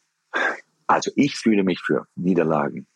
also 0.86 1.10
ich 1.14 1.36
fühle 1.36 1.62
mich 1.62 1.80
für 1.80 2.06
Niederlagen 2.16 2.86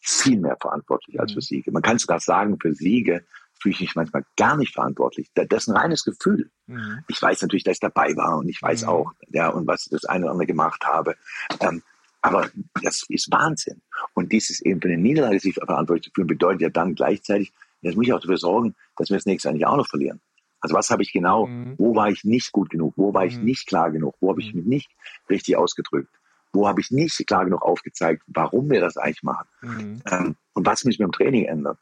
viel 0.00 0.40
mehr 0.40 0.56
verantwortlich 0.60 1.20
als 1.20 1.32
für 1.32 1.38
mhm. 1.38 1.42
Siege. 1.42 1.72
Man 1.72 1.82
kann 1.82 1.98
sogar 1.98 2.20
sagen, 2.20 2.58
für 2.60 2.74
Siege 2.74 3.24
fühle 3.60 3.74
ich 3.74 3.80
mich 3.80 3.94
manchmal 3.94 4.24
gar 4.36 4.56
nicht 4.56 4.74
verantwortlich. 4.74 5.30
Das 5.34 5.46
ist 5.50 5.68
ein 5.68 5.76
reines 5.76 6.04
Gefühl. 6.04 6.50
Mhm. 6.66 7.04
Ich 7.08 7.20
weiß 7.20 7.42
natürlich, 7.42 7.64
dass 7.64 7.74
ich 7.74 7.80
dabei 7.80 8.16
war 8.16 8.38
und 8.38 8.48
ich 8.48 8.60
weiß 8.60 8.82
mhm. 8.82 8.88
auch, 8.88 9.12
ja, 9.28 9.50
und 9.50 9.66
was 9.66 9.86
ich 9.86 9.90
das 9.90 10.04
eine 10.06 10.24
oder 10.24 10.32
andere 10.32 10.46
gemacht 10.46 10.84
habe. 10.84 11.16
Ähm, 11.60 11.82
aber 12.22 12.50
das 12.82 13.04
ist 13.08 13.30
Wahnsinn. 13.30 13.80
Und 14.14 14.32
dieses 14.32 14.60
eben 14.60 14.80
für 14.80 14.88
eine 14.88 14.98
Niederlage 14.98 15.40
sich 15.40 15.54
verantwortlich 15.54 16.04
zu 16.04 16.10
fühlen, 16.14 16.26
bedeutet 16.26 16.62
ja 16.62 16.68
dann 16.68 16.94
gleichzeitig, 16.94 17.52
jetzt 17.82 17.96
muss 17.96 18.06
ich 18.06 18.12
auch 18.12 18.20
dafür 18.20 18.36
sorgen, 18.36 18.74
dass 18.96 19.10
wir 19.10 19.16
das 19.16 19.26
nächste 19.26 19.48
Jahr 19.48 19.54
nicht 19.54 19.66
auch 19.66 19.76
noch 19.76 19.88
verlieren. 19.88 20.20
Also 20.60 20.74
was 20.74 20.90
habe 20.90 21.02
ich 21.02 21.12
genau, 21.12 21.46
mhm. 21.46 21.74
wo 21.78 21.94
war 21.94 22.10
ich 22.10 22.24
nicht 22.24 22.52
gut 22.52 22.70
genug, 22.70 22.94
wo 22.96 23.14
war 23.14 23.24
ich 23.24 23.38
mhm. 23.38 23.44
nicht 23.44 23.66
klar 23.66 23.90
genug, 23.90 24.14
wo 24.20 24.30
habe 24.30 24.40
ich 24.40 24.52
mhm. 24.52 24.60
mich 24.60 24.66
nicht 24.66 24.90
richtig 25.30 25.56
ausgedrückt, 25.56 26.12
wo 26.52 26.68
habe 26.68 26.80
ich 26.80 26.90
nicht 26.90 27.26
klar 27.26 27.44
genug 27.44 27.62
aufgezeigt, 27.62 28.22
warum 28.26 28.70
wir 28.70 28.80
das 28.80 28.98
eigentlich 28.98 29.22
machen 29.22 29.48
mhm. 29.62 30.02
ähm, 30.10 30.36
und 30.52 30.66
was 30.66 30.84
muss 30.84 30.94
ich 30.94 30.98
mit 31.00 31.08
dem 31.08 31.12
Training 31.12 31.46
ändern. 31.46 31.78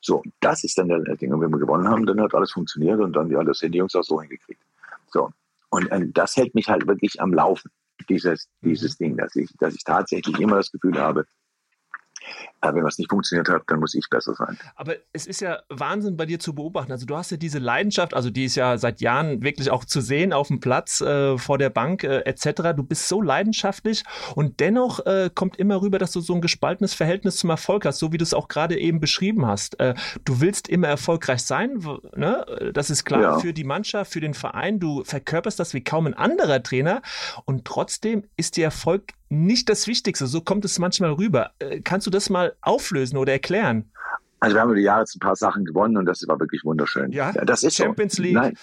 So, 0.00 0.22
das 0.40 0.64
ist 0.64 0.78
dann 0.78 0.88
der, 0.88 1.00
Ding. 1.16 1.32
Und 1.32 1.40
wenn 1.42 1.50
wir 1.50 1.58
gewonnen 1.58 1.86
haben, 1.88 2.06
dann 2.06 2.20
hat 2.20 2.34
alles 2.34 2.52
funktioniert 2.52 3.00
und 3.00 3.12
dann, 3.12 3.30
ja, 3.30 3.44
das 3.44 3.58
sind 3.58 3.72
die 3.72 3.78
Jungs 3.78 3.94
auch 3.94 4.02
so 4.02 4.20
hingekriegt. 4.20 4.62
So. 5.08 5.30
Und 5.68 5.90
äh, 5.90 6.06
das 6.08 6.36
hält 6.36 6.54
mich 6.54 6.68
halt 6.68 6.86
wirklich 6.86 7.20
am 7.20 7.34
Laufen, 7.34 7.70
dieses, 8.08 8.48
dieses 8.62 8.98
mhm. 8.98 9.04
Ding, 9.04 9.16
dass 9.16 9.34
ich, 9.36 9.50
dass 9.58 9.74
ich 9.74 9.84
tatsächlich 9.84 10.38
immer 10.38 10.56
das 10.56 10.70
Gefühl 10.70 10.98
habe, 10.98 11.24
aber 12.60 12.76
wenn 12.76 12.84
was 12.84 12.98
nicht 12.98 13.10
funktioniert 13.10 13.48
hat, 13.48 13.62
dann 13.68 13.80
muss 13.80 13.94
ich 13.94 14.08
besser 14.10 14.34
sein. 14.34 14.58
Aber 14.76 14.94
es 15.12 15.26
ist 15.26 15.40
ja 15.40 15.60
Wahnsinn 15.68 16.16
bei 16.16 16.26
dir 16.26 16.38
zu 16.38 16.54
beobachten. 16.54 16.92
Also 16.92 17.06
du 17.06 17.16
hast 17.16 17.30
ja 17.30 17.36
diese 17.36 17.58
Leidenschaft, 17.58 18.12
also 18.12 18.30
die 18.30 18.44
ist 18.44 18.54
ja 18.54 18.76
seit 18.76 19.00
Jahren 19.00 19.42
wirklich 19.42 19.70
auch 19.70 19.84
zu 19.84 20.00
sehen 20.00 20.32
auf 20.32 20.48
dem 20.48 20.60
Platz, 20.60 21.00
äh, 21.00 21.38
vor 21.38 21.58
der 21.58 21.70
Bank 21.70 22.04
äh, 22.04 22.20
etc. 22.20 22.74
Du 22.76 22.82
bist 22.82 23.08
so 23.08 23.22
leidenschaftlich 23.22 24.04
und 24.34 24.60
dennoch 24.60 25.04
äh, 25.06 25.30
kommt 25.34 25.56
immer 25.56 25.80
rüber, 25.80 25.98
dass 25.98 26.12
du 26.12 26.20
so 26.20 26.34
ein 26.34 26.42
gespaltenes 26.42 26.92
Verhältnis 26.92 27.36
zum 27.36 27.50
Erfolg 27.50 27.86
hast, 27.86 27.98
so 27.98 28.12
wie 28.12 28.18
du 28.18 28.24
es 28.24 28.34
auch 28.34 28.48
gerade 28.48 28.78
eben 28.78 29.00
beschrieben 29.00 29.46
hast. 29.46 29.80
Äh, 29.80 29.94
du 30.24 30.40
willst 30.40 30.68
immer 30.68 30.88
erfolgreich 30.88 31.42
sein, 31.42 31.82
ne? 32.14 32.72
das 32.74 32.90
ist 32.90 33.04
klar 33.04 33.22
ja. 33.22 33.38
für 33.38 33.52
die 33.52 33.64
Mannschaft, 33.64 34.12
für 34.12 34.20
den 34.20 34.34
Verein. 34.34 34.78
Du 34.78 35.02
verkörperst 35.04 35.58
das 35.58 35.72
wie 35.72 35.82
kaum 35.82 36.06
ein 36.06 36.14
anderer 36.14 36.62
Trainer 36.62 37.00
und 37.46 37.64
trotzdem 37.64 38.24
ist 38.36 38.56
der 38.56 38.64
Erfolg 38.64 39.14
nicht 39.30 39.68
das 39.68 39.86
Wichtigste. 39.86 40.26
So 40.26 40.42
kommt 40.42 40.64
es 40.64 40.78
manchmal 40.78 41.12
rüber. 41.12 41.52
Äh, 41.58 41.80
kannst 41.80 42.06
du 42.06 42.10
das 42.10 42.28
mal 42.28 42.54
auflösen 42.60 43.16
oder 43.16 43.32
erklären? 43.32 43.90
Also 44.40 44.56
wir 44.56 44.62
haben 44.62 44.70
über 44.70 44.76
die 44.76 44.84
Jahre 44.84 45.00
jetzt 45.00 45.14
ein 45.16 45.20
paar 45.20 45.36
Sachen 45.36 45.64
gewonnen 45.64 45.98
und 45.98 46.06
das 46.06 46.26
war 46.26 46.40
wirklich 46.40 46.64
wunderschön. 46.64 47.12
Ja, 47.12 47.32
das 47.32 47.62
ist 47.62 47.76
Champions 47.76 48.14
so. 48.16 48.22
League. 48.22 48.34
Nein. 48.34 48.56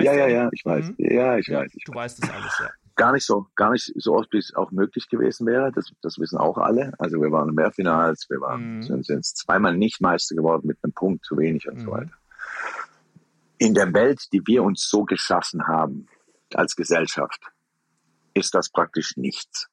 Ja, 0.00 0.14
ja, 0.14 0.28
ja, 0.28 0.48
ich 0.52 0.64
weiß. 0.64 0.90
Mhm. 0.90 0.94
Ja, 0.98 1.36
ich 1.36 1.48
ja, 1.48 1.60
weiß. 1.60 1.72
Ich 1.74 1.84
du 1.84 1.92
weißt 1.92 2.22
das 2.22 2.30
alles, 2.30 2.56
ja. 2.60 2.70
Gar 2.94 3.12
nicht 3.12 3.26
so, 3.26 3.46
gar 3.54 3.72
nicht 3.72 3.92
so 3.96 4.14
oft, 4.14 4.32
wie 4.32 4.38
es 4.38 4.54
auch 4.54 4.70
möglich 4.70 5.08
gewesen 5.08 5.46
wäre. 5.46 5.70
Das, 5.72 5.92
das 6.02 6.18
wissen 6.18 6.38
auch 6.38 6.56
alle. 6.56 6.92
Also 6.98 7.20
wir 7.20 7.30
waren 7.30 7.48
im 7.48 7.54
Mehrfinals, 7.56 8.26
wir 8.28 8.40
waren, 8.40 8.76
mhm. 8.76 8.82
sind, 8.82 9.06
sind 9.06 9.24
zweimal 9.24 9.76
nicht 9.76 10.00
Meister 10.00 10.34
geworden 10.34 10.66
mit 10.66 10.78
einem 10.82 10.92
Punkt 10.92 11.24
zu 11.24 11.36
wenig 11.36 11.68
und 11.68 11.78
mhm. 11.78 11.84
so 11.84 11.90
weiter. 11.90 12.12
In 13.58 13.74
der 13.74 13.92
Welt, 13.92 14.20
die 14.32 14.46
wir 14.46 14.62
uns 14.62 14.88
so 14.88 15.04
geschaffen 15.04 15.66
haben 15.66 16.06
als 16.54 16.76
Gesellschaft, 16.76 17.40
ist 18.34 18.54
das 18.54 18.68
praktisch 18.68 19.16
nichts. 19.16 19.68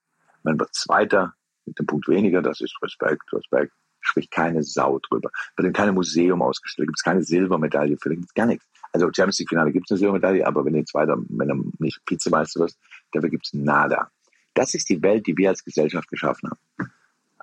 Man 0.45 0.59
wird 0.59 0.73
Zweiter 0.73 1.33
mit 1.65 1.77
dem 1.79 1.87
Punkt 1.87 2.07
weniger, 2.07 2.41
das 2.41 2.61
ist 2.61 2.77
Respekt, 2.81 3.33
Respekt. 3.33 3.73
Spricht 3.99 4.29
keine 4.29 4.61
Sau 4.61 4.99
drüber. 4.99 5.31
Wird 5.57 5.67
in 5.67 5.73
keinem 5.73 5.95
Museum 5.95 6.43
ausgestellt, 6.43 6.87
gibt 6.87 6.99
es 6.99 7.03
keine 7.03 7.23
Silbermedaille 7.23 7.97
für, 7.97 8.09
gibt 8.09 8.25
es 8.25 8.33
gar 8.35 8.45
nichts. 8.45 8.63
Also 8.93 9.07
Champions 9.07 9.39
League 9.39 9.49
Finale 9.49 9.71
gibt 9.71 9.87
es 9.87 9.91
eine 9.91 9.97
Silbermedaille, 9.97 10.45
aber 10.45 10.63
wenn 10.63 10.73
du 10.73 10.85
Zweiter, 10.85 11.17
wenn 11.29 11.47
du 11.47 11.71
nicht 11.79 11.99
Vizemeister 12.07 12.59
wirst, 12.59 12.79
dafür 13.11 13.29
gibt 13.29 13.47
es 13.47 13.53
nada. 13.53 14.11
Das 14.53 14.75
ist 14.75 14.87
die 14.89 15.01
Welt, 15.01 15.25
die 15.25 15.35
wir 15.35 15.49
als 15.49 15.63
Gesellschaft 15.63 16.07
geschaffen 16.07 16.51
haben. 16.51 16.91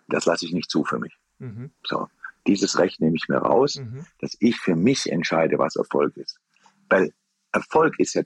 Das 0.07 0.25
lasse 0.25 0.47
ich 0.47 0.53
nicht 0.53 0.71
zu 0.71 0.85
für 0.85 1.01
mich. 1.01 1.19
Mhm. 1.41 1.73
So. 1.85 2.09
Dieses 2.47 2.79
Recht 2.79 3.01
nehme 3.01 3.17
ich 3.17 3.29
mir 3.29 3.39
raus, 3.39 3.77
mhm. 3.77 4.07
dass 4.21 4.37
ich 4.39 4.59
für 4.59 4.77
mich 4.77 5.11
entscheide, 5.11 5.59
was 5.59 5.77
Erfolg 5.77 6.17
ist. 6.17 6.39
Weil 6.89 7.13
Erfolg 7.53 7.99
ist 7.99 8.15
ja, 8.15 8.23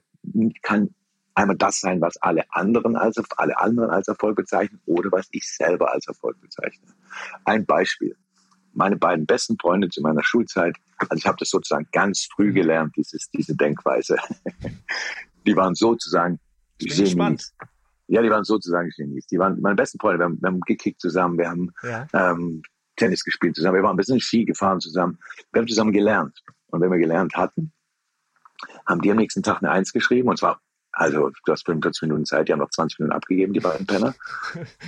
kann 0.62 0.94
einmal 1.37 1.57
das 1.57 1.80
sein, 1.80 2.01
was 2.01 2.16
alle 2.18 2.45
anderen 2.51 2.97
als, 2.97 3.16
alle 3.37 3.59
anderen 3.59 3.91
als 3.91 4.09
Erfolg 4.09 4.37
bezeichnen 4.37 4.80
oder 4.87 5.12
was 5.12 5.28
ich 5.30 5.49
selber 5.49 5.93
als 5.93 6.07
Erfolg 6.09 6.41
bezeichne. 6.41 6.89
Ein 7.45 7.64
Beispiel. 7.66 8.16
Meine 8.72 8.97
beiden 8.97 9.26
besten 9.26 9.57
Freunde 9.59 9.89
zu 9.89 10.03
meiner 10.03 10.22
Schulzeit, 10.22 10.76
also 10.99 11.16
ich 11.16 11.26
habe 11.26 11.37
das 11.39 11.51
sozusagen 11.51 11.87
ganz 11.93 12.28
früh 12.34 12.53
gelernt, 12.53 12.95
dieses, 12.97 13.30
diese 13.30 13.55
Denkweise. 13.55 14.16
die 15.47 15.57
waren 15.57 15.74
sozusagen 15.74 16.41
Genies. 16.78 17.55
Ja, 18.09 18.22
die 18.22 18.30
waren 18.30 18.45
sozusagen 18.45 18.91
Genies. 18.97 19.26
Die 19.26 19.39
waren 19.39 19.61
meine 19.61 19.76
besten 19.76 19.99
Freunde. 19.99 20.20
Wir 20.20 20.24
haben, 20.24 20.39
wir 20.41 20.49
haben 20.49 20.61
gekickt 20.61 21.01
zusammen, 21.01 21.39
wir 21.39 21.49
haben 21.49 21.72
ja. 21.82 22.07
ähm, 22.12 22.62
Tennis 22.97 23.24
gespielt 23.24 23.57
zusammen, 23.57 23.76
wir 23.76 23.82
waren 23.82 23.95
ein 23.95 23.99
bisschen 23.99 24.20
Ski 24.20 24.45
gefahren 24.45 24.80
zusammen. 24.80 25.18
Wir 25.53 25.61
haben 25.61 25.68
zusammen 25.68 25.93
gelernt. 25.93 26.43
Und 26.68 26.80
wenn 26.80 26.91
wir 26.91 26.99
gelernt 26.99 27.34
hatten, 27.37 27.72
haben 28.87 29.01
die 29.01 29.11
am 29.11 29.16
nächsten 29.16 29.43
Tag 29.43 29.62
eine 29.62 29.70
Eins 29.70 29.93
geschrieben 29.93 30.28
und 30.28 30.39
zwar 30.39 30.61
also 30.97 31.30
du 31.44 31.53
hast 31.53 31.66
45 31.66 32.03
Minuten 32.03 32.24
Zeit, 32.24 32.49
die 32.49 32.53
haben 32.53 32.61
noch 32.61 32.70
20 32.70 33.01
Minuten 33.01 33.14
abgegeben, 33.14 33.53
die 33.53 33.61
beiden 33.61 33.86
Penner. 33.86 34.14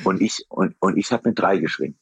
Und 0.05 0.23
ich, 0.23 0.43
und, 0.49 0.75
und 0.81 0.97
ich 0.97 1.13
habe 1.13 1.29
mit 1.29 1.39
drei 1.39 1.59
geschrieben. 1.59 1.99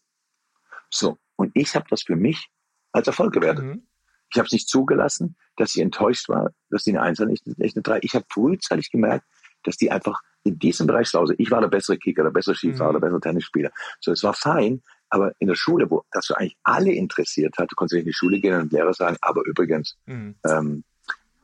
So, 0.91 1.19
und 1.35 1.51
ich 1.55 1.75
habe 1.75 1.87
das 1.91 2.03
für 2.03 2.15
mich 2.15 2.49
als 2.93 3.09
Erfolg 3.09 3.35
gewertet. 3.35 3.65
Mhm. 3.65 3.83
Ich 4.31 4.39
habe 4.39 4.47
es 4.47 4.53
nicht 4.53 4.69
zugelassen, 4.69 5.37
dass 5.57 5.75
ich 5.75 5.83
enttäuscht 5.83 6.29
war, 6.29 6.53
dass 6.71 6.85
die 6.85 6.91
eine 6.91 7.03
Eins 7.03 7.19
nicht, 7.19 7.47
nicht 7.59 7.77
eine 7.77 7.83
Drei. 7.83 7.99
Ich 8.03 8.15
habe 8.15 8.25
frühzeitig 8.29 8.93
gemerkt, 8.93 9.27
dass 9.65 9.77
die 9.77 9.91
einfach 9.91 10.21
in 10.45 10.57
diesem 10.57 10.87
Bereich 10.87 11.09
schlau 11.09 11.27
sind. 11.27 11.41
Ich 11.41 11.51
war 11.51 11.61
der 11.61 11.69
bessere 11.69 11.99
Kicker, 11.99 12.23
der 12.23 12.31
bessere 12.31 12.55
Skifahrer, 12.55 12.91
mhm. 12.91 12.95
der 12.95 13.01
bessere 13.01 13.21
Tennisspieler. 13.21 13.71
So, 14.01 14.13
es 14.13 14.23
war 14.23 14.35
fein, 14.35 14.83
aber 15.09 15.33
in 15.41 15.49
der 15.49 15.57
Schule, 15.57 15.91
wo 15.91 16.05
das 16.13 16.27
so 16.27 16.35
eigentlich 16.35 16.57
alle 16.63 16.93
interessiert 16.93 17.59
hat, 17.59 17.73
du 17.73 17.75
konntest 17.75 17.95
nicht 17.95 18.03
in 18.03 18.11
die 18.11 18.15
Schule 18.15 18.41
gehen 18.41 18.61
und 18.61 18.73
Lehrer 18.73 18.95
sagen, 18.95 19.17
aber 19.21 19.43
übrigens, 19.47 19.97
mhm. 20.07 20.37
ähm, 20.45 20.85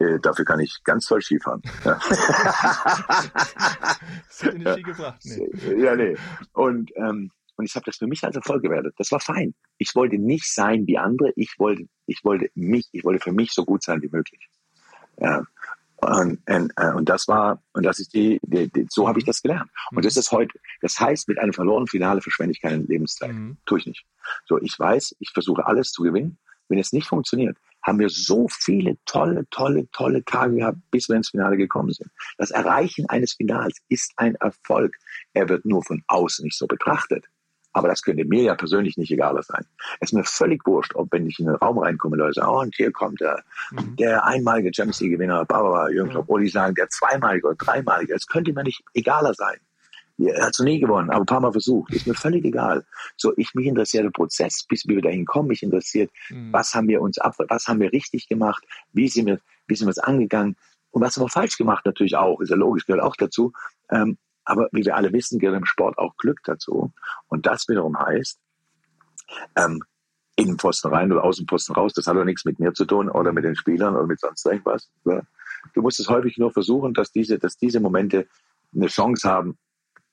äh, 0.03 0.19
dafür 0.21 0.45
kann 0.45 0.61
ich 0.61 0.83
ganz 0.85 1.07
toll 1.07 1.23
Skifahren. 1.23 1.63
Ja. 1.85 1.99
das 4.29 4.43
hat 4.43 4.55
nicht 4.55 4.75
viel 4.75 4.83
gebracht. 4.83 5.21
Nee. 5.25 5.49
Ja, 5.83 5.95
nee. 5.97 6.17
Und, 6.53 6.91
ähm, 6.97 7.31
und 7.57 7.65
ich 7.65 7.75
habe 7.75 7.85
das 7.85 7.97
für 7.97 8.07
mich 8.07 8.25
als 8.25 8.37
Erfolg 8.37 8.63
gewertet. 8.63 8.95
Das 8.99 9.13
war 9.13 9.21
fein. 9.21 9.55
Ich 9.79 9.95
wollte 9.95 10.19
nicht 10.19 10.53
sein 10.53 10.87
wie 10.87 10.99
andere. 10.99 11.33
Ich 11.37 11.55
wollte, 11.59 11.85
ich 12.07 12.25
wollte 12.25 12.51
mich, 12.55 12.89
ich 12.93 13.05
wollte 13.05 13.23
für 13.23 13.33
mich 13.33 13.53
so 13.53 13.65
gut 13.65 13.83
sein 13.83 14.03
wie 14.03 14.09
möglich. 14.11 14.49
Ja. 15.19 15.45
Und, 15.97 16.41
und, 16.49 16.73
äh, 16.77 16.93
und 16.93 17.09
das 17.09 17.29
war, 17.29 17.63
und 17.75 17.85
das 17.85 18.01
ist 18.01 18.13
die, 18.13 18.41
die, 18.43 18.69
die 18.73 18.87
so 18.91 19.07
habe 19.07 19.21
ich 19.21 19.25
das 19.25 19.41
gelernt. 19.41 19.71
Und 19.93 20.05
das 20.05 20.17
ist 20.17 20.33
heute, 20.33 20.59
das 20.81 20.99
heißt, 20.99 21.29
mit 21.29 21.39
einem 21.39 21.53
verlorenen 21.53 21.87
Finale 21.87 22.21
verschwende 22.21 22.53
ich 22.53 22.61
keine 22.61 22.79
Lebenszeit. 22.79 23.33
Mhm. 23.33 23.59
Tue 23.67 23.79
ich 23.79 23.87
nicht. 23.87 24.05
So, 24.47 24.59
ich 24.61 24.77
weiß, 24.77 25.15
ich 25.21 25.31
versuche 25.31 25.65
alles 25.65 25.93
zu 25.93 26.03
gewinnen. 26.03 26.39
Wenn 26.69 26.79
es 26.79 26.93
nicht 26.93 27.07
funktioniert, 27.07 27.57
haben 27.83 27.99
wir 27.99 28.09
so 28.09 28.47
viele 28.49 28.97
tolle, 29.07 29.47
tolle, 29.51 29.89
tolle 29.91 30.25
Tage 30.25 30.57
gehabt, 30.57 30.79
bis 30.91 31.09
wir 31.09 31.17
ins 31.17 31.31
Finale 31.31 31.57
gekommen 31.57 31.93
sind. 31.93 32.11
Das 32.39 32.51
Erreichen 32.51 33.09
eines 33.09 33.35
Finals 33.35 33.79
ist 33.89 34.13
ein 34.17 34.35
Erfolg. 34.37 34.95
Er 35.35 35.49
wird 35.49 35.65
nur 35.65 35.83
von 35.85 36.03
außen 36.07 36.45
nicht 36.45 36.57
so 36.57 36.67
betrachtet. 36.67 37.27
Aber 37.75 37.89
das 37.89 38.03
könnte 38.03 38.25
mir 38.25 38.43
ja 38.43 38.55
persönlich 38.55 38.97
nicht 38.97 39.11
egaler 39.11 39.43
sein. 39.43 39.65
Es 40.01 40.11
ist 40.11 40.13
mir 40.13 40.25
völlig 40.25 40.67
wurscht, 40.67 40.95
ob 40.95 41.11
wenn 41.11 41.27
ich 41.27 41.39
in 41.39 41.47
den 41.47 41.55
Raum 41.55 41.79
reinkomme, 41.79 42.17
Leute 42.17 42.35
sagen, 42.35 42.51
oh, 42.51 42.61
und 42.61 42.75
hier 42.77 42.93
kommt 42.93 43.21
der, 43.21 43.43
mhm. 43.71 43.97
der 43.97 44.27
einmalige 44.27 44.71
Champions 44.75 45.01
League 45.01 45.13
Gewinner, 45.13 45.45
Barbara 45.47 45.89
Jürgen 45.89 46.11
Klopp, 46.11 46.29
oder 46.29 46.43
die 46.43 46.51
sagen, 46.51 46.75
der 46.75 46.89
zweimalige 46.91 47.47
oder 47.47 47.57
dreimalige. 47.57 48.15
Es 48.15 48.27
könnte 48.27 48.53
mir 48.53 48.63
nicht 48.63 48.83
egaler 48.93 49.33
sein. 49.35 49.57
Er 50.19 50.47
hat 50.47 50.53
es 50.53 50.61
nie 50.61 50.79
gewonnen, 50.79 51.11
aber 51.11 51.21
ein 51.21 51.27
paar 51.27 51.41
Mal 51.41 51.53
versucht. 51.53 51.93
Ist 51.93 52.07
mir 52.07 52.15
völlig 52.15 52.45
egal. 52.45 52.85
So, 53.17 53.33
ich 53.37 53.55
mich 53.55 53.67
interessiert 53.67 54.05
der 54.05 54.11
Prozess, 54.11 54.65
bis 54.69 54.87
wir 54.87 55.01
dahin 55.01 55.25
kommen. 55.25 55.49
Mich 55.49 55.63
interessiert, 55.63 56.11
mhm. 56.31 56.53
was 56.53 56.75
haben 56.75 56.89
wir 56.89 57.01
uns 57.01 57.19
ab, 57.19 57.35
was 57.49 57.67
haben 57.67 57.81
wir 57.81 57.93
richtig 57.93 58.29
gemacht, 58.29 58.65
wie 58.93 59.09
sind 59.09 59.27
wir, 59.27 59.41
wie 59.67 59.75
sind 59.75 59.87
wir 59.87 59.93
es 59.93 59.99
angegangen 59.99 60.57
und 60.91 61.03
was 61.03 61.17
haben 61.17 61.25
wir 61.25 61.31
falsch 61.31 61.57
gemacht 61.57 61.87
natürlich 61.87 62.17
auch. 62.17 62.41
Ist 62.41 62.51
ja 62.51 62.57
logisch, 62.57 62.87
gehört 62.87 63.03
auch 63.03 63.17
dazu. 63.17 63.53
Ähm, 63.91 64.19
aber 64.45 64.69
wie 64.73 64.85
wir 64.85 64.97
alle 64.97 65.13
wissen, 65.13 65.39
gehört 65.39 65.57
im 65.57 65.65
Sport 65.65 65.99
auch 65.99 66.17
Glück 66.17 66.41
dazu. 66.45 66.93
Und 67.29 67.47
das 67.47 67.69
wiederum 67.69 67.99
heißt, 67.99 68.39
ähm, 69.57 69.83
Innenpfosten 70.37 70.93
rein 70.93 71.13
oder 71.13 71.25
Außenposten 71.25 71.75
raus, 71.75 71.93
das 71.93 72.07
hat 72.07 72.17
doch 72.17 72.25
nichts 72.25 72.45
mit 72.45 72.59
mir 72.59 72.73
zu 72.73 72.85
tun 72.85 73.09
oder 73.09 73.33
mit 73.33 73.45
den 73.45 73.55
Spielern 73.55 73.95
oder 73.95 74.07
mit 74.07 74.21
sonst 74.21 74.45
irgendwas. 74.47 74.91
Du 75.05 75.83
musst 75.83 76.01
es 76.01 76.09
häufig 76.09 76.39
nur 76.39 76.53
versuchen, 76.53 76.95
dass 76.95 77.13
diese, 77.13 77.39
dass 77.39 77.57
diese 77.57 77.81
Momente 77.81 78.27
eine 78.75 78.87
Chance 78.87 79.29
haben, 79.29 79.59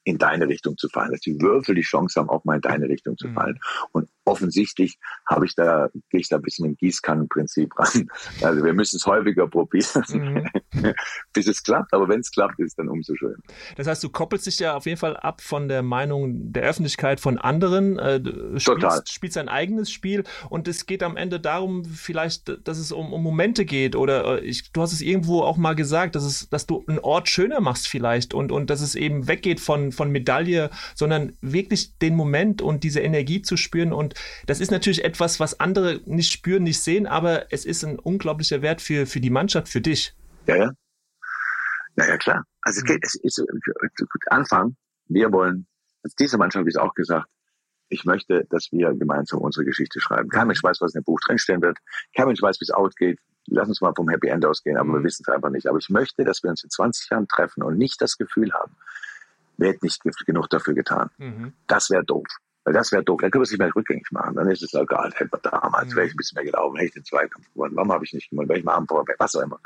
in 0.10 0.18
deine 0.18 0.48
Richtung 0.48 0.78
zu 0.78 0.90
fallen, 0.90 1.12
dass 1.12 1.22
die 1.22 1.40
Würfel 1.40 1.76
die 1.76 1.82
Chance 1.82 2.20
haben, 2.20 2.30
auch 2.30 2.44
mal 2.46 2.56
in 2.56 2.62
deine 2.62 2.90
Richtung 2.90 3.18
zu 3.18 3.28
mhm. 3.28 3.34
fallen. 3.34 3.60
Und 3.92 4.10
offensichtlich 4.30 4.98
habe 5.28 5.46
ich 5.46 5.56
da, 5.56 5.90
gehe 6.10 6.22
ich 6.22 6.30
da 6.30 6.38
ein 6.38 6.42
bisschen 6.42 6.66
im 6.66 6.76
Gießkannenprinzip 6.76 7.78
ran. 7.78 8.08
Also 8.42 8.64
wir 8.64 8.74
müssen 8.74 8.98
es 8.98 9.06
häufiger 9.06 9.48
probieren. 9.48 10.04
Mhm. 10.10 10.48
bis 11.34 11.48
es 11.48 11.64
klappt. 11.64 11.94
Aber 11.94 12.08
wenn 12.08 12.20
es 12.20 12.32
klappt, 12.32 12.60
ist 12.60 12.68
es 12.68 12.76
dann 12.76 12.90
umso 12.90 13.16
schön. 13.16 13.36
Das 13.76 13.88
heißt, 13.88 14.04
du 14.04 14.10
koppelst 14.10 14.46
dich 14.46 14.60
ja 14.60 14.76
auf 14.76 14.86
jeden 14.86 14.98
Fall 14.98 15.18
ab 15.18 15.42
von 15.42 15.68
der 15.68 15.82
Meinung 15.82 16.52
der 16.52 16.64
Öffentlichkeit 16.64 17.20
von 17.20 17.38
anderen, 17.38 17.98
äh, 18.00 18.20
spielst, 18.60 18.66
Total. 18.66 19.02
spielst 19.08 19.38
ein 19.38 19.50
eigenes 19.50 19.92
Spiel 19.92 20.24
und 20.50 20.68
es 20.68 20.86
geht 20.86 21.04
am 21.04 21.18
Ende 21.18 21.40
darum, 21.40 21.86
vielleicht, 21.86 22.68
dass 22.68 22.78
es 22.78 22.92
um, 22.92 23.14
um 23.14 23.24
Momente 23.24 23.66
geht 23.66 23.96
oder 23.96 24.42
äh, 24.42 24.46
ich, 24.46 24.72
du 24.72 24.82
hast 24.82 24.94
es 24.94 25.02
irgendwo 25.02 25.42
auch 25.42 25.58
mal 25.58 25.76
gesagt, 25.76 26.16
dass 26.16 26.24
es, 26.24 26.50
dass 26.50 26.66
du 26.66 26.84
einen 26.88 27.00
Ort 27.00 27.30
schöner 27.30 27.62
machst 27.62 27.88
vielleicht 27.88 28.34
und, 28.34 28.52
und 28.52 28.70
dass 28.70 28.82
es 28.82 28.96
eben 28.96 29.28
weggeht 29.28 29.60
von, 29.60 29.92
von 29.92 30.12
Medaille, 30.12 30.70
sondern 30.96 31.34
wirklich 31.42 31.98
den 31.98 32.16
Moment 32.16 32.62
und 32.62 32.84
diese 32.84 33.00
Energie 33.00 33.42
zu 33.42 33.58
spüren 33.58 33.94
und 33.94 34.14
das 34.46 34.60
ist 34.60 34.72
natürlich 34.72 35.04
etwas, 35.04 35.40
was 35.40 35.60
andere 35.60 36.02
nicht 36.06 36.32
spüren, 36.32 36.64
nicht 36.64 36.82
sehen, 36.82 37.08
aber 37.08 37.52
es 37.52 37.66
ist 37.66 37.84
ein 37.84 38.00
unglaublicher 38.00 38.62
Wert 38.62 38.82
für, 38.82 39.06
für 39.06 39.20
die 39.20 39.30
Mannschaft, 39.30 39.70
für 39.70 39.82
dich. 39.82 40.14
Ja, 40.48 40.56
ja. 40.56 40.72
Ja, 41.98 42.08
ja, 42.08 42.18
klar. 42.18 42.44
Also 42.62 42.80
es 42.80 42.86
geht, 42.86 43.04
es 43.04 43.16
ist 43.16 43.44
Anfang. 44.28 44.76
Wir 45.08 45.32
wollen, 45.32 45.68
als 46.04 46.16
diese 46.16 46.38
Mannschaft 46.38 46.62
habe 46.62 46.70
ich 46.70 46.76
es 46.76 46.82
auch 46.82 46.94
gesagt, 46.94 47.28
ich 47.90 48.06
möchte, 48.06 48.46
dass 48.50 48.72
wir 48.72 48.94
gemeinsam 48.94 49.40
unsere 49.40 49.66
Geschichte 49.66 50.00
schreiben. 50.00 50.30
Kein 50.30 50.48
Mensch 50.48 50.64
weiß, 50.64 50.80
was 50.80 50.94
in 50.94 51.02
dem 51.02 51.06
Buch 51.06 51.20
drinstehen 51.20 51.62
wird. 51.62 51.78
Kein 52.16 52.28
Mensch 52.28 52.42
weiß, 52.42 52.60
wie 52.62 52.66
es 52.66 52.72
outgeht. 52.72 53.20
Lass 53.48 53.68
uns 53.68 53.82
mal 53.82 53.94
vom 53.96 54.10
Happy 54.10 54.28
End 54.28 54.46
ausgehen, 54.46 54.78
aber 54.78 54.94
wir 54.94 55.04
wissen 55.04 55.24
es 55.28 55.34
einfach 55.34 55.50
nicht. 55.50 55.68
Aber 55.68 55.80
ich 55.80 55.90
möchte, 55.90 56.24
dass 56.24 56.44
wir 56.44 56.52
uns 56.52 56.64
in 56.64 56.70
20 56.70 57.10
Jahren 57.10 57.28
treffen 57.28 57.64
und 57.64 57.78
nicht 57.78 58.00
das 58.00 58.18
Gefühl 58.18 58.54
haben, 58.54 58.76
wir 59.58 59.70
hätten 59.70 59.86
nicht 59.86 60.02
genug 60.26 60.50
dafür 60.50 60.74
getan. 60.74 61.10
Mhm. 61.18 61.54
Das 61.68 61.90
wäre 61.90 62.06
doof. 62.06 62.28
Weil 62.66 62.74
das 62.74 62.92
wäre 62.92 63.04
doof. 63.04 63.22
Dann 63.22 63.32
können 63.32 63.42
wir 63.42 63.46
es 63.46 63.52
nicht 63.52 63.60
mehr 63.60 63.74
rückgängig 63.76 64.12
machen. 64.12 64.36
Dann 64.36 64.50
ist 64.50 64.62
es 64.62 64.74
egal. 64.74 65.12
Hätte 65.16 65.30
man 65.32 65.42
damals, 65.42 65.92
Mhm. 65.92 65.96
wäre 65.96 66.08
ich 66.08 66.14
ein 66.14 66.18
bisschen 66.18 66.36
mehr 66.36 66.46
gelaufen, 66.46 66.76
hätte 66.76 66.88
ich 66.88 66.94
den 66.94 67.06
Zweikampf 67.06 67.52
gewonnen. 67.54 67.76
Warum 67.76 67.92
habe 67.92 68.06
ich 68.06 68.14
nicht 68.14 68.30
gewonnen? 68.30 68.64
Mal 68.64 68.76
am 68.76 68.88
Vorweg, 68.88 69.16
was 69.18 69.36
auch 69.36 69.42
immer. 69.42 69.60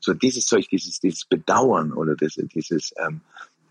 So 0.00 0.14
dieses 0.14 0.46
Zeug, 0.46 0.68
dieses, 0.68 1.00
dieses 1.00 1.24
Bedauern 1.24 1.92
oder 1.92 2.14
das, 2.14 2.34
dieses, 2.34 2.94
ähm, 2.98 3.20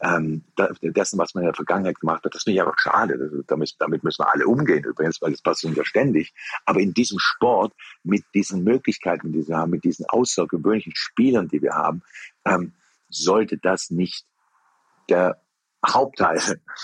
ähm, 0.01 0.43
dessen, 0.82 1.17
was 1.17 1.34
man 1.34 1.43
in 1.43 1.47
der 1.47 1.55
Vergangenheit 1.55 1.99
gemacht 1.99 2.26
hat, 2.26 2.36
das 2.36 2.43
finde 2.43 2.55
ich 2.55 2.61
einfach 2.61 2.78
schade. 2.80 3.17
Das, 3.17 3.45
damit, 3.47 3.76
damit 3.80 4.03
müssen 4.03 4.23
wir 4.23 4.32
alle 4.32 4.45
umgehen 4.45 4.84
übrigens, 4.84 5.21
weil 5.21 5.32
das 5.32 5.41
passiert 5.41 5.76
ja 5.78 5.86
ständig. 5.86 6.34
Aber 6.65 6.80
in 6.82 6.93
diesem 6.93 7.17
Sport, 7.19 7.73
mit 8.03 8.26
diesen 8.34 8.63
Möglichkeiten, 8.63 9.32
die 9.32 9.47
wir 9.47 9.57
haben, 9.57 9.71
mit 9.71 9.84
diesen 9.84 10.05
außergewöhnlichen 10.05 10.93
Spielern, 10.95 11.47
die 11.47 11.61
wir 11.61 11.73
haben, 11.73 12.03
ähm, 12.43 12.73
sollte 13.09 13.57
das 13.57 13.89
nicht 13.89 14.26
der 15.09 15.41
Hauptteil 15.88 16.39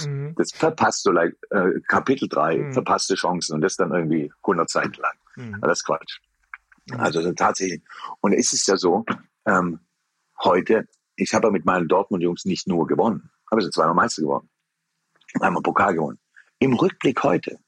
Mhm. 0.06 0.34
das 0.36 0.52
verpasst 0.52 1.04
so 1.04 1.12
like, 1.12 1.36
äh, 1.50 1.80
Kapitel 1.88 2.28
3, 2.30 2.58
Mhm. 2.58 2.74
verpasste 2.74 3.16
Chancen 3.16 3.56
und 3.56 3.62
das 3.62 3.76
dann 3.76 3.92
irgendwie 3.92 4.32
100 4.46 4.70
Seiten 4.70 4.94
lang. 5.02 5.14
Mhm. 5.36 5.56
Aber 5.56 5.68
Das 5.68 5.80
ist 5.80 5.86
Quatsch. 5.86 6.20
Also 6.98 7.22
so 7.22 7.32
tatsächlich. 7.34 7.82
Und 8.22 8.34
es 8.34 8.54
ist 8.54 8.68
ja 8.68 8.76
so, 8.78 9.06
ähm, 9.46 9.80
heute, 10.44 10.88
ich 11.16 11.34
habe 11.34 11.48
ja 11.48 11.52
mit 11.52 11.66
meinen 11.66 11.88
Dortmund-Jungs 11.88 12.46
nicht 12.46 12.68
nur 12.68 12.88
gewonnen, 12.88 13.30
habe 13.50 13.62
sie 13.62 13.70
zweimal 13.70 13.94
Meister 13.94 14.24
gewonnen, 14.24 14.50
einmal 15.40 15.62
Pokal 15.62 15.94
gewonnen. 15.94 16.20
Im 16.60 16.74
Rückblick 16.74 17.22
heute, 17.24 17.60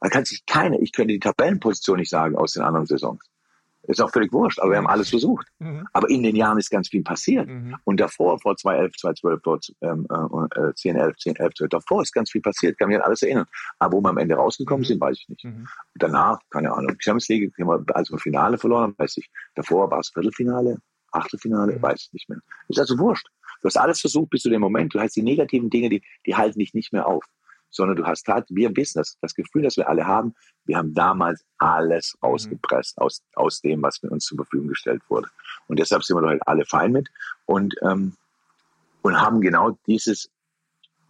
da 0.00 0.08
kann 0.08 0.24
sich 0.24 0.44
keine, 0.46 0.78
ich 0.80 0.92
könnte 0.92 1.12
die 1.12 1.20
Tabellenposition 1.20 1.98
nicht 1.98 2.10
sagen 2.10 2.36
aus 2.36 2.52
den 2.54 2.62
anderen 2.62 2.86
Saisons. 2.86 3.20
Ist 3.88 4.00
auch 4.00 4.10
völlig 4.10 4.32
wurscht, 4.32 4.58
aber 4.60 4.70
wir 4.72 4.78
haben 4.78 4.86
alles 4.86 5.10
versucht. 5.10 5.46
Mhm. 5.58 5.86
Aber 5.92 6.10
in 6.10 6.22
den 6.22 6.34
Jahren 6.36 6.58
ist 6.58 6.70
ganz 6.70 6.88
viel 6.88 7.02
passiert. 7.02 7.46
Mhm. 7.48 7.76
Und 7.84 8.00
davor, 8.00 8.38
vor 8.40 8.56
2011, 8.56 8.96
2012, 8.96 9.40
vor 9.42 9.58
ähm, 9.82 10.06
äh, 10.56 10.74
10, 10.74 10.96
11, 10.96 11.16
10, 11.18 11.36
11, 11.36 11.54
12, 11.54 11.68
davor 11.70 12.02
ist 12.02 12.12
ganz 12.12 12.30
viel 12.30 12.40
passiert, 12.40 12.78
kann 12.78 12.88
mich 12.88 12.96
an 12.98 13.02
alles 13.04 13.22
erinnern. 13.22 13.46
Aber 13.78 13.96
wo 13.96 14.00
wir 14.02 14.08
am 14.10 14.18
Ende 14.18 14.34
rausgekommen 14.34 14.82
Mhm. 14.82 14.86
sind, 14.86 15.00
weiß 15.00 15.18
ich 15.20 15.28
nicht. 15.28 15.44
Mhm. 15.44 15.66
Danach, 15.94 16.38
keine 16.50 16.72
Ahnung, 16.72 16.96
Champions 16.98 17.28
League, 17.28 17.52
als 17.94 18.10
wir 18.10 18.18
Finale 18.18 18.58
verloren 18.58 18.82
haben, 18.82 18.94
weiß 18.98 19.16
ich. 19.18 19.28
Davor 19.54 19.90
war 19.90 20.00
es 20.00 20.10
Viertelfinale, 20.12 20.78
Achtelfinale, 21.12 21.76
Mhm. 21.76 21.82
weiß 21.82 22.02
ich 22.06 22.12
nicht 22.12 22.28
mehr. 22.28 22.38
Ist 22.68 22.78
also 22.80 22.98
wurscht. 22.98 23.26
Du 23.62 23.68
hast 23.68 23.76
alles 23.76 24.00
versucht 24.00 24.30
bis 24.30 24.42
zu 24.42 24.50
dem 24.50 24.60
Moment. 24.60 24.94
Du 24.94 25.00
hast 25.00 25.16
die 25.16 25.22
negativen 25.22 25.70
Dinge, 25.70 25.88
die, 25.88 26.02
die 26.26 26.34
halten 26.36 26.58
dich 26.58 26.74
nicht 26.74 26.92
mehr 26.92 27.06
auf. 27.06 27.24
Sondern 27.76 27.96
du 27.96 28.06
hast 28.06 28.26
halt, 28.26 28.46
wir 28.48 28.74
wissen 28.76 28.98
das, 28.98 29.18
das 29.20 29.34
Gefühl, 29.34 29.62
das 29.62 29.76
wir 29.76 29.88
alle 29.88 30.06
haben, 30.06 30.34
wir 30.64 30.78
haben 30.78 30.94
damals 30.94 31.44
alles 31.58 32.14
Mhm. 32.14 32.28
rausgepresst 32.28 32.98
aus, 32.98 33.22
aus 33.34 33.60
dem, 33.60 33.82
was 33.82 34.02
mir 34.02 34.10
uns 34.10 34.24
zur 34.24 34.36
Verfügung 34.36 34.68
gestellt 34.68 35.02
wurde. 35.08 35.28
Und 35.68 35.78
deshalb 35.78 36.02
sind 36.02 36.16
wir 36.16 36.22
da 36.22 36.28
halt 36.28 36.42
alle 36.46 36.64
fein 36.64 36.92
mit 36.92 37.08
und, 37.44 37.74
ähm, 37.82 38.16
und 39.02 39.20
haben 39.20 39.40
genau 39.40 39.78
dieses, 39.86 40.30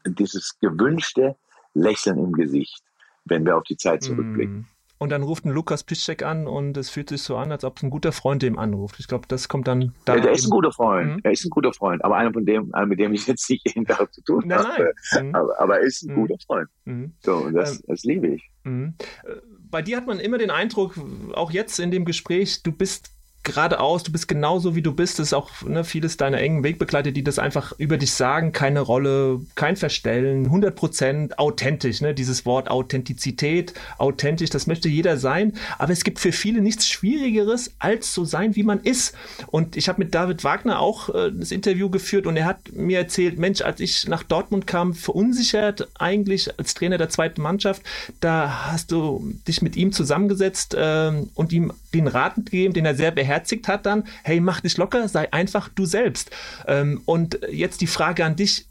dieses 0.04 0.58
gewünschte 0.60 1.36
Lächeln 1.74 2.18
im 2.18 2.32
Gesicht, 2.32 2.82
wenn 3.24 3.44
wir 3.44 3.56
auf 3.56 3.64
die 3.64 3.76
Zeit 3.76 4.02
zurückblicken. 4.02 4.66
Und 4.98 5.10
dann 5.10 5.22
ruft 5.22 5.44
ein 5.44 5.50
Lukas 5.50 5.84
Piszczek 5.84 6.22
an 6.22 6.46
und 6.46 6.76
es 6.78 6.88
fühlt 6.88 7.10
sich 7.10 7.20
so 7.20 7.36
an, 7.36 7.52
als 7.52 7.64
ob 7.64 7.76
es 7.76 7.82
ein 7.82 7.90
guter 7.90 8.12
Freund 8.12 8.40
dem 8.42 8.58
anruft. 8.58 8.98
Ich 8.98 9.08
glaube, 9.08 9.26
das 9.28 9.46
kommt 9.46 9.68
dann 9.68 9.92
da. 10.06 10.14
Ja, 10.16 10.22
der 10.22 10.32
ist 10.32 10.46
ein 10.46 10.50
guter 10.50 10.72
Freund. 10.72 11.16
Mhm. 11.16 11.20
Er 11.22 11.32
ist 11.32 11.44
ein 11.44 11.50
guter 11.50 11.72
Freund, 11.74 12.02
aber 12.02 12.16
einer 12.16 12.32
von 12.32 12.46
dem, 12.46 12.74
einer, 12.74 12.86
mit 12.86 12.98
dem 12.98 13.12
ich 13.12 13.26
jetzt 13.26 13.48
nicht 13.50 13.68
jeden 13.68 13.84
Tag 13.84 14.12
zu 14.14 14.22
tun 14.22 14.44
Nein, 14.46 14.58
habe. 14.58 14.92
nein. 15.12 15.28
Mhm. 15.28 15.34
Aber, 15.34 15.60
aber 15.60 15.78
er 15.80 15.84
ist 15.86 16.02
ein 16.02 16.14
Mhm. 16.14 16.20
guter 16.20 16.36
Freund. 16.46 16.68
Mhm. 16.86 17.12
So, 17.22 17.34
und 17.36 17.52
das, 17.54 17.72
Ähm, 17.76 17.84
das 17.88 18.04
liebe 18.04 18.26
ich. 18.28 18.50
Mhm. 18.64 18.94
Äh, 19.24 19.32
Bei 19.70 19.82
dir 19.82 19.98
hat 19.98 20.06
man 20.06 20.18
immer 20.18 20.38
den 20.38 20.50
Eindruck, 20.50 20.94
auch 21.34 21.50
jetzt 21.50 21.78
in 21.78 21.90
dem 21.90 22.04
Gespräch, 22.06 22.62
du 22.62 22.72
bist 22.72 23.10
geradeaus, 23.46 24.02
du 24.02 24.12
bist 24.12 24.28
genauso 24.28 24.74
wie 24.74 24.82
du 24.82 24.92
bist. 24.92 25.18
Das 25.18 25.28
ist 25.28 25.32
auch 25.32 25.50
ne, 25.62 25.84
vieles 25.84 26.18
deiner 26.18 26.38
engen 26.38 26.62
Wegbegleiter, 26.64 27.12
die 27.12 27.24
das 27.24 27.38
einfach 27.38 27.72
über 27.78 27.96
dich 27.96 28.12
sagen. 28.12 28.52
Keine 28.52 28.80
Rolle, 28.80 29.40
kein 29.54 29.76
Verstellen, 29.76 30.50
100% 30.50 31.38
authentisch. 31.38 32.02
Ne? 32.02 32.12
Dieses 32.12 32.44
Wort 32.44 32.68
Authentizität, 32.70 33.72
authentisch, 33.96 34.50
das 34.50 34.66
möchte 34.66 34.88
jeder 34.88 35.16
sein. 35.16 35.54
Aber 35.78 35.92
es 35.92 36.04
gibt 36.04 36.18
für 36.18 36.32
viele 36.32 36.60
nichts 36.60 36.88
Schwierigeres, 36.88 37.72
als 37.78 38.12
so 38.12 38.24
sein, 38.24 38.56
wie 38.56 38.64
man 38.64 38.80
ist. 38.80 39.14
Und 39.46 39.76
ich 39.76 39.88
habe 39.88 40.02
mit 40.02 40.14
David 40.14 40.44
Wagner 40.44 40.80
auch 40.80 41.08
äh, 41.14 41.30
das 41.32 41.52
Interview 41.52 41.88
geführt 41.88 42.26
und 42.26 42.36
er 42.36 42.44
hat 42.44 42.72
mir 42.72 42.98
erzählt, 42.98 43.38
Mensch, 43.38 43.62
als 43.62 43.80
ich 43.80 44.08
nach 44.08 44.24
Dortmund 44.24 44.66
kam, 44.66 44.92
verunsichert 44.92 45.88
eigentlich 45.98 46.58
als 46.58 46.74
Trainer 46.74 46.98
der 46.98 47.08
zweiten 47.08 47.40
Mannschaft, 47.40 47.82
da 48.20 48.72
hast 48.72 48.90
du 48.90 49.34
dich 49.46 49.62
mit 49.62 49.76
ihm 49.76 49.92
zusammengesetzt 49.92 50.74
ähm, 50.76 51.30
und 51.34 51.52
ihm 51.52 51.72
den 51.94 52.08
Rat 52.08 52.36
gegeben, 52.36 52.74
den 52.74 52.84
er 52.84 52.94
sehr 52.94 53.10
beherzigt 53.36 53.68
hat 53.68 53.86
dann, 53.86 54.04
hey, 54.24 54.40
mach 54.40 54.60
dich 54.60 54.76
locker, 54.78 55.08
sei 55.08 55.32
einfach 55.32 55.68
du 55.68 55.84
selbst. 55.84 56.30
Ähm, 56.66 57.02
und 57.04 57.38
jetzt 57.50 57.80
die 57.80 57.86
Frage 57.86 58.24
an 58.24 58.36
dich 58.36 58.66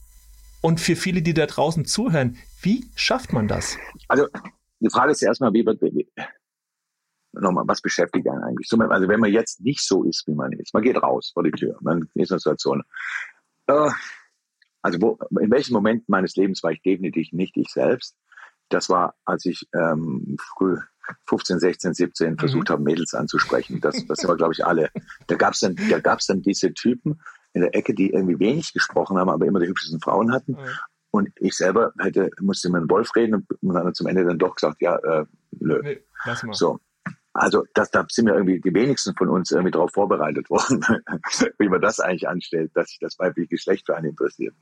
und 0.62 0.80
für 0.80 0.96
viele, 0.96 1.22
die 1.22 1.34
da 1.34 1.46
draußen 1.46 1.86
zuhören, 1.86 2.38
wie 2.62 2.86
schafft 2.96 3.32
man 3.32 3.48
das? 3.48 3.78
Also, 4.08 4.28
die 4.80 4.90
Frage 4.90 5.12
ist 5.12 5.22
erstmal, 5.22 5.54
wie 5.54 5.66
wird, 5.66 5.82
nochmal, 7.34 7.66
was 7.68 7.82
beschäftigt 7.82 8.28
einen 8.28 8.44
eigentlich? 8.44 8.68
So, 8.68 8.78
Also, 8.78 9.08
wenn 9.08 9.20
man 9.20 9.32
jetzt 9.32 9.62
nicht 9.62 9.86
so 9.86 10.04
ist, 10.04 10.24
wie 10.28 10.34
man 10.34 10.52
ist, 10.54 10.74
man 10.74 10.84
geht 10.84 11.02
raus 11.02 11.32
vor 11.34 11.44
die 11.44 11.52
Tür, 11.52 11.78
man 11.82 12.10
ist 12.16 12.16
in 12.16 12.22
einer 12.34 12.40
Situation. 12.40 12.84
Äh, 13.68 13.92
also, 14.82 15.02
wo, 15.02 15.20
in 15.40 15.52
welchem 15.52 15.74
Moment 15.74 16.10
meines 16.10 16.36
Lebens 16.36 16.64
war 16.64 16.72
ich 16.72 16.82
definitiv 16.82 17.32
nicht 17.32 17.56
ich 17.58 17.70
selbst? 17.70 18.16
Das 18.70 18.90
war, 18.90 19.14
als 19.26 19.46
ich 19.46 19.68
ähm, 19.76 20.38
früh 20.58 20.78
15, 21.28 21.60
16, 21.60 21.94
17 21.94 22.38
versucht 22.38 22.70
habe, 22.70 22.82
Mädels 22.82 23.14
anzusprechen. 23.14 23.82
Das, 23.82 24.06
das 24.06 24.20
sind 24.20 24.30
wir, 24.30 24.36
glaube 24.36 24.54
ich, 24.54 24.66
alle. 24.66 24.90
Da 25.28 25.36
gab's 25.36 25.60
dann, 25.60 25.76
da 25.90 26.00
gab's 26.00 26.28
dann 26.28 26.42
diese 26.42 26.74
Typen 26.74 27.20
in 27.54 27.62
der 27.62 27.76
Ecke, 27.76 27.94
die 27.94 28.12
irgendwie 28.12 28.40
wenig 28.40 28.74
gesprochen 28.74 29.18
haben, 29.18 29.30
aber 29.30 29.46
immer 29.46 29.60
die 29.60 29.68
hübschesten 29.68 30.02
Frauen 30.02 30.32
hatten. 30.32 30.58
Und 31.12 31.30
ich 31.40 31.56
selber 31.56 31.94
hätte, 31.98 32.30
musste 32.42 32.70
mit 32.70 32.82
dem 32.82 32.90
Wolf 32.90 33.16
reden 33.16 33.48
und 33.62 33.74
dann 33.74 33.88
hat 33.88 33.96
zum 33.96 34.08
Ende 34.08 34.26
dann 34.26 34.38
doch 34.38 34.56
gesagt, 34.56 34.82
ja, 34.82 34.98
äh, 34.98 35.26
nö. 35.52 35.82
Nee, 35.82 36.04
lass 36.26 36.44
mal. 36.44 36.54
So. 36.54 36.80
Also 37.32 37.66
das, 37.74 37.92
da 37.92 38.06
sind 38.10 38.28
wir 38.28 38.34
irgendwie 38.34 38.60
die 38.62 38.74
wenigsten 38.74 39.14
von 39.16 39.30
uns 39.30 39.52
irgendwie 39.52 39.72
darauf 39.72 39.92
vorbereitet 39.92 40.50
worden, 40.50 40.86
wie 41.60 41.70
man 41.70 41.82
das 41.82 42.00
eigentlich 42.00 42.28
anstellt, 42.28 42.72
dass 42.76 42.90
sich 42.90 43.00
das 43.00 43.20
weibliche 43.20 43.50
Geschlecht 43.50 43.86
für 43.86 43.96
einen 43.96 44.10
interessiert. 44.10 44.56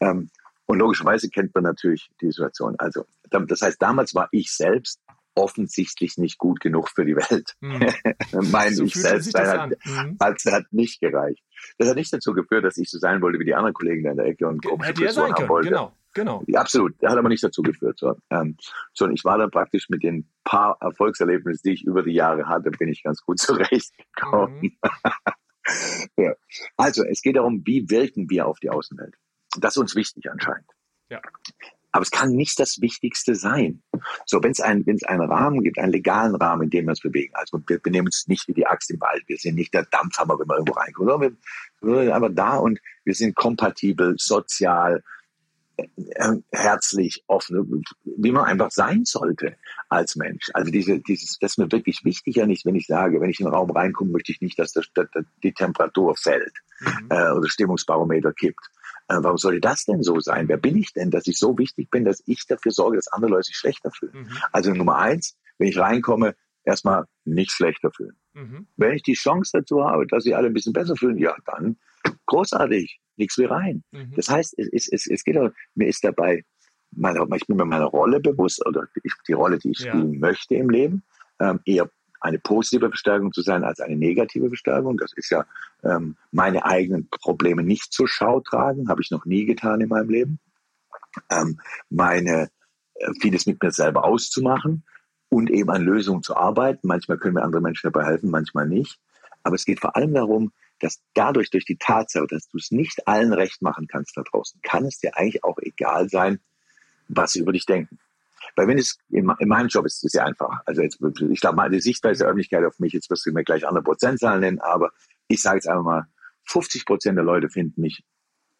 Ähm, 0.00 0.30
und 0.66 0.78
logischerweise 0.78 1.28
kennt 1.28 1.54
man 1.54 1.64
natürlich 1.64 2.10
die 2.20 2.30
Situation. 2.30 2.74
Also 2.78 3.04
das 3.30 3.60
heißt, 3.60 3.80
damals 3.80 4.14
war 4.14 4.28
ich 4.32 4.54
selbst 4.54 5.00
offensichtlich 5.34 6.16
nicht 6.16 6.38
gut 6.38 6.60
genug 6.60 6.88
für 6.88 7.04
die 7.04 7.16
Welt. 7.16 7.54
Mhm. 7.60 8.50
mein 8.50 8.74
So 8.74 8.84
ich 8.84 8.94
selbst 8.94 9.34
das 9.34 9.48
hat, 9.48 9.58
an. 9.58 9.74
Mhm. 9.84 10.16
hat, 10.20 10.38
hat 10.46 10.64
nicht 10.70 11.00
gereicht. 11.00 11.42
Das 11.78 11.88
hat 11.88 11.96
nicht 11.96 12.12
dazu 12.12 12.32
geführt, 12.32 12.64
dass 12.64 12.76
ich 12.76 12.90
so 12.90 12.98
sein 12.98 13.22
wollte 13.22 13.38
wie 13.38 13.44
die 13.44 13.54
anderen 13.54 13.74
Kollegen 13.74 14.04
da 14.04 14.10
in 14.10 14.16
der 14.16 14.26
Ecke 14.26 14.46
und 14.46 14.64
komische 14.64 14.90
Hätte 14.90 15.12
sein 15.12 15.24
haben 15.24 15.34
können, 15.34 15.48
wollte. 15.48 15.68
genau. 15.68 15.96
Genau. 16.14 16.44
Ja, 16.46 16.60
absolut. 16.60 17.00
Der 17.02 17.10
hat 17.10 17.18
aber 17.18 17.28
nicht 17.28 17.42
dazu 17.42 17.62
geführt. 17.62 17.98
So. 17.98 18.14
Ähm, 18.30 18.56
so, 18.92 19.04
und 19.04 19.12
ich 19.12 19.24
war 19.24 19.36
dann 19.36 19.50
praktisch 19.50 19.88
mit 19.88 20.04
den 20.04 20.30
paar 20.44 20.78
Erfolgserlebnissen, 20.80 21.62
die 21.64 21.74
ich 21.74 21.84
über 21.84 22.02
die 22.02 22.12
Jahre 22.12 22.46
hatte, 22.46 22.70
bin 22.70 22.88
ich 22.88 23.02
ganz 23.02 23.20
gut 23.22 23.38
zurechtgekommen. 23.40 24.60
Mhm. 24.60 24.78
ja. 26.16 26.34
Also, 26.76 27.04
es 27.04 27.20
geht 27.20 27.36
darum, 27.36 27.62
wie 27.66 27.90
wirken 27.90 28.30
wir 28.30 28.46
auf 28.46 28.60
die 28.60 28.70
Außenwelt. 28.70 29.16
Das 29.58 29.74
ist 29.74 29.78
uns 29.78 29.96
wichtig 29.96 30.30
anscheinend. 30.30 30.70
Ja. 31.10 31.20
Aber 31.94 32.02
es 32.02 32.10
kann 32.10 32.32
nicht 32.32 32.58
das 32.58 32.80
Wichtigste 32.80 33.36
sein. 33.36 33.80
So, 34.26 34.42
wenn 34.42 34.50
es 34.50 34.58
einen, 34.58 34.84
wenn 34.84 34.96
es 34.96 35.04
einen 35.04 35.30
Rahmen 35.30 35.62
gibt, 35.62 35.78
einen 35.78 35.92
legalen 35.92 36.34
Rahmen, 36.34 36.64
in 36.64 36.70
dem 36.70 36.86
wir 36.86 36.90
uns 36.90 37.00
bewegen. 37.00 37.32
Also 37.36 37.62
wir 37.68 37.78
benehmen 37.78 38.08
uns 38.08 38.26
nicht 38.26 38.48
wie 38.48 38.52
die 38.52 38.66
Axt 38.66 38.90
im 38.90 39.00
Wald. 39.00 39.22
Wir 39.28 39.36
sind 39.36 39.54
nicht 39.54 39.72
der 39.72 39.84
Dampfhammer, 39.84 40.36
wenn 40.36 40.48
wir 40.48 40.56
irgendwo 40.56 40.72
reinkommen. 40.72 41.08
sondern 41.08 41.38
Wir, 41.80 41.88
wir 41.88 42.02
sind 42.02 42.12
einfach 42.12 42.34
da 42.34 42.56
und 42.56 42.80
wir 43.04 43.14
sind 43.14 43.36
kompatibel, 43.36 44.16
sozial, 44.18 45.04
äh, 45.76 46.32
herzlich, 46.50 47.22
offen, 47.28 47.84
wie 48.02 48.32
man 48.32 48.44
einfach 48.44 48.72
sein 48.72 49.04
sollte 49.04 49.56
als 49.88 50.16
Mensch. 50.16 50.50
Also 50.52 50.72
diese, 50.72 50.98
dieses, 50.98 51.38
das 51.38 51.52
ist 51.52 51.58
mir 51.58 51.70
wirklich 51.70 52.04
wichtig, 52.04 52.34
ja 52.34 52.46
nicht, 52.46 52.66
wenn 52.66 52.74
ich 52.74 52.88
sage, 52.88 53.20
wenn 53.20 53.30
ich 53.30 53.38
in 53.38 53.46
den 53.46 53.54
Raum 53.54 53.70
reinkomme, 53.70 54.10
möchte 54.10 54.32
ich 54.32 54.40
nicht, 54.40 54.58
dass, 54.58 54.72
das, 54.72 54.86
dass 54.94 55.06
die 55.44 55.52
Temperatur 55.52 56.16
fällt 56.16 56.54
mhm. 56.80 57.06
äh, 57.10 57.30
oder 57.30 57.48
Stimmungsbarometer 57.48 58.32
kippt. 58.32 58.68
Äh, 59.08 59.16
warum 59.20 59.38
sollte 59.38 59.60
das 59.60 59.84
denn 59.84 60.02
so 60.02 60.20
sein? 60.20 60.48
Wer 60.48 60.56
bin 60.56 60.76
ich 60.76 60.92
denn, 60.92 61.10
dass 61.10 61.26
ich 61.26 61.38
so 61.38 61.58
wichtig 61.58 61.90
bin, 61.90 62.04
dass 62.04 62.22
ich 62.26 62.46
dafür 62.46 62.72
sorge, 62.72 62.96
dass 62.96 63.08
andere 63.08 63.32
Leute 63.32 63.44
sich 63.44 63.56
schlechter 63.56 63.90
fühlen? 63.90 64.22
Mhm. 64.22 64.38
Also 64.52 64.72
Nummer 64.72 64.96
eins, 64.98 65.36
wenn 65.58 65.68
ich 65.68 65.78
reinkomme, 65.78 66.34
erstmal 66.64 67.04
nicht 67.24 67.50
schlechter 67.50 67.90
fühlen. 67.90 68.16
Mhm. 68.32 68.66
Wenn 68.76 68.94
ich 68.94 69.02
die 69.02 69.14
Chance 69.14 69.50
dazu 69.54 69.84
habe, 69.84 70.06
dass 70.06 70.24
sie 70.24 70.34
alle 70.34 70.48
ein 70.48 70.54
bisschen 70.54 70.72
besser 70.72 70.96
fühlen, 70.96 71.18
ja, 71.18 71.36
dann 71.46 71.76
großartig, 72.26 73.00
nichts 73.16 73.38
wie 73.38 73.44
rein. 73.44 73.84
Mhm. 73.92 74.12
Das 74.16 74.28
heißt, 74.28 74.58
es, 74.58 74.88
es, 74.90 75.06
es 75.06 75.24
geht 75.24 75.36
auch, 75.36 75.50
mir 75.74 75.88
ist 75.88 76.02
dabei, 76.02 76.44
meine, 76.90 77.24
ich 77.36 77.46
bin 77.46 77.56
mir 77.56 77.64
meiner 77.64 77.86
Rolle 77.86 78.20
bewusst 78.20 78.64
oder 78.66 78.86
die 79.28 79.32
Rolle, 79.32 79.58
die 79.58 79.70
ich 79.70 79.80
ja. 79.80 79.92
spielen 79.92 80.18
möchte 80.18 80.54
im 80.54 80.70
Leben, 80.70 81.02
ähm, 81.40 81.60
eher 81.64 81.90
eine 82.24 82.38
positive 82.38 82.88
Verstärkung 82.88 83.32
zu 83.32 83.42
sein 83.42 83.64
als 83.64 83.80
eine 83.80 83.96
negative 83.96 84.48
Verstärkung. 84.48 84.96
Das 84.96 85.12
ist 85.14 85.30
ja 85.30 85.44
ähm, 85.82 86.16
meine 86.32 86.64
eigenen 86.64 87.08
Probleme 87.10 87.62
nicht 87.62 87.92
zur 87.92 88.08
Schau 88.08 88.40
tragen, 88.40 88.88
habe 88.88 89.02
ich 89.02 89.10
noch 89.10 89.26
nie 89.26 89.44
getan 89.44 89.82
in 89.82 89.88
meinem 89.88 90.08
Leben. 90.08 90.38
Ähm, 91.30 91.60
meine 91.90 92.48
äh, 92.94 93.12
vieles 93.20 93.46
mit 93.46 93.62
mir 93.62 93.70
selber 93.70 94.04
auszumachen 94.04 94.84
und 95.28 95.50
eben 95.50 95.70
an 95.70 95.82
Lösungen 95.82 96.22
zu 96.22 96.34
arbeiten. 96.34 96.88
Manchmal 96.88 97.18
können 97.18 97.34
mir 97.34 97.42
andere 97.42 97.60
Menschen 97.60 97.90
dabei 97.92 98.06
helfen, 98.06 98.30
manchmal 98.30 98.66
nicht. 98.66 98.98
Aber 99.42 99.56
es 99.56 99.66
geht 99.66 99.80
vor 99.80 99.94
allem 99.94 100.14
darum, 100.14 100.52
dass 100.80 101.02
dadurch, 101.12 101.50
durch 101.50 101.66
die 101.66 101.76
Tatsache, 101.76 102.26
dass 102.26 102.48
du 102.48 102.56
es 102.56 102.70
nicht 102.70 103.06
allen 103.06 103.32
recht 103.34 103.60
machen 103.60 103.86
kannst 103.86 104.16
da 104.16 104.22
draußen, 104.22 104.60
kann 104.62 104.86
es 104.86 104.98
dir 104.98 105.16
eigentlich 105.16 105.44
auch 105.44 105.58
egal 105.60 106.08
sein, 106.08 106.40
was 107.08 107.32
sie 107.32 107.40
über 107.40 107.52
dich 107.52 107.66
denken. 107.66 107.98
Weil 108.56 108.68
wenn 108.68 108.78
es 108.78 108.98
in, 109.08 109.30
in 109.38 109.48
meinem 109.48 109.68
Job 109.68 109.86
ist, 109.86 109.96
ist 109.96 110.04
es 110.04 110.12
ja 110.12 110.24
einfach. 110.24 110.60
Also 110.66 110.82
jetzt, 110.82 110.98
ich 111.30 111.40
glaube, 111.40 111.56
meine 111.56 111.80
Sichtweise 111.80 112.20
der 112.20 112.28
Öffentlichkeit 112.28 112.64
auf 112.64 112.78
mich, 112.78 112.92
jetzt 112.92 113.10
wirst 113.10 113.26
du 113.26 113.32
mir 113.32 113.44
gleich 113.44 113.66
andere 113.66 113.82
Prozentzahlen 113.82 114.40
nennen, 114.40 114.60
aber 114.60 114.92
ich 115.28 115.42
sage 115.42 115.56
jetzt 115.56 115.68
einfach 115.68 115.84
mal, 115.84 116.06
50 116.46 116.86
Prozent 116.86 117.16
der 117.16 117.24
Leute 117.24 117.48
finden 117.48 117.80
mich 117.80 118.04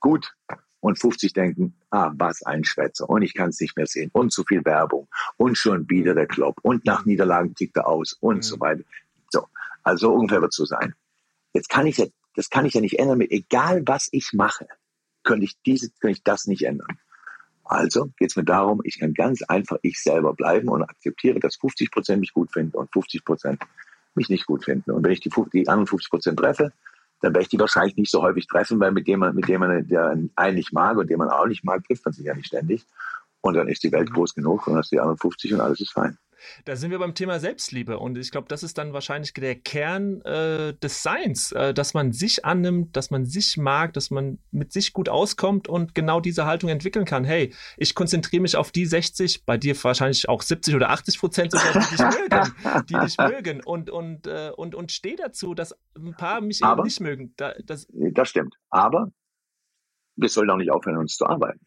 gut 0.00 0.34
und 0.80 0.98
50 0.98 1.32
denken, 1.32 1.74
ah, 1.90 2.12
was 2.16 2.42
ein 2.42 2.64
Schwätzer 2.64 3.08
und 3.08 3.22
ich 3.22 3.34
kann 3.34 3.50
es 3.50 3.60
nicht 3.60 3.76
mehr 3.76 3.86
sehen 3.86 4.10
und 4.12 4.32
zu 4.32 4.44
viel 4.44 4.64
Werbung 4.64 5.08
und 5.36 5.56
schon 5.56 5.88
wieder 5.88 6.14
der 6.14 6.26
Klopp 6.26 6.58
und 6.62 6.84
nach 6.84 7.04
Niederlagen 7.04 7.54
tickt 7.54 7.76
er 7.76 7.86
aus 7.86 8.14
und 8.14 8.36
mhm. 8.36 8.42
so 8.42 8.60
weiter. 8.60 8.82
So, 9.30 9.46
also 9.82 10.12
ungefähr 10.12 10.40
wird 10.40 10.52
es 10.52 10.56
so 10.56 10.64
sein. 10.64 10.94
Jetzt 11.52 11.68
kann 11.68 11.86
ich 11.86 11.98
ja, 11.98 12.06
das 12.34 12.50
kann 12.50 12.66
ich 12.66 12.74
ja 12.74 12.80
nicht 12.80 12.98
ändern, 12.98 13.20
egal 13.20 13.82
was 13.86 14.08
ich 14.12 14.32
mache, 14.32 14.66
könnte 15.22 15.44
ich 15.44 15.60
diese, 15.62 15.90
könnte 16.00 16.18
ich 16.18 16.22
das 16.22 16.46
nicht 16.46 16.62
ändern. 16.62 16.98
Also 17.64 18.10
geht 18.18 18.30
es 18.30 18.36
mir 18.36 18.44
darum, 18.44 18.80
ich 18.84 18.98
kann 18.98 19.14
ganz 19.14 19.42
einfach 19.42 19.78
ich 19.82 20.00
selber 20.00 20.34
bleiben 20.34 20.68
und 20.68 20.82
akzeptiere, 20.82 21.40
dass 21.40 21.56
50 21.56 21.90
Prozent 21.90 22.20
mich 22.20 22.32
gut 22.32 22.52
finden 22.52 22.76
und 22.76 22.92
50 22.92 23.24
Prozent 23.24 23.62
mich 24.14 24.28
nicht 24.28 24.46
gut 24.46 24.64
finden. 24.64 24.90
Und 24.90 25.02
wenn 25.02 25.12
ich 25.12 25.20
die, 25.20 25.30
die 25.52 25.68
anderen 25.68 25.86
50 25.86 26.10
Prozent 26.10 26.38
treffe, 26.38 26.72
dann 27.20 27.32
werde 27.32 27.42
ich 27.42 27.48
die 27.48 27.58
wahrscheinlich 27.58 27.96
nicht 27.96 28.10
so 28.10 28.22
häufig 28.22 28.46
treffen, 28.46 28.78
weil 28.80 28.92
mit 28.92 29.08
dem 29.08 29.20
man, 29.20 29.34
mit 29.34 29.48
dem 29.48 29.60
man 29.60 29.88
der 29.88 30.16
einen 30.36 30.54
nicht 30.54 30.72
mag 30.72 30.98
und 30.98 31.08
den 31.08 31.18
man 31.18 31.30
auch 31.30 31.46
nicht 31.46 31.64
mag, 31.64 31.82
trifft 31.84 32.04
man 32.04 32.12
sich 32.12 32.26
ja 32.26 32.34
nicht 32.34 32.48
ständig. 32.48 32.84
Und 33.40 33.54
dann 33.54 33.68
ist 33.68 33.82
die 33.82 33.92
Welt 33.92 34.10
mhm. 34.10 34.14
groß 34.14 34.34
genug 34.34 34.66
und 34.66 34.76
hast 34.76 34.92
die 34.92 35.00
anderen 35.00 35.18
50 35.18 35.54
und 35.54 35.60
alles 35.60 35.80
ist 35.80 35.92
fein. 35.92 36.18
Da 36.64 36.76
sind 36.76 36.90
wir 36.90 36.98
beim 36.98 37.14
Thema 37.14 37.40
Selbstliebe 37.40 37.98
und 37.98 38.16
ich 38.18 38.30
glaube, 38.30 38.48
das 38.48 38.62
ist 38.62 38.78
dann 38.78 38.92
wahrscheinlich 38.92 39.32
der 39.34 39.54
Kern 39.56 40.20
äh, 40.22 40.74
des 40.74 41.02
Seins, 41.02 41.52
äh, 41.52 41.74
dass 41.74 41.94
man 41.94 42.12
sich 42.12 42.44
annimmt, 42.44 42.96
dass 42.96 43.10
man 43.10 43.24
sich 43.24 43.56
mag, 43.56 43.92
dass 43.92 44.10
man 44.10 44.38
mit 44.50 44.72
sich 44.72 44.92
gut 44.92 45.08
auskommt 45.08 45.68
und 45.68 45.94
genau 45.94 46.20
diese 46.20 46.46
Haltung 46.46 46.70
entwickeln 46.70 47.04
kann. 47.04 47.24
Hey, 47.24 47.52
ich 47.76 47.94
konzentriere 47.94 48.42
mich 48.42 48.56
auf 48.56 48.72
die 48.72 48.86
60, 48.86 49.44
bei 49.44 49.56
dir 49.56 49.74
wahrscheinlich 49.82 50.28
auch 50.28 50.42
70 50.42 50.74
oder 50.74 50.90
80 50.90 51.18
Prozent 51.18 51.52
sogar, 51.52 51.72
die 51.72 51.96
dich 51.96 51.98
mögen, 51.98 52.84
die 52.88 52.94
dich 52.94 53.18
mögen 53.18 53.60
und 53.64 53.90
und 53.90 54.26
äh, 54.26 54.50
und 54.56 54.74
und 54.74 54.92
stehe 54.92 55.16
dazu, 55.16 55.54
dass 55.54 55.76
ein 55.96 56.14
paar 56.14 56.40
mich 56.40 56.62
Aber, 56.62 56.80
eben 56.80 56.86
nicht 56.86 57.00
mögen. 57.00 57.34
Da, 57.36 57.54
das, 57.64 57.86
das 57.90 58.28
stimmt. 58.28 58.54
Aber 58.70 59.10
wir 60.16 60.28
sollen 60.28 60.50
auch 60.50 60.56
nicht 60.56 60.70
aufhören, 60.70 60.98
uns 60.98 61.16
zu 61.16 61.26
arbeiten. 61.26 61.60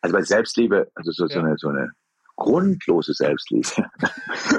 Also 0.00 0.14
bei 0.14 0.22
Selbstliebe, 0.22 0.90
also 0.94 1.12
so, 1.12 1.26
ja. 1.26 1.34
so, 1.34 1.40
eine, 1.40 1.54
so 1.58 1.68
eine 1.68 1.92
grundlose 2.40 3.12
Selbstliebe. 3.14 3.68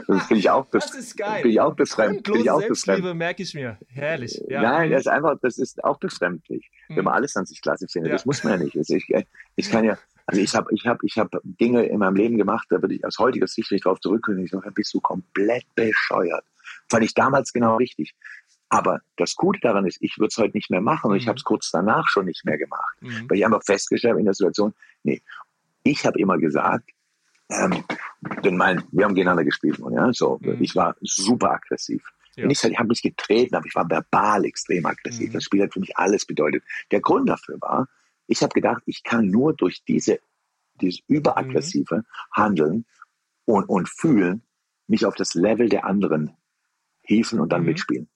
Das 0.08 0.26
finde 0.28 0.40
ich 0.40 0.50
auch, 0.50 0.70
das 0.72 0.94
ist 0.94 1.18
geil. 1.18 1.42
Bin 1.42 1.52
ich 1.52 1.60
auch 1.62 1.74
befremd. 1.74 2.24
Grundlose 2.24 2.44
ich 2.44 2.52
auch 2.52 2.62
Selbstliebe 2.62 3.14
merke 3.14 3.44
ich 3.44 3.54
mir. 3.54 3.78
Herrlich. 3.88 4.42
Ja. 4.48 4.62
Nein, 4.62 4.92
das 4.92 5.02
ist 5.02 5.08
einfach, 5.08 5.38
das 5.42 5.58
ist 5.58 5.84
auch 5.84 6.00
befremdlich, 6.00 6.70
hm. 6.88 6.98
wenn 6.98 7.06
man 7.06 7.14
alles 7.14 7.36
an 7.36 7.46
sich 7.46 7.62
klasse 7.62 7.88
findet. 7.88 8.10
Ja. 8.10 8.16
Das 8.16 8.26
muss 8.26 8.44
man 8.44 8.54
ja 8.54 8.66
nicht. 8.66 8.78
Also 8.78 8.96
ich, 8.96 9.08
ich 9.56 9.70
kann 9.70 9.86
ja, 9.86 9.98
also 10.26 10.42
ich 10.42 10.54
habe 10.54 10.68
ich 10.74 10.86
hab, 10.86 11.04
ich 11.04 11.18
hab 11.18 11.30
Dinge 11.44 11.84
in 11.84 12.00
meinem 12.00 12.16
Leben 12.16 12.38
gemacht, 12.38 12.68
da 12.70 12.82
würde 12.82 12.96
ich 12.96 13.06
aus 13.06 13.20
heutiger 13.20 13.48
Sicht 13.48 13.72
nicht 13.72 13.86
drauf 13.86 14.00
zurückkommen. 14.00 14.44
Ich 14.44 14.52
sage, 14.52 14.72
bist 14.72 14.94
du 14.94 15.02
komplett 15.02 15.66
bescheuert. 15.76 16.46
Fand 16.90 17.04
ich 17.04 17.14
damals 17.14 17.54
genau 17.54 17.78
richtig. 17.78 18.14
Aber 18.70 19.02
das 19.18 19.36
Gute 19.36 19.60
daran 19.62 19.86
ist, 19.86 19.98
ich 20.02 20.18
würde 20.18 20.30
es 20.30 20.38
heute 20.38 20.56
nicht 20.56 20.70
mehr 20.70 20.82
machen 20.82 21.08
und 21.08 21.14
mhm. 21.14 21.18
ich 21.18 21.28
habe 21.28 21.38
es 21.38 21.44
kurz 21.44 21.72
danach 21.72 22.08
schon 22.08 22.26
nicht 22.26 22.46
mehr 22.46 22.58
gemacht, 22.58 22.96
mhm. 23.02 23.30
weil 23.30 23.38
ich 23.38 23.46
einfach 23.46 23.64
festgestellt 23.64 24.12
habe 24.12 24.20
in 24.20 24.26
der 24.26 24.34
Situation, 24.34 24.74
nee, 25.04 25.22
ich 25.84 26.06
habe 26.06 26.20
immer 26.20 26.38
gesagt, 26.38 26.90
ähm, 27.52 27.84
denn 28.44 28.58
mein, 28.58 28.84
wir 28.92 29.06
haben 29.06 29.16
gegeneinander 29.16 29.44
gespielt, 29.44 29.80
ja, 29.92 30.14
so, 30.14 30.40
mhm. 30.42 30.58
ich 30.62 30.76
war 30.76 30.96
super 31.02 31.52
aggressiv. 31.52 32.04
Ja. 32.36 32.50
ich, 32.50 32.64
ich 32.64 32.78
habe 32.78 32.88
mich 32.88 33.02
getreten, 33.02 33.56
aber 33.56 33.66
ich 33.66 33.76
war 33.76 33.90
verbal 33.90 34.46
extrem 34.46 34.86
aggressiv. 34.86 35.30
Mhm. 35.30 35.34
Das 35.34 35.44
Spiel 35.44 35.64
hat 35.64 35.74
für 35.74 35.82
mich 35.82 35.98
alles 35.98 36.26
bedeutet. 36.26 36.64
Der 36.92 37.02
Grund 37.02 37.28
dafür 37.28 37.60
war, 37.60 37.88
ich 38.28 38.42
habe 38.42 38.54
gedacht, 38.54 38.84
ich 38.86 39.04
kann 39.04 39.30
nur 39.30 39.54
durch 39.54 39.84
diese, 39.84 40.20
dieses 40.80 41.02
überaggressive 41.08 41.98
mhm. 41.98 42.06
Handeln 42.32 42.86
und, 43.46 43.66
und 43.66 43.90
Fühlen 43.90 44.44
mich 44.88 45.06
auf 45.06 45.16
das 45.16 45.34
Level 45.34 45.68
der 45.68 45.86
anderen 45.86 46.38
hieven 47.02 47.40
und 47.40 47.52
dann 47.52 47.62
mhm. 47.62 47.68
mitspielen. 47.68 48.10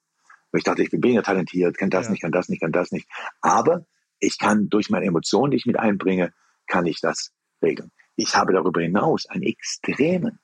Weil 0.52 0.60
ich 0.60 0.64
dachte, 0.64 0.84
ich 0.84 0.90
bin 0.90 1.04
weniger 1.04 1.24
talentiert, 1.24 1.78
kann 1.78 1.90
das 1.90 2.06
ja. 2.06 2.12
nicht, 2.12 2.22
kann 2.22 2.32
das 2.32 2.48
nicht, 2.48 2.62
kann 2.62 2.72
das 2.72 2.92
nicht. 2.92 3.10
Aber 3.42 3.86
ich 4.20 4.38
kann 4.38 4.70
durch 4.70 4.90
meine 4.90 5.06
Emotionen, 5.06 5.52
die 5.52 5.58
ich 5.58 5.66
mit 5.66 5.78
einbringe, 5.78 6.34
kann 6.68 6.86
ich 6.86 7.02
das 7.02 7.34
regeln. 7.62 7.92
Ich 8.16 8.36
habe 8.36 8.54
darüber 8.54 8.82
hinaus 8.82 9.28
einen 9.28 9.44
extremen, 9.44 10.40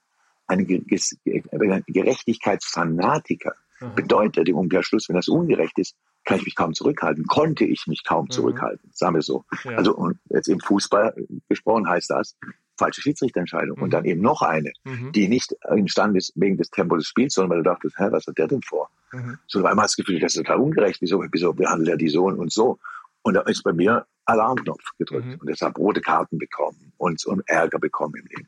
einen 0.48 0.68
Gerechtigkeitsfanatiker. 0.68 3.54
Mhm. 3.80 3.96
Bedeutet 3.96 4.50
im 4.50 4.58
Umkehrschluss, 4.58 5.10
wenn 5.10 5.16
das 5.16 5.28
ungerecht 5.28 5.80
ist, 5.80 5.96
kann 6.24 6.38
ich 6.38 6.46
mich 6.46 6.56
kaum 6.56 6.74
zurückhalten. 6.74 7.26
Konnte 7.26 7.66
ich 7.66 7.88
mich 7.88 8.04
kaum 8.04 8.26
mhm. 8.26 8.32
zurückhalten, 8.32 8.92
sagen 8.94 9.16
wir 9.16 9.22
so. 9.22 9.46
Ja. 9.64 9.78
Also 9.78 9.96
und 9.96 10.20
jetzt 10.30 10.48
im 10.48 10.60
Fußball 10.60 11.16
gesprochen 11.50 11.88
heißt 11.88 12.10
das, 12.10 12.36
falsche 12.82 13.02
Schiedsrichterentscheidung. 13.02 13.78
Mhm. 13.78 13.84
Und 13.84 13.94
dann 13.94 14.06
eben 14.06 14.22
noch 14.22 14.42
eine, 14.42 14.72
mhm. 14.84 15.12
die 15.12 15.28
nicht 15.28 15.56
imstande 15.76 16.18
ist 16.18 16.34
wegen 16.36 16.58
des 16.58 16.70
Tempos 16.70 17.00
des 17.00 17.08
Spiels, 17.08 17.34
sondern 17.34 17.52
weil 17.52 17.64
du 17.64 17.70
dachtest, 17.70 17.98
hä, 18.00 18.08
was 18.10 18.26
hat 18.28 18.38
der 18.38 18.48
denn 18.48 18.62
vor? 18.62 18.90
Mhm. 19.12 19.38
So, 19.48 19.64
weil 19.64 19.76
man 19.76 19.84
das 19.84 19.96
Gefühl, 19.96 20.20
das 20.20 20.36
ist 20.36 20.44
total 20.44 20.60
ungerecht. 20.60 21.02
Wieso, 21.02 21.24
wieso 21.32 21.54
behandelt 21.54 21.90
er 21.90 21.98
die 21.98 22.10
so 22.10 22.26
und 22.26 22.52
so? 22.52 22.80
Und 23.24 23.36
da 23.36 23.42
ist 23.42 23.64
bei 23.64 23.74
mir 23.74 24.06
Alarmknopf 24.26 24.84
gedrückt 24.98 25.28
mhm. 25.28 25.36
und 25.36 25.48
deshalb 25.48 25.78
rote 25.78 26.02
Karten 26.02 26.38
bekommen 26.38 26.94
und, 26.98 27.26
und 27.26 27.48
Ärger 27.48 27.80
bekommen 27.80 28.16
im 28.16 28.26
Leben. 28.26 28.48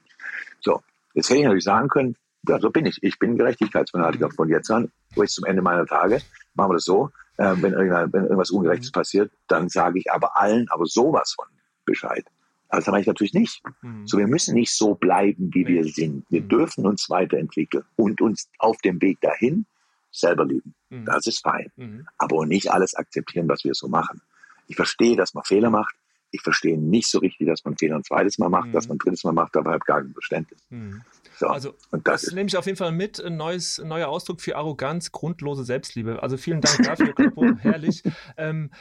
So, 0.61 0.81
jetzt 1.13 1.29
hätte 1.29 1.39
ich 1.39 1.45
natürlich 1.45 1.63
sagen 1.63 1.89
können, 1.89 2.15
ja, 2.47 2.59
so 2.59 2.69
bin 2.69 2.85
ich. 2.85 3.01
Ich 3.01 3.19
bin 3.19 3.37
Gerechtigkeitsfanatiker 3.37 4.27
mhm. 4.27 4.31
von 4.31 4.49
jetzt 4.49 4.69
an, 4.69 4.91
bis 5.15 5.33
zum 5.33 5.45
Ende 5.45 5.61
meiner 5.61 5.85
Tage. 5.85 6.21
Machen 6.55 6.71
wir 6.71 6.75
das 6.75 6.85
so. 6.85 7.09
Äh, 7.37 7.55
wenn, 7.61 7.73
wenn, 7.73 8.23
irgendwas 8.23 8.51
Ungerechtes 8.51 8.89
mhm. 8.89 8.93
passiert, 8.93 9.31
dann 9.47 9.69
sage 9.69 9.99
ich 9.99 10.11
aber 10.11 10.37
allen, 10.37 10.67
aber 10.69 10.85
sowas 10.85 11.33
von 11.35 11.47
Bescheid. 11.85 12.25
Also 12.69 12.85
das 12.85 12.91
mache 12.91 13.01
ich 13.01 13.07
natürlich 13.07 13.33
nicht. 13.33 13.61
Mhm. 13.81 14.07
So, 14.07 14.17
wir 14.17 14.27
müssen 14.27 14.55
nicht 14.55 14.73
so 14.75 14.95
bleiben, 14.95 15.53
wie 15.53 15.67
wir 15.67 15.83
sind. 15.85 16.25
Wir 16.29 16.41
mhm. 16.41 16.49
dürfen 16.49 16.85
uns 16.85 17.09
weiterentwickeln 17.09 17.85
und 17.95 18.19
uns 18.21 18.49
auf 18.59 18.77
dem 18.81 19.01
Weg 19.01 19.21
dahin 19.21 19.65
selber 20.11 20.45
lieben. 20.45 20.73
Mhm. 20.89 21.05
Das 21.05 21.27
ist 21.27 21.43
fein. 21.43 21.71
Mhm. 21.75 22.07
Aber 22.17 22.45
nicht 22.45 22.71
alles 22.71 22.95
akzeptieren, 22.95 23.47
was 23.47 23.63
wir 23.63 23.73
so 23.73 23.87
machen. 23.87 24.21
Ich 24.67 24.75
verstehe, 24.75 25.15
dass 25.15 25.33
man 25.33 25.43
Fehler 25.43 25.69
macht. 25.69 25.95
Ich 26.31 26.41
verstehe 26.41 26.77
nicht 26.77 27.07
so 27.07 27.19
richtig, 27.19 27.47
dass 27.47 27.63
man 27.63 27.77
Fehler 27.77 27.95
ein 27.95 28.03
zweites 28.03 28.39
Mal 28.39 28.49
macht, 28.49 28.69
mhm. 28.69 28.71
dass 28.71 28.87
man 28.87 28.95
ein 28.95 28.99
drittes 28.99 29.23
Mal 29.23 29.33
macht, 29.33 29.55
aber 29.55 29.71
habe 29.71 29.85
gar 29.85 30.01
kein 30.01 30.13
Verständnis. 30.13 30.59
Mhm. 30.69 31.01
So, 31.37 31.47
also 31.47 31.75
und 31.91 32.07
das, 32.07 32.23
das 32.23 32.33
nehme 32.33 32.47
ich 32.47 32.57
auf 32.57 32.65
jeden 32.65 32.77
Fall 32.77 32.91
mit. 32.91 33.19
Ein 33.19 33.37
neues, 33.37 33.79
neuer 33.79 34.07
Ausdruck 34.07 34.41
für 34.41 34.55
Arroganz, 34.55 35.11
grundlose 35.11 35.63
Selbstliebe. 35.63 36.21
Also 36.21 36.37
vielen 36.37 36.61
Dank 36.61 36.81
dafür, 36.83 37.13
Kloppo, 37.13 37.45
herrlich. 37.59 38.03
Ähm, 38.37 38.71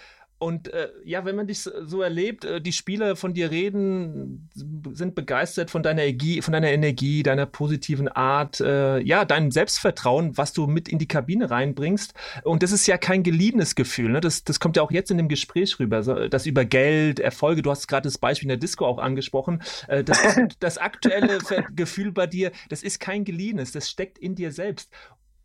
und 0.43 0.72
äh, 0.72 0.88
ja, 1.05 1.24
wenn 1.24 1.36
man 1.36 1.47
dich 1.47 1.61
so 1.61 2.03
erlebt, 2.03 2.45
äh, 2.45 2.61
die 2.61 2.72
Spieler 2.72 3.14
von 3.14 3.32
dir 3.32 3.53
reden, 3.53 4.51
sind 4.93 5.14
begeistert 5.14 5.70
von 5.70 5.84
deiner 5.84 6.03
Energie, 6.03 6.43
von 6.43 6.51
deiner 6.51 6.72
Energie, 6.72 7.22
deiner 7.22 7.47
positiven 7.47 8.09
Art, 8.09 8.61
äh, 8.61 8.99
ja, 8.99 9.24
deinem 9.24 9.53
Selbstvertrauen, 9.53 10.36
was 10.36 10.53
du 10.53 10.66
mit 10.66 10.88
in 10.88 10.99
die 10.99 11.07
Kabine 11.07 11.49
reinbringst. 11.49 12.14
Und 12.43 12.64
das 12.64 12.72
ist 12.72 12.88
ja 12.88 12.99
kein 12.99 13.22
geliehenes 13.22 13.76
Gefühl. 13.76 14.11
Ne? 14.11 14.20
Das, 14.20 14.43
das 14.43 14.59
kommt 14.59 14.76
ja 14.76 14.82
auch 14.82 14.90
jetzt 14.90 15.12
in 15.12 15.16
dem 15.16 15.28
Gespräch 15.28 15.78
rüber. 15.78 16.03
So, 16.03 16.26
das 16.26 16.45
über 16.45 16.64
Geld, 16.64 17.20
Erfolge, 17.20 17.62
du 17.62 17.70
hast 17.70 17.86
gerade 17.86 18.09
das 18.09 18.18
Beispiel 18.18 18.47
in 18.47 18.49
der 18.49 18.59
Disco 18.59 18.84
auch 18.84 18.99
angesprochen. 18.99 19.62
Äh, 19.86 20.03
das, 20.03 20.18
das 20.59 20.76
aktuelle 20.76 21.38
Gefühl 21.76 22.11
bei 22.11 22.26
dir, 22.26 22.51
das 22.68 22.82
ist 22.82 22.99
kein 22.99 23.24
geliehenes, 23.24 23.70
das 23.70 23.88
steckt 23.88 24.18
in 24.18 24.34
dir 24.34 24.51
selbst. 24.51 24.93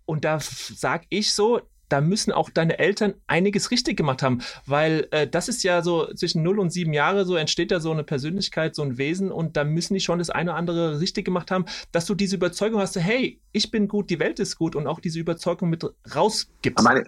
Und 0.05 0.25
da 0.25 0.39
sag 0.39 1.03
ich 1.09 1.35
so, 1.35 1.61
da 1.89 2.01
müssen 2.01 2.31
auch 2.31 2.49
deine 2.49 2.79
Eltern 2.79 3.13
einiges 3.27 3.71
richtig 3.71 3.97
gemacht 3.97 4.23
haben, 4.23 4.39
weil 4.65 5.07
äh, 5.11 5.27
das 5.27 5.47
ist 5.47 5.63
ja 5.63 5.81
so 5.81 6.13
zwischen 6.13 6.43
0 6.43 6.59
und 6.59 6.71
7 6.71 6.93
Jahre, 6.93 7.25
so 7.25 7.35
entsteht 7.35 7.71
ja 7.71 7.79
so 7.79 7.91
eine 7.91 8.03
Persönlichkeit, 8.03 8.75
so 8.75 8.83
ein 8.83 8.97
Wesen 8.97 9.31
und 9.31 9.57
da 9.57 9.63
müssen 9.63 9.93
die 9.93 9.99
schon 9.99 10.19
das 10.19 10.29
eine 10.29 10.51
oder 10.51 10.57
andere 10.57 10.99
richtig 10.99 11.25
gemacht 11.25 11.51
haben, 11.51 11.65
dass 11.91 12.05
du 12.05 12.15
diese 12.15 12.35
Überzeugung 12.35 12.79
hast, 12.79 12.95
hey, 12.95 13.39
ich 13.51 13.71
bin 13.71 13.87
gut, 13.87 14.09
die 14.09 14.19
Welt 14.19 14.39
ist 14.39 14.57
gut 14.57 14.75
und 14.75 14.87
auch 14.87 14.99
diese 14.99 15.19
Überzeugung 15.19 15.69
mit 15.69 15.85
rausgibst. 16.13 16.83
Meine, 16.83 17.05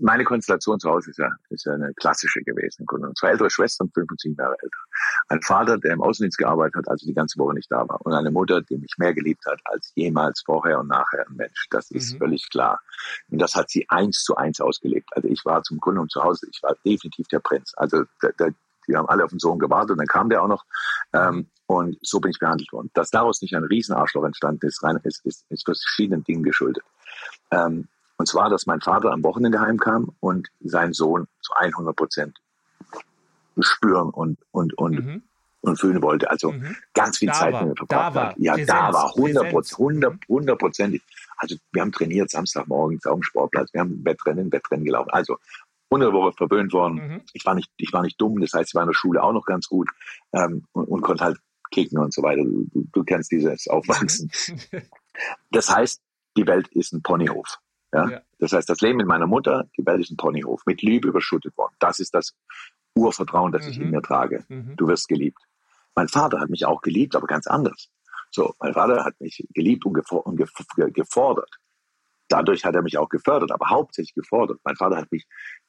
meine 0.00 0.24
Konstellation 0.24 0.78
zu 0.80 0.90
Hause 0.90 1.10
ist 1.10 1.18
ja, 1.18 1.30
ist 1.50 1.66
ja 1.66 1.72
eine 1.72 1.92
klassische 1.94 2.40
gewesen. 2.42 2.86
Zwei 3.18 3.30
ältere 3.30 3.50
Schwestern, 3.50 3.90
fünf 3.92 4.10
und 4.10 4.20
sieben 4.20 4.36
Jahre 4.36 4.56
älter. 4.60 4.78
Ein 5.28 5.42
Vater, 5.42 5.78
der 5.78 5.92
im 5.92 6.02
Außendienst 6.02 6.38
gearbeitet 6.38 6.76
hat, 6.76 6.88
also 6.88 7.06
die 7.06 7.14
ganze 7.14 7.38
Woche 7.38 7.54
nicht 7.54 7.70
da 7.70 7.88
war. 7.88 8.00
Und 8.04 8.12
eine 8.12 8.30
Mutter, 8.30 8.62
die 8.62 8.78
mich 8.78 8.94
mehr 8.98 9.14
geliebt 9.14 9.44
hat 9.46 9.60
als 9.64 9.92
jemals 9.94 10.42
vorher 10.44 10.80
und 10.80 10.88
nachher 10.88 11.26
ein 11.28 11.36
Mensch. 11.36 11.66
Das 11.70 11.90
ist 11.90 12.14
mhm. 12.14 12.18
völlig 12.18 12.48
klar. 12.50 12.80
Und 13.30 13.40
das 13.40 13.54
hat 13.54 13.70
sie 13.70 13.86
eins 13.88 14.22
zu 14.22 14.36
eins 14.36 14.60
ausgelebt. 14.60 15.08
Also 15.12 15.28
ich 15.28 15.44
war 15.44 15.62
zum 15.62 15.78
Grunde 15.78 16.00
und 16.00 16.10
zu 16.10 16.22
Hause, 16.22 16.46
ich 16.50 16.62
war 16.62 16.74
definitiv 16.84 17.28
der 17.28 17.40
Prinz. 17.40 17.72
Also 17.76 18.04
der, 18.22 18.32
der, 18.32 18.54
die 18.88 18.96
haben 18.96 19.08
alle 19.08 19.24
auf 19.24 19.30
den 19.30 19.38
Sohn 19.38 19.58
gewartet 19.58 19.92
und 19.92 19.98
dann 19.98 20.06
kam 20.06 20.28
der 20.30 20.42
auch 20.42 20.48
noch. 20.48 20.64
Ähm, 21.12 21.48
und 21.66 21.96
so 22.02 22.18
bin 22.18 22.32
ich 22.32 22.38
behandelt 22.38 22.72
worden. 22.72 22.90
Dass 22.94 23.10
daraus 23.10 23.42
nicht 23.42 23.54
ein 23.54 23.62
Riesenarschloch 23.62 24.24
entstanden 24.24 24.66
ist, 24.66 24.82
rein, 24.82 24.98
ist, 25.04 25.24
ist, 25.24 25.44
ist 25.50 25.64
verschiedenen 25.64 26.24
Dingen 26.24 26.42
geschuldet. 26.42 26.82
Ähm, 27.52 27.86
und 28.20 28.26
zwar, 28.26 28.50
dass 28.50 28.66
mein 28.66 28.82
Vater 28.82 29.12
am 29.12 29.24
Wochenende 29.24 29.60
heimkam 29.60 30.14
und 30.20 30.50
sein 30.60 30.92
Sohn 30.92 31.26
zu 31.40 31.54
100 31.54 31.96
Prozent 31.96 32.38
spüren 33.60 34.10
und, 34.10 34.36
und, 34.50 34.76
und, 34.76 34.92
mhm. 34.92 35.22
und 35.62 35.80
fühlen 35.80 36.02
wollte. 36.02 36.28
Also 36.28 36.52
mhm. 36.52 36.76
ganz 36.92 37.16
viel 37.16 37.28
da 37.28 37.32
Zeit 37.32 37.54
war, 37.54 37.60
mit 37.62 37.70
mir 37.70 37.76
verbracht 37.76 38.14
hat. 38.14 38.34
Ja, 38.36 38.52
Präsenz, 38.52 38.68
da 38.68 38.92
war 38.92 39.16
100 39.16 39.48
Prozent, 39.48 40.04
100 40.28 40.58
Prozentig. 40.58 41.02
Also 41.38 41.56
wir 41.72 41.80
haben 41.80 41.92
trainiert 41.92 42.28
Samstagmorgens 42.28 43.06
auf 43.06 43.14
dem 43.14 43.22
Sportplatz. 43.22 43.72
Wir 43.72 43.80
haben 43.80 44.04
Wettrennen, 44.04 44.52
Wettrennen 44.52 44.84
gelaufen. 44.84 45.08
Also 45.12 45.38
unter 45.88 46.10
der 46.10 46.12
Woche 46.12 46.34
verwöhnt 46.36 46.74
worden. 46.74 46.96
Mhm. 46.96 47.20
Ich 47.32 47.46
war 47.46 47.54
nicht, 47.54 47.70
ich 47.78 47.90
war 47.94 48.02
nicht 48.02 48.20
dumm. 48.20 48.38
Das 48.38 48.52
heißt, 48.52 48.68
ich 48.68 48.74
war 48.74 48.82
in 48.82 48.88
der 48.88 48.94
Schule 48.94 49.22
auch 49.22 49.32
noch 49.32 49.46
ganz 49.46 49.66
gut 49.66 49.88
ähm, 50.34 50.66
und, 50.72 50.84
und 50.88 51.00
konnte 51.00 51.24
halt 51.24 51.38
kicken 51.70 51.96
und 51.96 52.12
so 52.12 52.22
weiter. 52.22 52.44
Du, 52.44 52.66
du, 52.74 53.02
kennst 53.02 53.32
dieses 53.32 53.66
Aufwachsen. 53.66 54.30
Mhm. 54.72 54.82
das 55.52 55.70
heißt, 55.70 56.02
die 56.36 56.46
Welt 56.46 56.68
ist 56.68 56.92
ein 56.92 57.00
Ponyhof. 57.00 57.58
Ja? 57.92 58.08
ja? 58.08 58.20
Das 58.38 58.52
heißt, 58.52 58.68
das 58.68 58.80
Leben 58.80 58.98
mit 58.98 59.06
meiner 59.06 59.26
Mutter, 59.26 59.68
die 59.76 59.84
Welt 59.84 60.00
ist 60.00 60.10
ein 60.10 60.16
Ponyhof, 60.16 60.62
mit 60.66 60.82
Liebe 60.82 61.08
überschüttet 61.08 61.56
worden. 61.56 61.74
Das 61.78 61.98
ist 61.98 62.14
das 62.14 62.34
Urvertrauen, 62.94 63.52
das 63.52 63.64
mhm. 63.64 63.70
ich 63.70 63.80
in 63.80 63.90
mir 63.90 64.02
trage. 64.02 64.44
Mhm. 64.48 64.76
Du 64.76 64.88
wirst 64.88 65.08
geliebt. 65.08 65.40
Mein 65.94 66.08
Vater 66.08 66.40
hat 66.40 66.50
mich 66.50 66.64
auch 66.64 66.82
geliebt, 66.82 67.16
aber 67.16 67.26
ganz 67.26 67.46
anders. 67.46 67.90
So, 68.30 68.54
mein 68.60 68.74
Vater 68.74 69.04
hat 69.04 69.20
mich 69.20 69.44
geliebt 69.54 69.84
und, 69.84 69.94
gefordert. 70.94 71.50
Dadurch 72.28 72.64
hat 72.64 72.76
er 72.76 72.82
mich 72.82 72.96
auch 72.96 73.08
gefördert, 73.08 73.50
aber 73.50 73.70
hauptsächlich 73.70 74.14
gefordert. 74.14 74.60
Mein 74.62 74.76
Vater 74.76 74.96
hat 74.96 75.10
mich, 75.10 75.26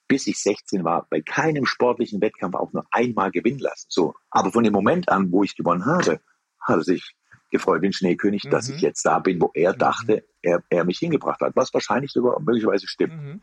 bis 0.07 0.27
ich 0.27 0.39
16 0.39 0.83
war, 0.83 1.07
bei 1.09 1.21
keinem 1.21 1.65
sportlichen 1.65 2.21
Wettkampf 2.21 2.55
auch 2.55 2.71
nur 2.71 2.85
einmal 2.91 3.31
gewinnen 3.31 3.59
lassen. 3.59 3.87
So, 3.89 4.13
aber 4.29 4.51
von 4.51 4.63
dem 4.63 4.73
Moment 4.73 5.09
an, 5.09 5.31
wo 5.31 5.43
ich 5.43 5.55
gewonnen 5.55 5.85
habe, 5.85 6.21
hat 6.59 6.77
er 6.77 6.83
sich 6.83 7.15
gefreut 7.51 7.81
wie 7.81 7.87
ein 7.87 7.93
Schneekönig, 7.93 8.45
mhm. 8.45 8.49
dass 8.49 8.69
ich 8.69 8.77
mhm. 8.77 8.81
jetzt 8.81 9.05
da 9.05 9.19
bin, 9.19 9.39
wo 9.41 9.51
er 9.53 9.73
mhm. 9.73 9.77
dachte, 9.77 10.25
er, 10.41 10.63
er 10.69 10.85
mich 10.85 10.99
hingebracht 10.99 11.41
hat, 11.41 11.55
was 11.55 11.73
wahrscheinlich 11.73 12.11
sogar 12.11 12.39
möglicherweise 12.39 12.87
stimmt. 12.87 13.13
Mhm. 13.13 13.41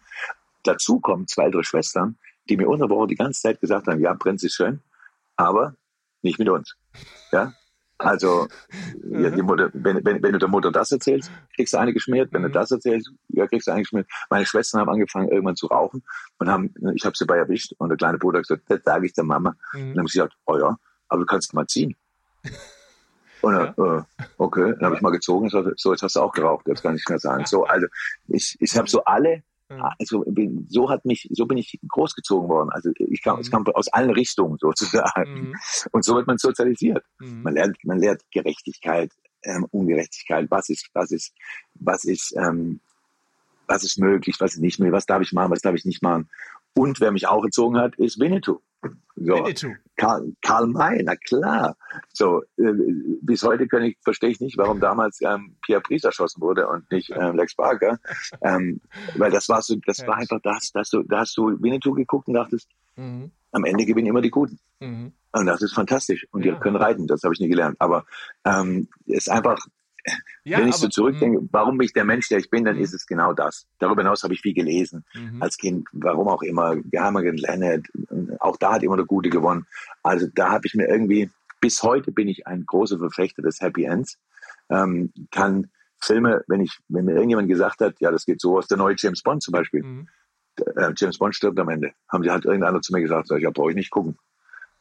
Dazu 0.65 1.01
kommen 1.01 1.29
zwei, 1.29 1.51
drei 1.51 1.63
Schwestern, 1.63 2.19
die 2.49 2.57
mir 2.57 2.69
unter 2.69 2.89
Woche 2.89 3.09
die 3.09 3.15
ganze 3.15 3.41
Zeit 3.41 3.61
gesagt 3.61 3.87
haben, 3.87 4.01
ja, 4.01 4.15
Prinz 4.15 4.43
ist 4.43 4.55
schön, 4.55 4.81
aber 5.37 5.75
nicht 6.23 6.39
mit 6.39 6.49
uns. 6.49 6.77
Ja, 7.31 7.53
also, 7.99 8.47
ja, 9.11 9.31
die 9.31 9.43
Mutter, 9.43 9.71
wenn, 9.75 10.05
wenn, 10.05 10.23
wenn 10.23 10.33
du 10.33 10.39
der 10.39 10.49
Mutter 10.49 10.71
das 10.71 10.93
erzählst, 10.93 11.33
kriegst 11.57 11.75
du 11.75 11.79
eine 11.79 11.93
geschmiert. 11.93 12.33
Wenn 12.33 12.43
mhm. 12.43 12.47
du 12.47 12.53
das 12.53 12.71
erzählst, 12.71 13.11
ja, 13.29 13.47
kriegst 13.49 13.67
du 13.67 13.73
eine 13.73 13.83
geschmiert. 13.83 14.07
Meine 14.31 14.47
Schwestern 14.47 14.81
haben 14.81 14.89
angefangen, 14.89 15.29
irgendwann 15.29 15.57
zu 15.57 15.67
rauchen 15.67 16.05
und 16.39 16.49
haben, 16.49 16.73
ich 16.95 17.05
habe 17.05 17.17
sie 17.17 17.27
bei 17.27 17.37
erwischt 17.37 17.75
und 17.79 17.89
der 17.89 17.99
kleine 17.99 18.19
Bruder 18.19 18.39
hat 18.39 18.47
gesagt, 18.47 18.65
das 18.69 18.83
sage 18.85 19.07
ich 19.07 19.15
der 19.15 19.25
Mama. 19.25 19.57
Mhm. 19.73 19.81
Und 19.81 19.89
dann 19.91 19.99
haben 19.99 20.07
sie 20.07 20.19
gesagt, 20.19 20.37
oh 20.47 20.57
ja, 20.57 20.79
aber 21.09 21.21
du 21.21 21.27
kannst 21.27 21.55
mal 21.55 21.67
ziehen. 21.67 21.97
Und 23.41 23.55
dann, 23.55 23.75
ja. 23.77 23.99
äh, 23.99 24.03
okay, 24.39 24.75
dann 24.75 24.87
habe 24.87 24.97
ich 24.97 25.03
mal 25.03 25.11
gezogen 25.11 25.49
sagte, 25.49 25.75
so, 25.77 25.93
jetzt 25.93 26.03
hast 26.03 26.17
du 26.17 26.21
auch 26.21 26.33
geraucht, 26.33 26.67
jetzt 26.67 26.83
kann 26.83 26.97
ich 26.97 27.05
mehr 27.09 27.19
sagen. 27.19 27.47
So, 27.47 27.65
also 27.65 27.87
ich, 28.29 28.57
ich 28.61 28.77
habe 28.77 28.89
so 28.89 29.05
alle, 29.05 29.43
also 29.99 30.25
bin, 30.27 30.67
so 30.71 30.89
hat 30.89 31.05
mich, 31.05 31.29
so 31.33 31.47
bin 31.47 31.59
ich 31.59 31.79
großgezogen 31.87 32.49
worden. 32.49 32.71
Also 32.71 32.91
ich 32.97 33.23
kam, 33.23 33.37
mhm. 33.37 33.43
ich 33.43 33.51
kam 33.51 33.67
aus 33.67 33.89
allen 33.89 34.11
Richtungen 34.11 34.59
sozusagen. 34.61 35.51
Mhm. 35.51 35.55
Und 35.93 36.05
so 36.05 36.15
wird 36.15 36.27
man 36.27 36.39
sozialisiert. 36.39 37.05
Mhm. 37.19 37.43
Man 37.43 37.55
lernt, 37.55 37.77
man 37.85 37.99
lernt 37.99 38.23
Gerechtigkeit, 38.31 39.13
ähm, 39.45 39.67
Ungerechtigkeit, 39.71 40.51
was 40.51 40.69
ist, 40.69 40.89
was 40.95 41.11
ist, 41.11 41.35
was 41.75 42.05
ist, 42.05 42.35
ähm, 42.37 42.81
was 43.67 43.85
ist 43.85 43.99
möglich, 43.99 44.37
was 44.41 44.55
ist 44.55 44.61
nicht 44.61 44.79
möglich, 44.79 44.95
was 44.95 45.07
darf 45.07 45.23
ich 45.23 45.33
machen, 45.33 45.51
was 45.51 45.61
darf 45.61 45.75
ich 45.75 45.85
nicht 45.85 46.03
machen. 46.03 46.31
Und 46.75 47.01
wer 47.01 47.13
mich 47.13 47.27
auch 47.27 47.45
erzogen 47.45 47.77
hat, 47.77 47.97
ist 47.97 48.19
Winnetou. 48.19 48.61
So. 49.17 49.45
Karl, 49.97 50.33
Karl 50.43 50.67
May, 50.69 51.03
na 51.03 51.17
klar. 51.17 51.77
So, 52.13 52.43
äh, 52.57 52.73
bis 53.23 53.43
heute 53.43 53.67
kann 53.67 53.83
ich, 53.83 53.97
verstehe 54.03 54.31
ich 54.31 54.41
nicht, 54.41 54.57
warum 54.57 54.81
damals 54.81 55.21
ähm, 55.23 55.57
Pierre 55.63 55.81
Pries 55.81 56.05
erschossen 56.05 56.41
wurde 56.41 56.69
und 56.69 56.91
nicht 56.93 57.11
ähm, 57.11 57.35
Lex 57.35 57.57
Barker. 57.57 57.99
Ähm, 58.43 58.81
weil 59.17 59.31
das 59.31 59.49
war 59.49 59.61
so, 59.63 59.75
das 59.87 60.07
war 60.07 60.17
einfach 60.17 60.41
das, 60.43 60.71
dass 60.73 60.91
du, 60.91 61.03
da 61.03 61.21
hast 61.21 61.37
du 61.37 61.61
Winnetou 61.61 61.95
geguckt 61.95 62.29
und 62.29 62.35
dachtest, 62.35 62.69
mhm. 62.97 63.33
am 63.51 63.65
Ende 63.65 63.85
gewinnen 63.85 64.07
immer 64.07 64.23
die 64.23 64.31
Guten. 64.31 64.59
Mhm. 64.79 65.13
Und 65.33 65.47
das 65.47 65.63
ist 65.63 65.75
fantastisch. 65.75 66.27
Und 66.31 66.45
ja. 66.45 66.55
die 66.55 66.61
können 66.61 66.77
reiten, 66.77 67.07
das 67.07 67.23
habe 67.25 67.35
ich 67.35 67.41
nie 67.41 67.49
gelernt. 67.49 67.77
Aber 67.81 68.07
ähm, 68.45 68.89
ist 69.07 69.29
einfach, 69.29 69.59
ja, 70.45 70.59
Wenn 70.59 70.69
ich 70.69 70.75
aber, 70.75 70.83
so 70.83 70.89
zurückdenke, 70.89 71.41
mh. 71.41 71.49
warum 71.53 71.79
bin 71.79 71.85
ich 71.85 71.93
der 71.93 72.05
Mensch, 72.05 72.29
der 72.29 72.39
ich 72.39 72.51
bin, 72.51 72.65
dann 72.65 72.77
mh. 72.77 72.83
ist 72.83 72.95
es 72.95 73.07
genau 73.07 73.33
das. 73.33 73.67
Darüber 73.79 74.03
hinaus 74.03 74.23
habe 74.23 74.35
ich 74.35 74.41
viel 74.41 74.55
gelesen. 74.55 75.05
Mhm. 75.15 75.43
Als 75.43 75.57
Kind, 75.57 75.87
warum 75.93 76.29
auch 76.29 76.43
immer, 76.43 76.77
Geheimagent 76.77 77.41
Leonard, 77.41 77.87
auch 78.41 78.57
da 78.57 78.75
hat 78.75 78.83
immer 78.83 78.97
der 78.97 79.07
Gute 79.07 79.31
gewonnen. 79.31 79.67
Also 80.03 80.27
da 80.35 80.51
habe 80.51 80.67
ich 80.67 80.75
mir 80.75 80.89
irgendwie, 80.89 81.31
bis 81.61 81.83
heute 81.83 82.13
bin 82.13 82.29
ich 82.29 82.47
ein 82.47 82.65
großer 82.67 82.99
Verfechter 82.99 83.43
des 83.43 83.61
Happy 83.61 83.85
Ends. 83.85 84.19
Ähm, 84.71 85.13
kann 85.31 85.71
Filme, 86.01 86.45
wenn 86.47 86.61
ich, 86.61 86.79
wenn 86.89 87.05
mir 87.05 87.15
irgendjemand 87.15 87.49
gesagt 87.49 87.81
hat, 87.81 88.01
ja, 88.01 88.11
das 88.11 88.25
geht 88.25 88.41
so 88.41 88.59
aus, 88.59 88.67
der 88.67 88.79
neue 88.79 88.95
James 88.97 89.23
Bond 89.23 89.43
zum 89.43 89.53
Beispiel. 89.53 89.83
Mhm. 89.83 90.09
Äh, 90.77 90.93
James 90.97 91.19
Bond 91.19 91.35
stirbt 91.35 91.59
am 91.59 91.69
Ende. 91.69 91.93
Haben 92.09 92.25
sie 92.25 92.31
halt 92.31 92.45
irgendeiner 92.45 92.81
zu 92.81 92.93
mir 92.93 93.01
gesagt, 93.01 93.31
ja, 93.31 93.51
brauche 93.51 93.71
ich 93.71 93.77
nicht 93.77 93.91
gucken. 93.91 94.19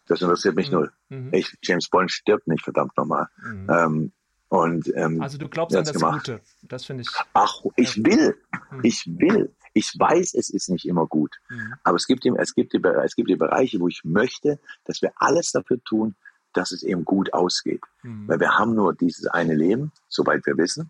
Das 0.07 0.21
interessiert 0.21 0.55
mich 0.55 0.71
mhm. 0.71 0.77
null. 0.77 0.91
Mhm. 1.09 1.29
Ich, 1.33 1.57
James 1.63 1.89
Bond 1.89 2.11
stirbt 2.11 2.47
nicht, 2.47 2.63
verdammt 2.63 2.95
nochmal. 2.97 3.27
Mhm. 3.43 3.67
Ähm, 3.69 4.11
und, 4.49 4.91
ähm, 4.95 5.21
also 5.21 5.37
du 5.37 5.49
glaubst 5.49 5.75
an 5.75 5.83
das 5.83 5.93
gemacht. 5.93 6.25
Gute. 6.25 6.41
Das 6.61 6.85
finde 6.85 7.01
ich. 7.01 7.09
Ach, 7.33 7.61
ich 7.75 7.97
will. 8.03 8.37
Hm. 8.69 8.79
Ich 8.83 9.05
will. 9.05 9.53
Ich 9.78 9.93
weiß, 9.95 10.34
es 10.34 10.49
ist 10.49 10.69
nicht 10.69 10.88
immer 10.88 11.05
gut. 11.05 11.36
Mhm. 11.49 11.75
Aber 11.84 11.97
es 11.97 12.07
gibt, 12.07 12.25
es, 12.25 12.55
gibt 12.55 12.73
die, 12.73 12.82
es 13.03 13.15
gibt 13.15 13.30
die 13.30 13.36
Bereiche, 13.36 13.80
wo 13.80 13.88
ich 13.88 14.03
möchte, 14.03 14.59
dass 14.86 15.03
wir 15.03 15.11
alles 15.17 15.51
dafür 15.51 15.84
tun, 15.84 16.15
dass 16.53 16.71
es 16.71 16.82
eben 16.82 17.05
gut 17.05 17.32
ausgeht. 17.32 17.84
Mhm. 18.01 18.28
Weil 18.28 18.39
wir 18.39 18.57
haben 18.57 18.73
nur 18.73 18.95
dieses 18.95 19.28
eine 19.28 19.53
Leben, 19.53 19.91
soweit 20.07 20.47
wir 20.47 20.57
wissen. 20.57 20.89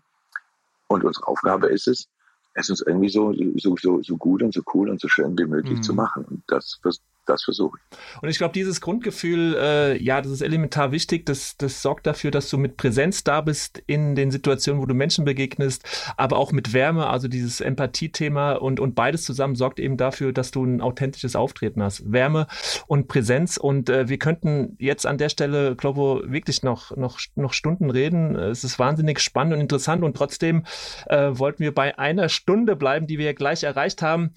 Und 0.86 1.04
unsere 1.04 1.28
Aufgabe 1.28 1.66
ist 1.68 1.86
es, 1.86 2.08
es 2.54 2.70
uns 2.70 2.80
irgendwie 2.80 3.10
so, 3.10 3.34
so, 3.56 3.76
so, 3.76 4.02
so 4.02 4.16
gut 4.16 4.42
und 4.42 4.54
so 4.54 4.62
cool 4.72 4.88
und 4.88 5.02
so 5.02 5.08
schön 5.08 5.38
wie 5.38 5.44
möglich 5.44 5.78
mhm. 5.78 5.82
zu 5.82 5.92
machen. 5.92 6.24
Und 6.24 6.42
das, 6.46 6.80
das 7.28 7.44
versuche 7.44 7.78
ich. 7.78 8.22
Und 8.22 8.28
ich 8.28 8.38
glaube, 8.38 8.52
dieses 8.52 8.80
Grundgefühl, 8.80 9.56
äh, 9.58 10.02
ja, 10.02 10.20
das 10.20 10.32
ist 10.32 10.40
elementar 10.40 10.92
wichtig. 10.92 11.26
Das, 11.26 11.56
das 11.56 11.82
sorgt 11.82 12.06
dafür, 12.06 12.30
dass 12.30 12.48
du 12.48 12.58
mit 12.58 12.76
Präsenz 12.76 13.24
da 13.24 13.40
bist 13.40 13.82
in 13.86 14.14
den 14.14 14.30
Situationen, 14.30 14.80
wo 14.80 14.86
du 14.86 14.94
Menschen 14.94 15.24
begegnest, 15.24 15.84
aber 16.16 16.38
auch 16.38 16.52
mit 16.52 16.72
Wärme, 16.72 17.08
also 17.08 17.28
dieses 17.28 17.60
Empathie-Thema 17.60 18.52
und, 18.54 18.80
und 18.80 18.94
beides 18.94 19.24
zusammen 19.24 19.54
sorgt 19.54 19.78
eben 19.78 19.96
dafür, 19.96 20.32
dass 20.32 20.50
du 20.50 20.64
ein 20.64 20.80
authentisches 20.80 21.36
Auftreten 21.36 21.82
hast. 21.82 22.10
Wärme 22.10 22.46
und 22.86 23.08
Präsenz. 23.08 23.56
Und 23.56 23.90
äh, 23.90 24.08
wir 24.08 24.18
könnten 24.18 24.76
jetzt 24.78 25.06
an 25.06 25.18
der 25.18 25.28
Stelle, 25.28 25.76
glaube 25.76 26.22
wirklich 26.26 26.62
noch, 26.62 26.96
noch, 26.96 27.18
noch 27.34 27.52
Stunden 27.52 27.90
reden. 27.90 28.36
Es 28.36 28.64
ist 28.64 28.78
wahnsinnig 28.78 29.20
spannend 29.20 29.54
und 29.54 29.60
interessant 29.60 30.02
und 30.02 30.16
trotzdem 30.16 30.64
äh, 31.06 31.30
wollten 31.32 31.62
wir 31.62 31.74
bei 31.74 31.98
einer 31.98 32.28
Stunde 32.28 32.76
bleiben, 32.76 33.06
die 33.06 33.18
wir 33.18 33.34
gleich 33.34 33.62
erreicht 33.62 34.02
haben. 34.02 34.32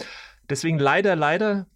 Deswegen 0.49 0.79
leider, 0.79 1.15
leider 1.15 1.67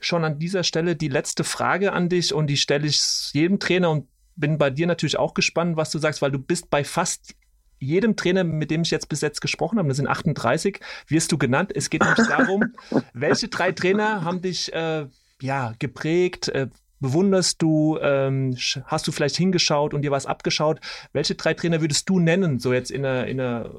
schon 0.00 0.24
an 0.24 0.38
dieser 0.38 0.64
Stelle 0.64 0.96
die 0.96 1.08
letzte 1.08 1.44
Frage 1.44 1.92
an 1.92 2.08
dich 2.08 2.32
und 2.34 2.46
die 2.48 2.56
stelle 2.56 2.86
ich 2.86 3.00
jedem 3.32 3.58
Trainer 3.58 3.90
und 3.90 4.08
bin 4.36 4.58
bei 4.58 4.70
dir 4.70 4.86
natürlich 4.86 5.18
auch 5.18 5.34
gespannt, 5.34 5.76
was 5.76 5.90
du 5.90 5.98
sagst, 5.98 6.22
weil 6.22 6.32
du 6.32 6.38
bist 6.38 6.70
bei 6.70 6.82
fast 6.84 7.34
jedem 7.78 8.16
Trainer, 8.16 8.44
mit 8.44 8.70
dem 8.70 8.82
ich 8.82 8.90
jetzt 8.90 9.08
bis 9.08 9.20
jetzt 9.20 9.40
gesprochen 9.40 9.78
habe, 9.78 9.88
das 9.88 9.96
sind 9.96 10.08
38, 10.08 10.80
wirst 11.08 11.32
du 11.32 11.38
genannt. 11.38 11.72
Es 11.74 11.90
geht 11.90 12.02
nämlich 12.02 12.26
darum, 12.26 12.74
welche 13.14 13.48
drei 13.48 13.72
Trainer 13.72 14.22
haben 14.24 14.42
dich 14.42 14.72
äh, 14.72 15.06
ja 15.40 15.72
geprägt, 15.78 16.48
äh, 16.48 16.68
bewunderst 17.00 17.62
du, 17.62 17.98
ähm, 18.00 18.56
hast 18.84 19.08
du 19.08 19.12
vielleicht 19.12 19.36
hingeschaut 19.36 19.94
und 19.94 20.02
dir 20.02 20.10
was 20.10 20.26
abgeschaut? 20.26 20.80
Welche 21.12 21.34
drei 21.34 21.54
Trainer 21.54 21.80
würdest 21.80 22.08
du 22.08 22.20
nennen, 22.20 22.58
so 22.58 22.72
jetzt 22.72 22.90
in 22.90 23.04
einer, 23.04 23.26
in 23.26 23.40
einer 23.40 23.70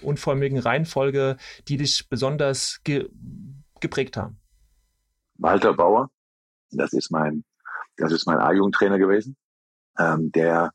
unförmigen 0.00 0.58
Reihenfolge, 0.58 1.36
die 1.68 1.76
dich 1.76 2.08
besonders 2.08 2.80
ge 2.82 3.08
geprägt 3.80 4.16
haben? 4.16 4.38
Walter 5.40 5.74
Bauer, 5.74 6.10
das 6.70 6.92
ist 6.92 7.10
mein, 7.10 7.44
das 7.96 8.12
ist 8.12 8.26
mein 8.26 8.38
A-Jugendtrainer 8.38 8.98
gewesen, 8.98 9.36
ähm, 9.98 10.30
der 10.32 10.72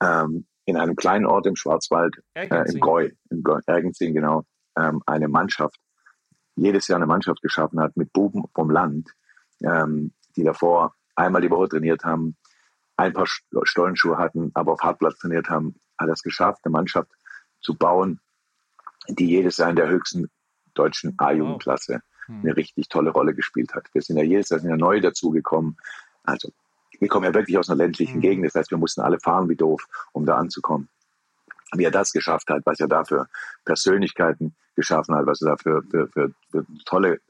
ähm, 0.00 0.46
in 0.66 0.76
einem 0.76 0.96
kleinen 0.96 1.26
Ort 1.26 1.46
im 1.46 1.56
Schwarzwald, 1.56 2.16
äh, 2.34 2.46
im 2.46 2.80
Gäu, 2.80 3.10
im 3.30 3.42
Gäu, 3.42 3.60
Ergenzing, 3.66 4.14
genau, 4.14 4.44
ähm, 4.76 5.02
eine 5.06 5.28
Mannschaft 5.28 5.78
jedes 6.56 6.88
Jahr 6.88 6.96
eine 6.96 7.06
Mannschaft 7.06 7.42
geschaffen 7.42 7.80
hat 7.80 7.96
mit 7.96 8.12
Buben 8.12 8.44
vom 8.54 8.70
Land, 8.70 9.10
ähm, 9.62 10.12
die 10.36 10.44
davor 10.44 10.94
einmal 11.16 11.42
die 11.42 11.50
Woche 11.50 11.68
trainiert 11.68 12.04
haben, 12.04 12.36
ein 12.96 13.12
paar 13.12 13.26
Stollenschuhe 13.26 14.18
hatten, 14.18 14.50
aber 14.54 14.72
auf 14.72 14.80
Hartplatz 14.80 15.18
trainiert 15.18 15.48
haben, 15.48 15.80
hat 15.98 16.08
es 16.08 16.22
geschafft, 16.22 16.60
eine 16.64 16.72
Mannschaft 16.72 17.10
zu 17.60 17.76
bauen, 17.76 18.20
die 19.08 19.26
jedes 19.26 19.56
Jahr 19.56 19.70
in 19.70 19.76
der 19.76 19.88
höchsten 19.88 20.30
deutschen 20.74 21.14
A-Jugendklasse. 21.18 22.02
Eine 22.28 22.56
richtig 22.56 22.88
tolle 22.88 23.10
Rolle 23.10 23.34
gespielt 23.34 23.74
hat. 23.74 23.86
Wir 23.92 24.02
sind 24.02 24.16
ja 24.16 24.24
jedes 24.24 24.50
Jahr 24.50 24.60
sind 24.60 24.76
neu 24.76 25.00
dazugekommen. 25.00 25.76
Also 26.22 26.50
wir 27.00 27.08
kommen 27.08 27.24
ja 27.24 27.34
wirklich 27.34 27.58
aus 27.58 27.68
einer 27.68 27.78
ländlichen 27.78 28.16
mhm. 28.16 28.22
Gegend, 28.22 28.46
das 28.46 28.54
heißt, 28.54 28.70
wir 28.70 28.78
mussten 28.78 29.00
alle 29.00 29.18
fahren 29.20 29.48
wie 29.48 29.56
doof, 29.56 29.86
um 30.12 30.24
da 30.24 30.36
anzukommen. 30.36 30.88
Wie 31.76 31.84
er 31.84 31.90
das 31.90 32.12
geschafft 32.12 32.48
hat, 32.50 32.62
was 32.64 32.78
er 32.80 32.88
da 32.88 33.04
für 33.04 33.26
Persönlichkeiten 33.64 34.54
geschaffen 34.76 35.14
hat, 35.14 35.26
was 35.26 35.42
er 35.42 35.50
da 35.50 35.56
für, 35.56 35.82
für, 35.90 36.08
für, 36.08 36.32
für 36.50 36.66
tolle 36.84 37.20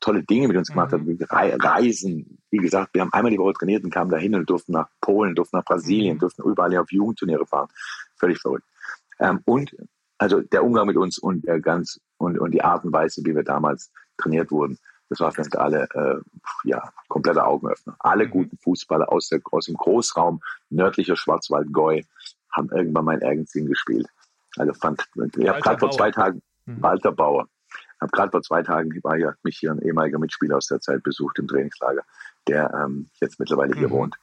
tolle 0.00 0.22
Dinge 0.22 0.48
mit 0.48 0.56
uns 0.56 0.68
gemacht 0.68 0.92
hat. 0.92 1.00
Reisen, 1.30 2.38
wie 2.50 2.58
gesagt, 2.58 2.94
wir 2.94 3.02
haben 3.02 3.12
einmal 3.12 3.30
die 3.30 3.38
Woche 3.38 3.54
trainiert 3.54 3.84
und 3.84 3.90
kamen 3.92 4.10
dahin 4.10 4.34
und 4.34 4.48
durften 4.48 4.72
nach 4.72 4.88
Polen, 5.00 5.34
durften 5.34 5.56
nach 5.56 5.64
Brasilien, 5.64 6.18
durften 6.18 6.42
überall 6.44 6.76
auf 6.78 6.90
Jugendturniere 6.90 7.46
fahren. 7.46 7.68
Völlig 8.16 8.40
verrückt. 8.40 8.64
Ähm, 9.18 9.40
und 9.44 9.76
also 10.18 10.40
der 10.40 10.64
Umgang 10.64 10.86
mit 10.86 10.96
uns 10.96 11.18
und 11.18 11.46
der 11.46 11.60
ganz 11.60 12.00
und, 12.16 12.38
und 12.38 12.52
die 12.52 12.62
Art 12.62 12.84
und 12.84 12.92
Weise, 12.92 13.22
wie 13.24 13.34
wir 13.34 13.42
damals 13.42 13.90
trainiert 14.18 14.50
wurden, 14.50 14.78
das 15.08 15.20
war 15.20 15.32
für 15.32 15.42
uns 15.42 15.54
alle 15.54 15.88
äh, 15.94 16.20
ja, 16.64 16.90
kompletter 17.08 17.46
Augenöffner. 17.46 17.96
Alle 18.00 18.26
mhm. 18.26 18.30
guten 18.30 18.58
Fußballer 18.58 19.10
aus, 19.12 19.28
der, 19.28 19.40
aus 19.52 19.66
dem 19.66 19.76
Großraum 19.76 20.40
nördlicher 20.70 21.16
Schwarzwald-Gäu 21.16 22.02
haben 22.52 22.70
irgendwann 22.70 23.04
mein 23.04 23.20
Ergenzin 23.20 23.66
gespielt. 23.66 24.08
Also 24.56 24.72
fand, 24.72 25.04
ich 25.36 25.48
habe 25.48 25.60
gerade 25.60 25.78
vor 25.78 25.90
zwei 25.90 26.10
Tagen 26.10 26.42
mhm. 26.64 26.82
Walter 26.82 27.12
Bauer. 27.12 27.48
habe 28.00 28.10
gerade 28.10 28.30
vor 28.30 28.42
zwei 28.42 28.62
Tagen 28.62 28.98
war 29.02 29.16
ja 29.16 29.34
mich 29.42 29.58
hier 29.58 29.70
ein 29.70 29.80
ehemaliger 29.80 30.18
Mitspieler 30.18 30.56
aus 30.56 30.66
der 30.66 30.80
Zeit 30.80 31.02
besucht 31.02 31.38
im 31.38 31.46
Trainingslager, 31.46 32.02
der 32.48 32.72
ähm, 32.74 33.08
jetzt 33.20 33.38
mittlerweile 33.38 33.74
hier 33.74 33.88
mhm. 33.88 33.92
wohnt. 33.92 34.16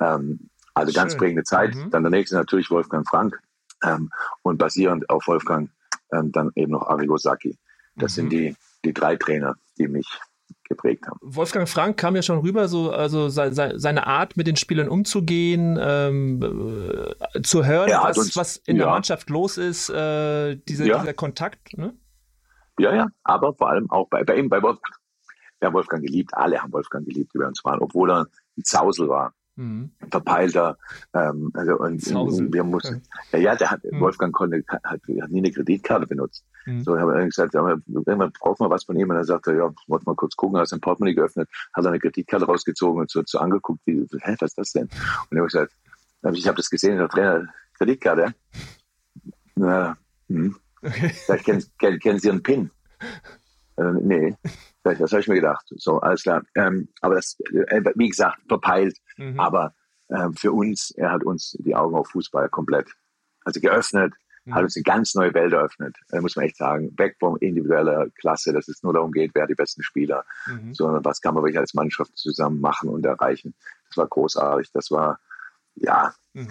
Ähm, 0.00 0.50
also 0.74 0.92
Schön. 0.92 1.02
ganz 1.02 1.16
prägende 1.16 1.44
Zeit. 1.44 1.74
Mhm. 1.74 1.90
Dann 1.90 2.02
der 2.02 2.10
nächste 2.10 2.36
natürlich 2.36 2.70
Wolfgang 2.70 3.08
Frank 3.08 3.40
ähm, 3.84 4.10
und 4.42 4.58
basierend 4.58 5.08
auf 5.08 5.26
Wolfgang 5.26 5.70
ähm, 6.12 6.32
dann 6.32 6.50
eben 6.56 6.72
noch 6.72 6.88
Arrigo 6.88 7.16
Sacchi. 7.16 7.56
Das 7.96 8.12
mhm. 8.12 8.14
sind 8.14 8.30
die, 8.30 8.56
die 8.84 8.92
drei 8.92 9.16
Trainer, 9.16 9.54
die 9.78 9.88
mich 9.88 10.06
geprägt 10.70 11.06
haben. 11.06 11.18
Wolfgang 11.20 11.68
Frank 11.68 11.96
kam 11.96 12.16
ja 12.16 12.22
schon 12.22 12.38
rüber, 12.38 12.68
so 12.68 12.90
also 12.90 13.28
seine 13.28 14.06
Art 14.06 14.36
mit 14.36 14.46
den 14.46 14.56
Spielern 14.56 14.88
umzugehen, 14.88 15.78
ähm, 15.80 16.40
äh, 17.34 17.42
zu 17.42 17.66
hören, 17.66 17.90
was, 17.90 18.18
uns, 18.18 18.36
was 18.36 18.56
in 18.56 18.76
ja. 18.76 18.84
der 18.84 18.92
Mannschaft 18.92 19.28
los 19.30 19.58
ist, 19.58 19.90
äh, 19.90 20.56
diese, 20.56 20.86
ja. 20.86 21.00
dieser 21.00 21.12
Kontakt. 21.12 21.76
Ne? 21.76 21.94
Ja, 22.78 22.94
ja, 22.94 23.08
aber 23.24 23.52
vor 23.54 23.68
allem 23.68 23.90
auch 23.90 24.08
bei, 24.08 24.24
bei 24.24 24.36
ihm, 24.36 24.48
bei 24.48 24.62
Wolfgang. 24.62 24.96
Wir 25.58 25.66
haben 25.66 25.74
Wolfgang 25.74 26.02
geliebt, 26.02 26.32
alle 26.32 26.62
haben 26.62 26.72
Wolfgang 26.72 27.04
geliebt, 27.04 27.34
die 27.34 27.38
bei 27.38 27.46
uns 27.46 27.62
waren, 27.64 27.80
obwohl 27.80 28.10
er 28.10 28.26
ein 28.56 28.64
Zausel 28.64 29.08
war. 29.08 29.34
Mhm. 29.56 29.90
Verpeilter. 30.10 30.78
Ähm, 31.12 31.50
also 31.54 31.78
und, 31.78 32.06
und 32.12 32.52
wir 32.52 32.64
mussten, 32.64 33.02
ja, 33.32 33.38
ja, 33.38 33.56
der 33.56 33.70
hat, 33.70 33.84
mhm. 33.84 34.00
Wolfgang 34.00 34.32
konnte, 34.32 34.62
hat, 34.68 34.82
hat 34.84 35.00
nie 35.08 35.38
eine 35.38 35.50
Kreditkarte 35.50 36.06
benutzt. 36.06 36.44
Mhm. 36.66 36.82
So, 36.82 36.94
ich 36.94 37.02
habe 37.02 37.24
gesagt, 37.26 37.54
irgendwann 37.54 38.32
braucht 38.32 38.60
man 38.60 38.70
was 38.70 38.84
von 38.84 38.96
ihm. 38.98 39.10
Und 39.10 39.16
er 39.16 39.24
sagte, 39.24 39.54
ja, 39.54 39.70
wollte 39.86 40.06
mal 40.06 40.14
kurz 40.14 40.36
gucken, 40.36 40.58
hat 40.58 40.68
sein 40.68 40.80
Portemonnaie 40.80 41.14
geöffnet, 41.14 41.48
hat 41.74 41.86
eine 41.86 41.98
Kreditkarte 41.98 42.46
rausgezogen 42.46 43.00
und 43.00 43.10
so, 43.10 43.22
so 43.26 43.38
angeguckt, 43.38 43.80
wie, 43.86 44.06
hä, 44.22 44.36
was 44.38 44.50
ist 44.50 44.58
das 44.58 44.72
denn? 44.72 44.84
Und 44.84 45.32
ich 45.32 45.38
habe 45.38 45.46
gesagt, 45.46 45.72
ich 46.32 46.46
habe 46.46 46.56
das 46.56 46.70
gesehen, 46.70 46.98
der 46.98 47.08
Trainer, 47.08 47.46
Kreditkarte. 47.78 48.34
Na, 49.56 49.96
hm. 50.28 50.56
Okay. 50.82 51.10
Vielleicht 51.10 51.44
kennen, 51.44 51.64
kennen, 51.78 51.98
kennen 51.98 52.18
Sie 52.18 52.30
einen 52.30 52.42
PIN? 52.42 52.70
Äh, 53.80 53.92
nee. 54.02 54.36
Das 54.82 55.12
habe 55.12 55.20
ich 55.20 55.28
mir 55.28 55.36
gedacht. 55.36 55.66
So, 55.76 56.00
alles 56.00 56.22
klar. 56.22 56.42
Ähm, 56.54 56.88
aber 57.00 57.16
das, 57.16 57.38
äh, 57.68 57.82
wie 57.94 58.08
gesagt, 58.08 58.40
verpeilt. 58.48 58.98
Mhm. 59.16 59.38
Aber 59.38 59.74
äh, 60.08 60.28
für 60.36 60.52
uns, 60.52 60.90
er 60.92 61.12
hat 61.12 61.24
uns 61.24 61.56
die 61.60 61.74
Augen 61.74 61.94
auf 61.94 62.08
Fußball 62.08 62.48
komplett, 62.48 62.88
also 63.44 63.60
geöffnet, 63.60 64.12
mhm. 64.44 64.54
hat 64.54 64.62
uns 64.62 64.76
eine 64.76 64.82
ganz 64.82 65.14
neue 65.14 65.34
Welt 65.34 65.52
eröffnet, 65.52 65.96
äh, 66.12 66.20
muss 66.20 66.36
man 66.36 66.46
echt 66.46 66.56
sagen. 66.56 66.92
Weg 66.98 67.16
vom 67.18 67.36
individueller 67.38 68.08
Klasse, 68.18 68.52
dass 68.52 68.68
es 68.68 68.82
nur 68.82 68.92
darum 68.92 69.12
geht, 69.12 69.32
wer 69.34 69.46
die 69.46 69.54
besten 69.54 69.82
Spieler, 69.82 70.24
mhm. 70.46 70.74
sondern 70.74 71.04
was 71.04 71.20
kann 71.20 71.34
man 71.34 71.42
wirklich 71.42 71.58
als 71.58 71.74
Mannschaft 71.74 72.16
zusammen 72.16 72.60
machen 72.60 72.88
und 72.88 73.04
erreichen. 73.04 73.54
Das 73.88 73.96
war 73.96 74.06
großartig. 74.06 74.70
Das 74.72 74.90
war, 74.90 75.18
ja, 75.74 76.14
mhm. 76.32 76.48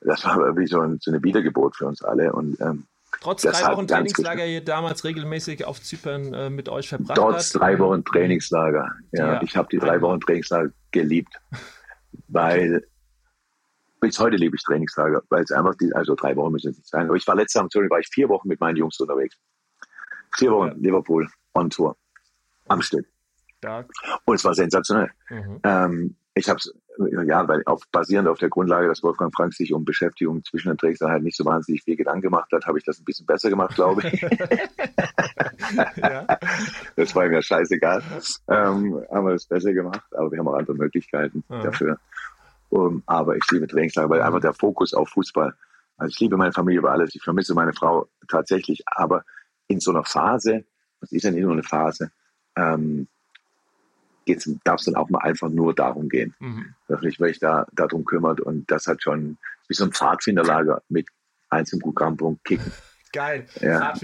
das 0.00 0.24
war 0.24 0.56
wie 0.56 0.66
so, 0.66 0.80
ein, 0.80 0.98
so 1.00 1.10
eine 1.10 1.22
Wiedergeburt 1.22 1.76
für 1.76 1.86
uns 1.86 2.02
alle. 2.02 2.32
Und 2.32 2.60
ähm, 2.60 2.86
Trotz 3.20 3.42
drei 3.42 3.72
Wochen 3.72 3.86
Trainingslager 3.86 4.44
hier 4.44 4.64
damals 4.64 5.04
regelmäßig 5.04 5.64
auf 5.64 5.82
Zypern 5.82 6.34
äh, 6.34 6.50
mit 6.50 6.68
euch 6.68 6.88
verbracht 6.88 7.16
Trotz 7.16 7.54
hat. 7.54 7.60
drei 7.60 7.78
Wochen 7.78 8.04
Trainingslager. 8.04 8.92
Ja, 9.12 9.34
ja. 9.34 9.42
ich 9.42 9.56
habe 9.56 9.68
die 9.70 9.78
drei 9.78 10.00
Wochen 10.00 10.20
Trainingslager 10.20 10.70
geliebt, 10.92 11.34
weil 12.28 12.86
bis 14.00 14.18
heute 14.18 14.36
liebe 14.36 14.56
ich 14.56 14.62
Trainingslager, 14.62 15.22
weil 15.30 15.42
es 15.42 15.50
einfach 15.50 15.74
die, 15.74 15.92
also 15.94 16.14
drei 16.14 16.36
Wochen 16.36 16.52
müssen 16.52 16.70
es 16.70 16.76
nicht 16.76 16.88
sein. 16.88 17.06
Aber 17.06 17.16
ich 17.16 17.26
war 17.26 17.34
letztes 17.34 17.54
Jahr 17.54 17.90
war 17.90 17.98
ich 17.98 18.08
vier 18.08 18.28
Wochen 18.28 18.48
mit 18.48 18.60
meinen 18.60 18.76
Jungs 18.76 18.98
unterwegs. 19.00 19.36
Vier 20.36 20.52
Wochen 20.52 20.68
ja. 20.68 20.74
Liverpool 20.74 21.28
on 21.54 21.70
Tour 21.70 21.96
am 22.68 22.82
Stück. 22.82 23.06
Stark. 23.58 23.90
Und 24.24 24.36
es 24.36 24.44
war 24.44 24.54
sensationell. 24.54 25.10
Mhm. 25.30 25.60
Ähm, 25.64 26.16
ich 26.34 26.48
habe 26.48 26.58
es, 26.58 26.72
ja, 26.98 27.46
weil 27.46 27.62
auf, 27.66 27.82
basierend 27.92 28.28
auf 28.28 28.38
der 28.38 28.48
Grundlage, 28.48 28.88
dass 28.88 29.02
Wolfgang 29.02 29.32
Frank 29.34 29.54
sich 29.54 29.72
um 29.72 29.84
Beschäftigung 29.84 30.44
zwischen 30.44 30.68
den 30.68 30.78
Trägern 30.78 31.10
halt 31.10 31.22
nicht 31.22 31.36
so 31.36 31.44
wahnsinnig 31.44 31.82
viel 31.84 31.96
Gedanken 31.96 32.22
gemacht 32.22 32.50
hat, 32.52 32.66
habe 32.66 32.78
ich 32.78 32.84
das 32.84 32.98
ein 32.98 33.04
bisschen 33.04 33.26
besser 33.26 33.50
gemacht, 33.50 33.74
glaube 33.76 34.08
ich. 34.08 34.20
ja. 35.96 36.26
Das 36.96 37.14
war 37.14 37.28
mir 37.28 37.42
scheißegal. 37.42 38.02
Ähm, 38.48 39.00
haben 39.10 39.26
wir 39.26 39.32
das 39.32 39.46
besser 39.46 39.72
gemacht, 39.72 40.02
aber 40.12 40.32
wir 40.32 40.38
haben 40.38 40.48
auch 40.48 40.54
andere 40.58 40.76
Möglichkeiten 40.76 41.44
ja. 41.48 41.62
dafür. 41.62 41.98
Um, 42.70 43.02
aber 43.06 43.36
ich 43.36 43.44
liebe 43.50 43.66
Trainingslager, 43.66 44.10
weil 44.10 44.20
einfach 44.20 44.40
der 44.40 44.52
Fokus 44.52 44.92
auf 44.92 45.08
Fußball. 45.10 45.54
Also 45.96 46.10
ich 46.10 46.20
liebe 46.20 46.36
meine 46.36 46.52
Familie 46.52 46.80
über 46.80 46.90
alles. 46.90 47.14
Ich 47.14 47.22
vermisse 47.22 47.54
meine 47.54 47.72
Frau 47.72 48.08
tatsächlich, 48.28 48.82
aber 48.86 49.24
in 49.68 49.80
so 49.80 49.90
einer 49.90 50.04
Phase, 50.04 50.64
das 51.00 51.12
ist 51.12 51.22
ja 51.22 51.30
nicht 51.30 51.42
nur 51.42 51.52
eine 51.52 51.62
Phase, 51.62 52.10
ähm, 52.56 53.08
darf 54.64 54.80
es 54.80 54.86
dann 54.86 54.94
auch 54.94 55.08
mal 55.10 55.20
einfach 55.20 55.48
nur 55.48 55.74
darum 55.74 56.08
gehen. 56.08 56.34
Mhm. 56.40 56.74
Wirklich, 56.86 57.20
weil 57.20 57.30
ich 57.30 57.38
da 57.38 57.66
darum 57.72 58.04
kümmert 58.04 58.40
und 58.40 58.70
das 58.70 58.86
hat 58.86 59.02
schon 59.02 59.38
wie 59.68 59.74
so 59.74 59.84
ein 59.84 59.92
Pfadfinderlager 59.92 60.82
mit 60.88 61.08
einzelnen 61.50 61.82
Programmpunkt 61.82 62.44
kicken. 62.44 62.72
Geil. 63.12 63.46
Ja. 63.60 63.94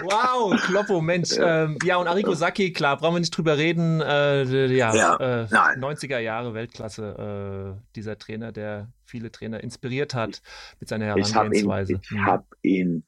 Wow, 0.00 0.54
Kloppo, 0.62 1.00
Mensch. 1.00 1.32
Ja, 1.32 1.64
ähm, 1.64 1.76
ja 1.82 1.96
und 1.96 2.06
Arrigo 2.06 2.32
Sacchi, 2.32 2.72
klar, 2.72 2.98
brauchen 2.98 3.16
wir 3.16 3.18
nicht 3.20 3.36
drüber 3.36 3.58
reden. 3.58 4.00
Äh, 4.00 4.66
ja, 4.66 4.94
ja 4.94 5.16
äh, 5.16 5.46
90er 5.46 6.20
Jahre 6.20 6.54
Weltklasse, 6.54 7.74
äh, 7.76 7.82
dieser 7.96 8.16
Trainer, 8.16 8.52
der 8.52 8.92
viele 9.04 9.32
Trainer 9.32 9.60
inspiriert 9.60 10.14
hat 10.14 10.40
mit 10.78 10.88
seiner 10.88 11.06
Herangehensweise. 11.06 11.94
Ich 12.00 12.10
habe 12.12 12.14
ihn, 12.14 12.20
ich 12.20 12.26
hab 12.26 12.46
ihn 12.62 13.04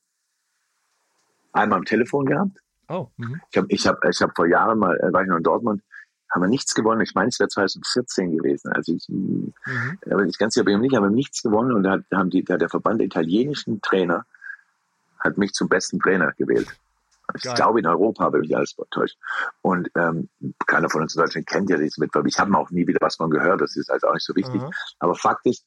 einmal 1.53 1.79
am 1.79 1.85
Telefon 1.85 2.27
gehabt 2.27 2.59
Oh. 2.91 3.09
Mhm. 3.16 3.41
Ich 3.51 3.57
habe 3.57 3.66
ich 3.70 3.86
hab, 3.86 4.05
ich 4.05 4.20
hab 4.20 4.34
vor 4.34 4.47
Jahren 4.47 4.78
mal, 4.78 4.99
äh, 4.99 5.12
war 5.12 5.22
ich 5.22 5.28
noch 5.28 5.36
in 5.36 5.45
Dortmund, 5.45 5.82
haben 6.28 6.43
wir 6.43 6.49
nichts 6.49 6.74
gewonnen. 6.74 7.01
Ich 7.01 7.14
meine, 7.14 7.28
es 7.28 7.38
wäre 7.38 7.49
2014 7.49 8.36
gewesen. 8.36 8.72
Also 8.72 8.95
ich, 8.95 9.09
mhm. 9.09 9.53
aber 10.11 10.24
ich 10.24 10.38
ganz 10.38 10.55
sicher 10.55 10.64
bin 10.64 10.80
nicht, 10.80 10.95
haben 10.97 11.05
wir 11.05 11.11
nichts 11.11 11.43
gewonnen 11.43 11.72
und 11.72 11.84
da 11.84 11.99
haben 12.12 12.30
die, 12.30 12.45
da 12.45 12.57
der 12.57 12.68
Verband 12.68 13.01
der 13.01 13.07
italienischen 13.07 13.80
Trainer 13.80 14.26
hat 15.20 15.38
mich 15.38 15.53
zum 15.53 15.68
besten 15.68 16.01
Trainer 16.01 16.32
gewählt. 16.32 16.68
Ich 17.36 17.45
Geil. 17.45 17.55
glaube, 17.55 17.78
in 17.78 17.86
Europa 17.86 18.24
habe 18.24 18.38
ich 18.38 18.49
mich 18.49 18.57
alles 18.57 18.74
täuscht. 18.91 19.16
Und 19.62 19.88
ähm, 19.95 20.28
keiner 20.66 20.91
von 20.91 21.03
uns 21.03 21.14
in 21.14 21.20
Deutschland 21.20 21.47
kennt 21.47 21.70
ja 21.70 21.76
diesen 21.76 22.03
Wettbewerb. 22.03 22.26
Ich 22.26 22.38
habe 22.41 22.57
auch 22.57 22.70
nie 22.70 22.88
wieder 22.88 22.99
was 23.01 23.16
von 23.16 23.30
gehört, 23.30 23.61
das 23.61 23.76
ist 23.76 23.88
also 23.88 24.09
auch 24.09 24.14
nicht 24.14 24.26
so 24.26 24.34
wichtig. 24.34 24.61
Mhm. 24.61 24.70
Aber 24.99 25.14
Fakt 25.14 25.47
ist, 25.47 25.64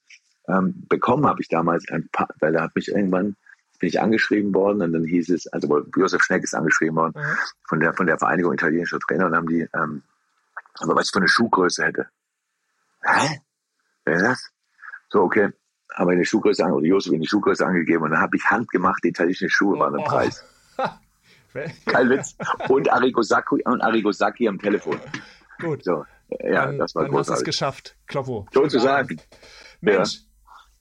ähm, 0.50 0.86
bekommen 0.90 1.26
habe 1.26 1.42
ich 1.42 1.48
damals 1.48 1.88
ein 1.90 2.10
paar, 2.12 2.28
weil 2.40 2.52
da 2.52 2.64
hat 2.64 2.76
mich 2.76 2.90
irgendwann 2.90 3.38
bin 3.84 3.90
ich 3.90 4.00
angeschrieben 4.00 4.54
worden 4.54 4.82
und 4.82 4.94
dann 4.94 5.04
hieß 5.04 5.30
es, 5.32 5.46
also 5.48 5.86
Josef 5.98 6.24
Schneck 6.24 6.42
ist 6.42 6.56
angeschrieben 6.56 6.96
worden 6.96 7.16
mhm. 7.18 7.38
von 7.68 7.82
der 7.82 7.94
von 7.94 8.08
der 8.08 8.18
Vereinigung 8.18 8.54
italienischer 8.54 8.98
Trainer 9.00 9.26
und 9.26 9.36
haben 9.36 9.48
die, 9.48 9.68
ähm, 9.76 10.04
aber 10.80 10.96
was 10.96 11.08
ich 11.08 11.12
für 11.12 11.20
eine 11.20 11.28
Schuhgröße 11.28 11.84
hätte. 11.84 12.08
Hä? 13.02 13.42
Wer 14.06 14.16
ist 14.16 14.22
das? 14.22 14.50
So, 15.10 15.24
okay. 15.24 15.50
Haben 15.94 16.08
wir 16.08 16.14
eine 16.14 16.24
Schuhgröße 16.24 16.64
an, 16.64 16.72
oder 16.72 16.86
Josef 16.86 17.12
in 17.12 17.20
die 17.20 17.28
Schuhgröße 17.28 17.66
angegeben 17.66 18.06
und 18.06 18.12
dann 18.12 18.22
habe 18.22 18.38
ich 18.38 18.46
handgemachte 18.46 19.10
italienische 19.10 19.50
Schuhe, 19.50 19.76
oh, 19.76 19.80
waren 19.82 19.96
im 19.96 20.06
Preis. 20.06 20.46
Kein 21.86 22.10
Witz. 22.10 22.38
Und 22.70 22.90
Arrigo 22.90 23.22
Sacchi, 23.22 23.64
und 23.66 23.82
Arrigo 23.82 24.14
Sacchi 24.14 24.48
am 24.48 24.60
Telefon. 24.60 24.98
Gut. 25.60 25.84
So, 25.84 26.06
ja, 26.30 26.68
dann, 26.68 26.78
das 26.78 26.96
war 26.96 27.04
dann 27.04 27.12
großartig. 27.12 27.18
hast 27.18 27.28
du 27.28 27.34
es 27.34 27.44
geschafft, 27.44 27.98
Kloppo. 28.08 28.48
Sozusagen. 28.54 29.20
Mensch, 29.82 30.14
ja. 30.14 30.33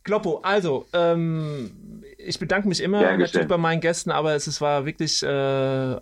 Kloppo, 0.04 0.40
also, 0.42 0.86
ähm, 0.92 2.02
ich 2.18 2.38
bedanke 2.38 2.68
mich 2.68 2.82
immer 2.82 3.00
Gern 3.00 3.18
natürlich 3.20 3.48
bei 3.48 3.56
meinen 3.56 3.80
Gästen, 3.80 4.10
aber 4.10 4.34
es, 4.34 4.46
es 4.46 4.60
war 4.60 4.84
wirklich 4.86 5.22
äh, 5.22 5.26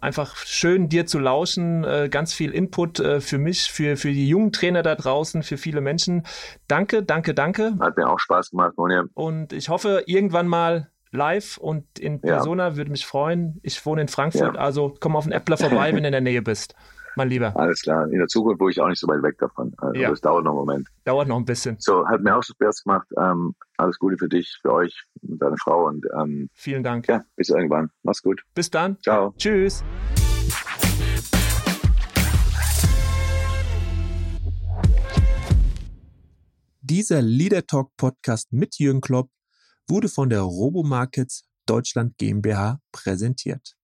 einfach 0.00 0.36
schön, 0.36 0.88
dir 0.88 1.06
zu 1.06 1.18
lauschen. 1.18 1.84
Äh, 1.84 2.08
ganz 2.10 2.32
viel 2.34 2.50
Input 2.52 3.00
äh, 3.00 3.20
für 3.20 3.38
mich, 3.38 3.70
für, 3.70 3.96
für 3.96 4.10
die 4.10 4.28
jungen 4.28 4.52
Trainer 4.52 4.82
da 4.82 4.94
draußen, 4.94 5.42
für 5.42 5.56
viele 5.56 5.80
Menschen. 5.80 6.24
Danke, 6.68 7.02
danke, 7.02 7.34
danke. 7.34 7.74
Hat 7.80 7.96
mir 7.96 8.08
auch 8.08 8.18
Spaß 8.18 8.50
gemacht, 8.50 8.74
Monja. 8.76 9.04
Und 9.14 9.52
ich 9.52 9.68
hoffe, 9.68 10.02
irgendwann 10.06 10.46
mal 10.46 10.90
live 11.10 11.56
und 11.58 11.98
in 11.98 12.14
Ja. 12.22 12.36
Persona, 12.36 12.76
würde 12.76 12.90
mich 12.90 13.06
freuen. 13.06 13.58
Ich 13.62 13.84
wohne 13.84 14.02
in 14.02 14.08
Frankfurt, 14.08 14.54
Ja. 14.56 14.60
also 14.60 14.94
komm 15.00 15.16
auf 15.16 15.24
den 15.24 15.32
Äppler 15.32 15.56
vorbei, 15.56 15.88
wenn 15.92 16.02
du 16.02 16.08
in 16.08 16.12
der 16.12 16.20
Nähe 16.20 16.42
bist. 16.42 16.74
Mein 17.16 17.28
Lieber, 17.28 17.56
Alles 17.56 17.82
klar. 17.82 18.06
In 18.10 18.18
der 18.18 18.28
Zukunft 18.28 18.60
wohne 18.60 18.70
ich 18.70 18.80
auch 18.80 18.88
nicht 18.88 19.00
so 19.00 19.08
weit 19.08 19.22
weg 19.22 19.36
davon. 19.38 19.72
Also 19.78 20.00
Ja. 20.00 20.10
das 20.10 20.20
dauert 20.20 20.44
noch 20.44 20.50
einen 20.52 20.58
Moment. 20.60 20.88
dauert 21.04 21.28
noch 21.28 21.36
ein 21.36 21.44
bisschen. 21.44 21.76
So, 21.80 22.06
hat 22.06 22.20
mir 22.22 22.36
auch 22.36 22.42
Spaß 22.42 22.84
gemacht. 22.84 23.08
Ähm, 23.18 23.54
alles 23.76 23.98
Gute 23.98 24.16
für 24.18 24.28
dich, 24.28 24.58
für 24.62 24.72
euch 24.72 25.04
und 25.22 25.40
deine 25.42 25.56
Frau 25.56 25.86
und 25.88 26.06
ähm, 26.18 26.48
Vielen 26.54 26.82
Dank. 26.82 27.08
ja, 27.08 27.22
bis 27.36 27.48
irgendwann. 27.50 27.90
Mach's 28.02 28.22
gut. 28.22 28.42
Bis 28.54 28.70
dann. 28.70 28.96
Ciao. 29.00 29.34
Tschüss. 29.38 29.82
Dieser 36.80 37.22
Leader 37.22 37.66
Talk 37.66 37.96
Podcast 37.96 38.52
mit 38.52 38.78
Jürgen 38.78 39.00
Klopp 39.00 39.30
wurde 39.88 40.08
von 40.08 40.30
der 40.30 40.40
Robo 40.40 40.82
Markets 40.82 41.44
Deutschland 41.66 42.16
GmbH 42.18 42.80
präsentiert. 42.92 43.76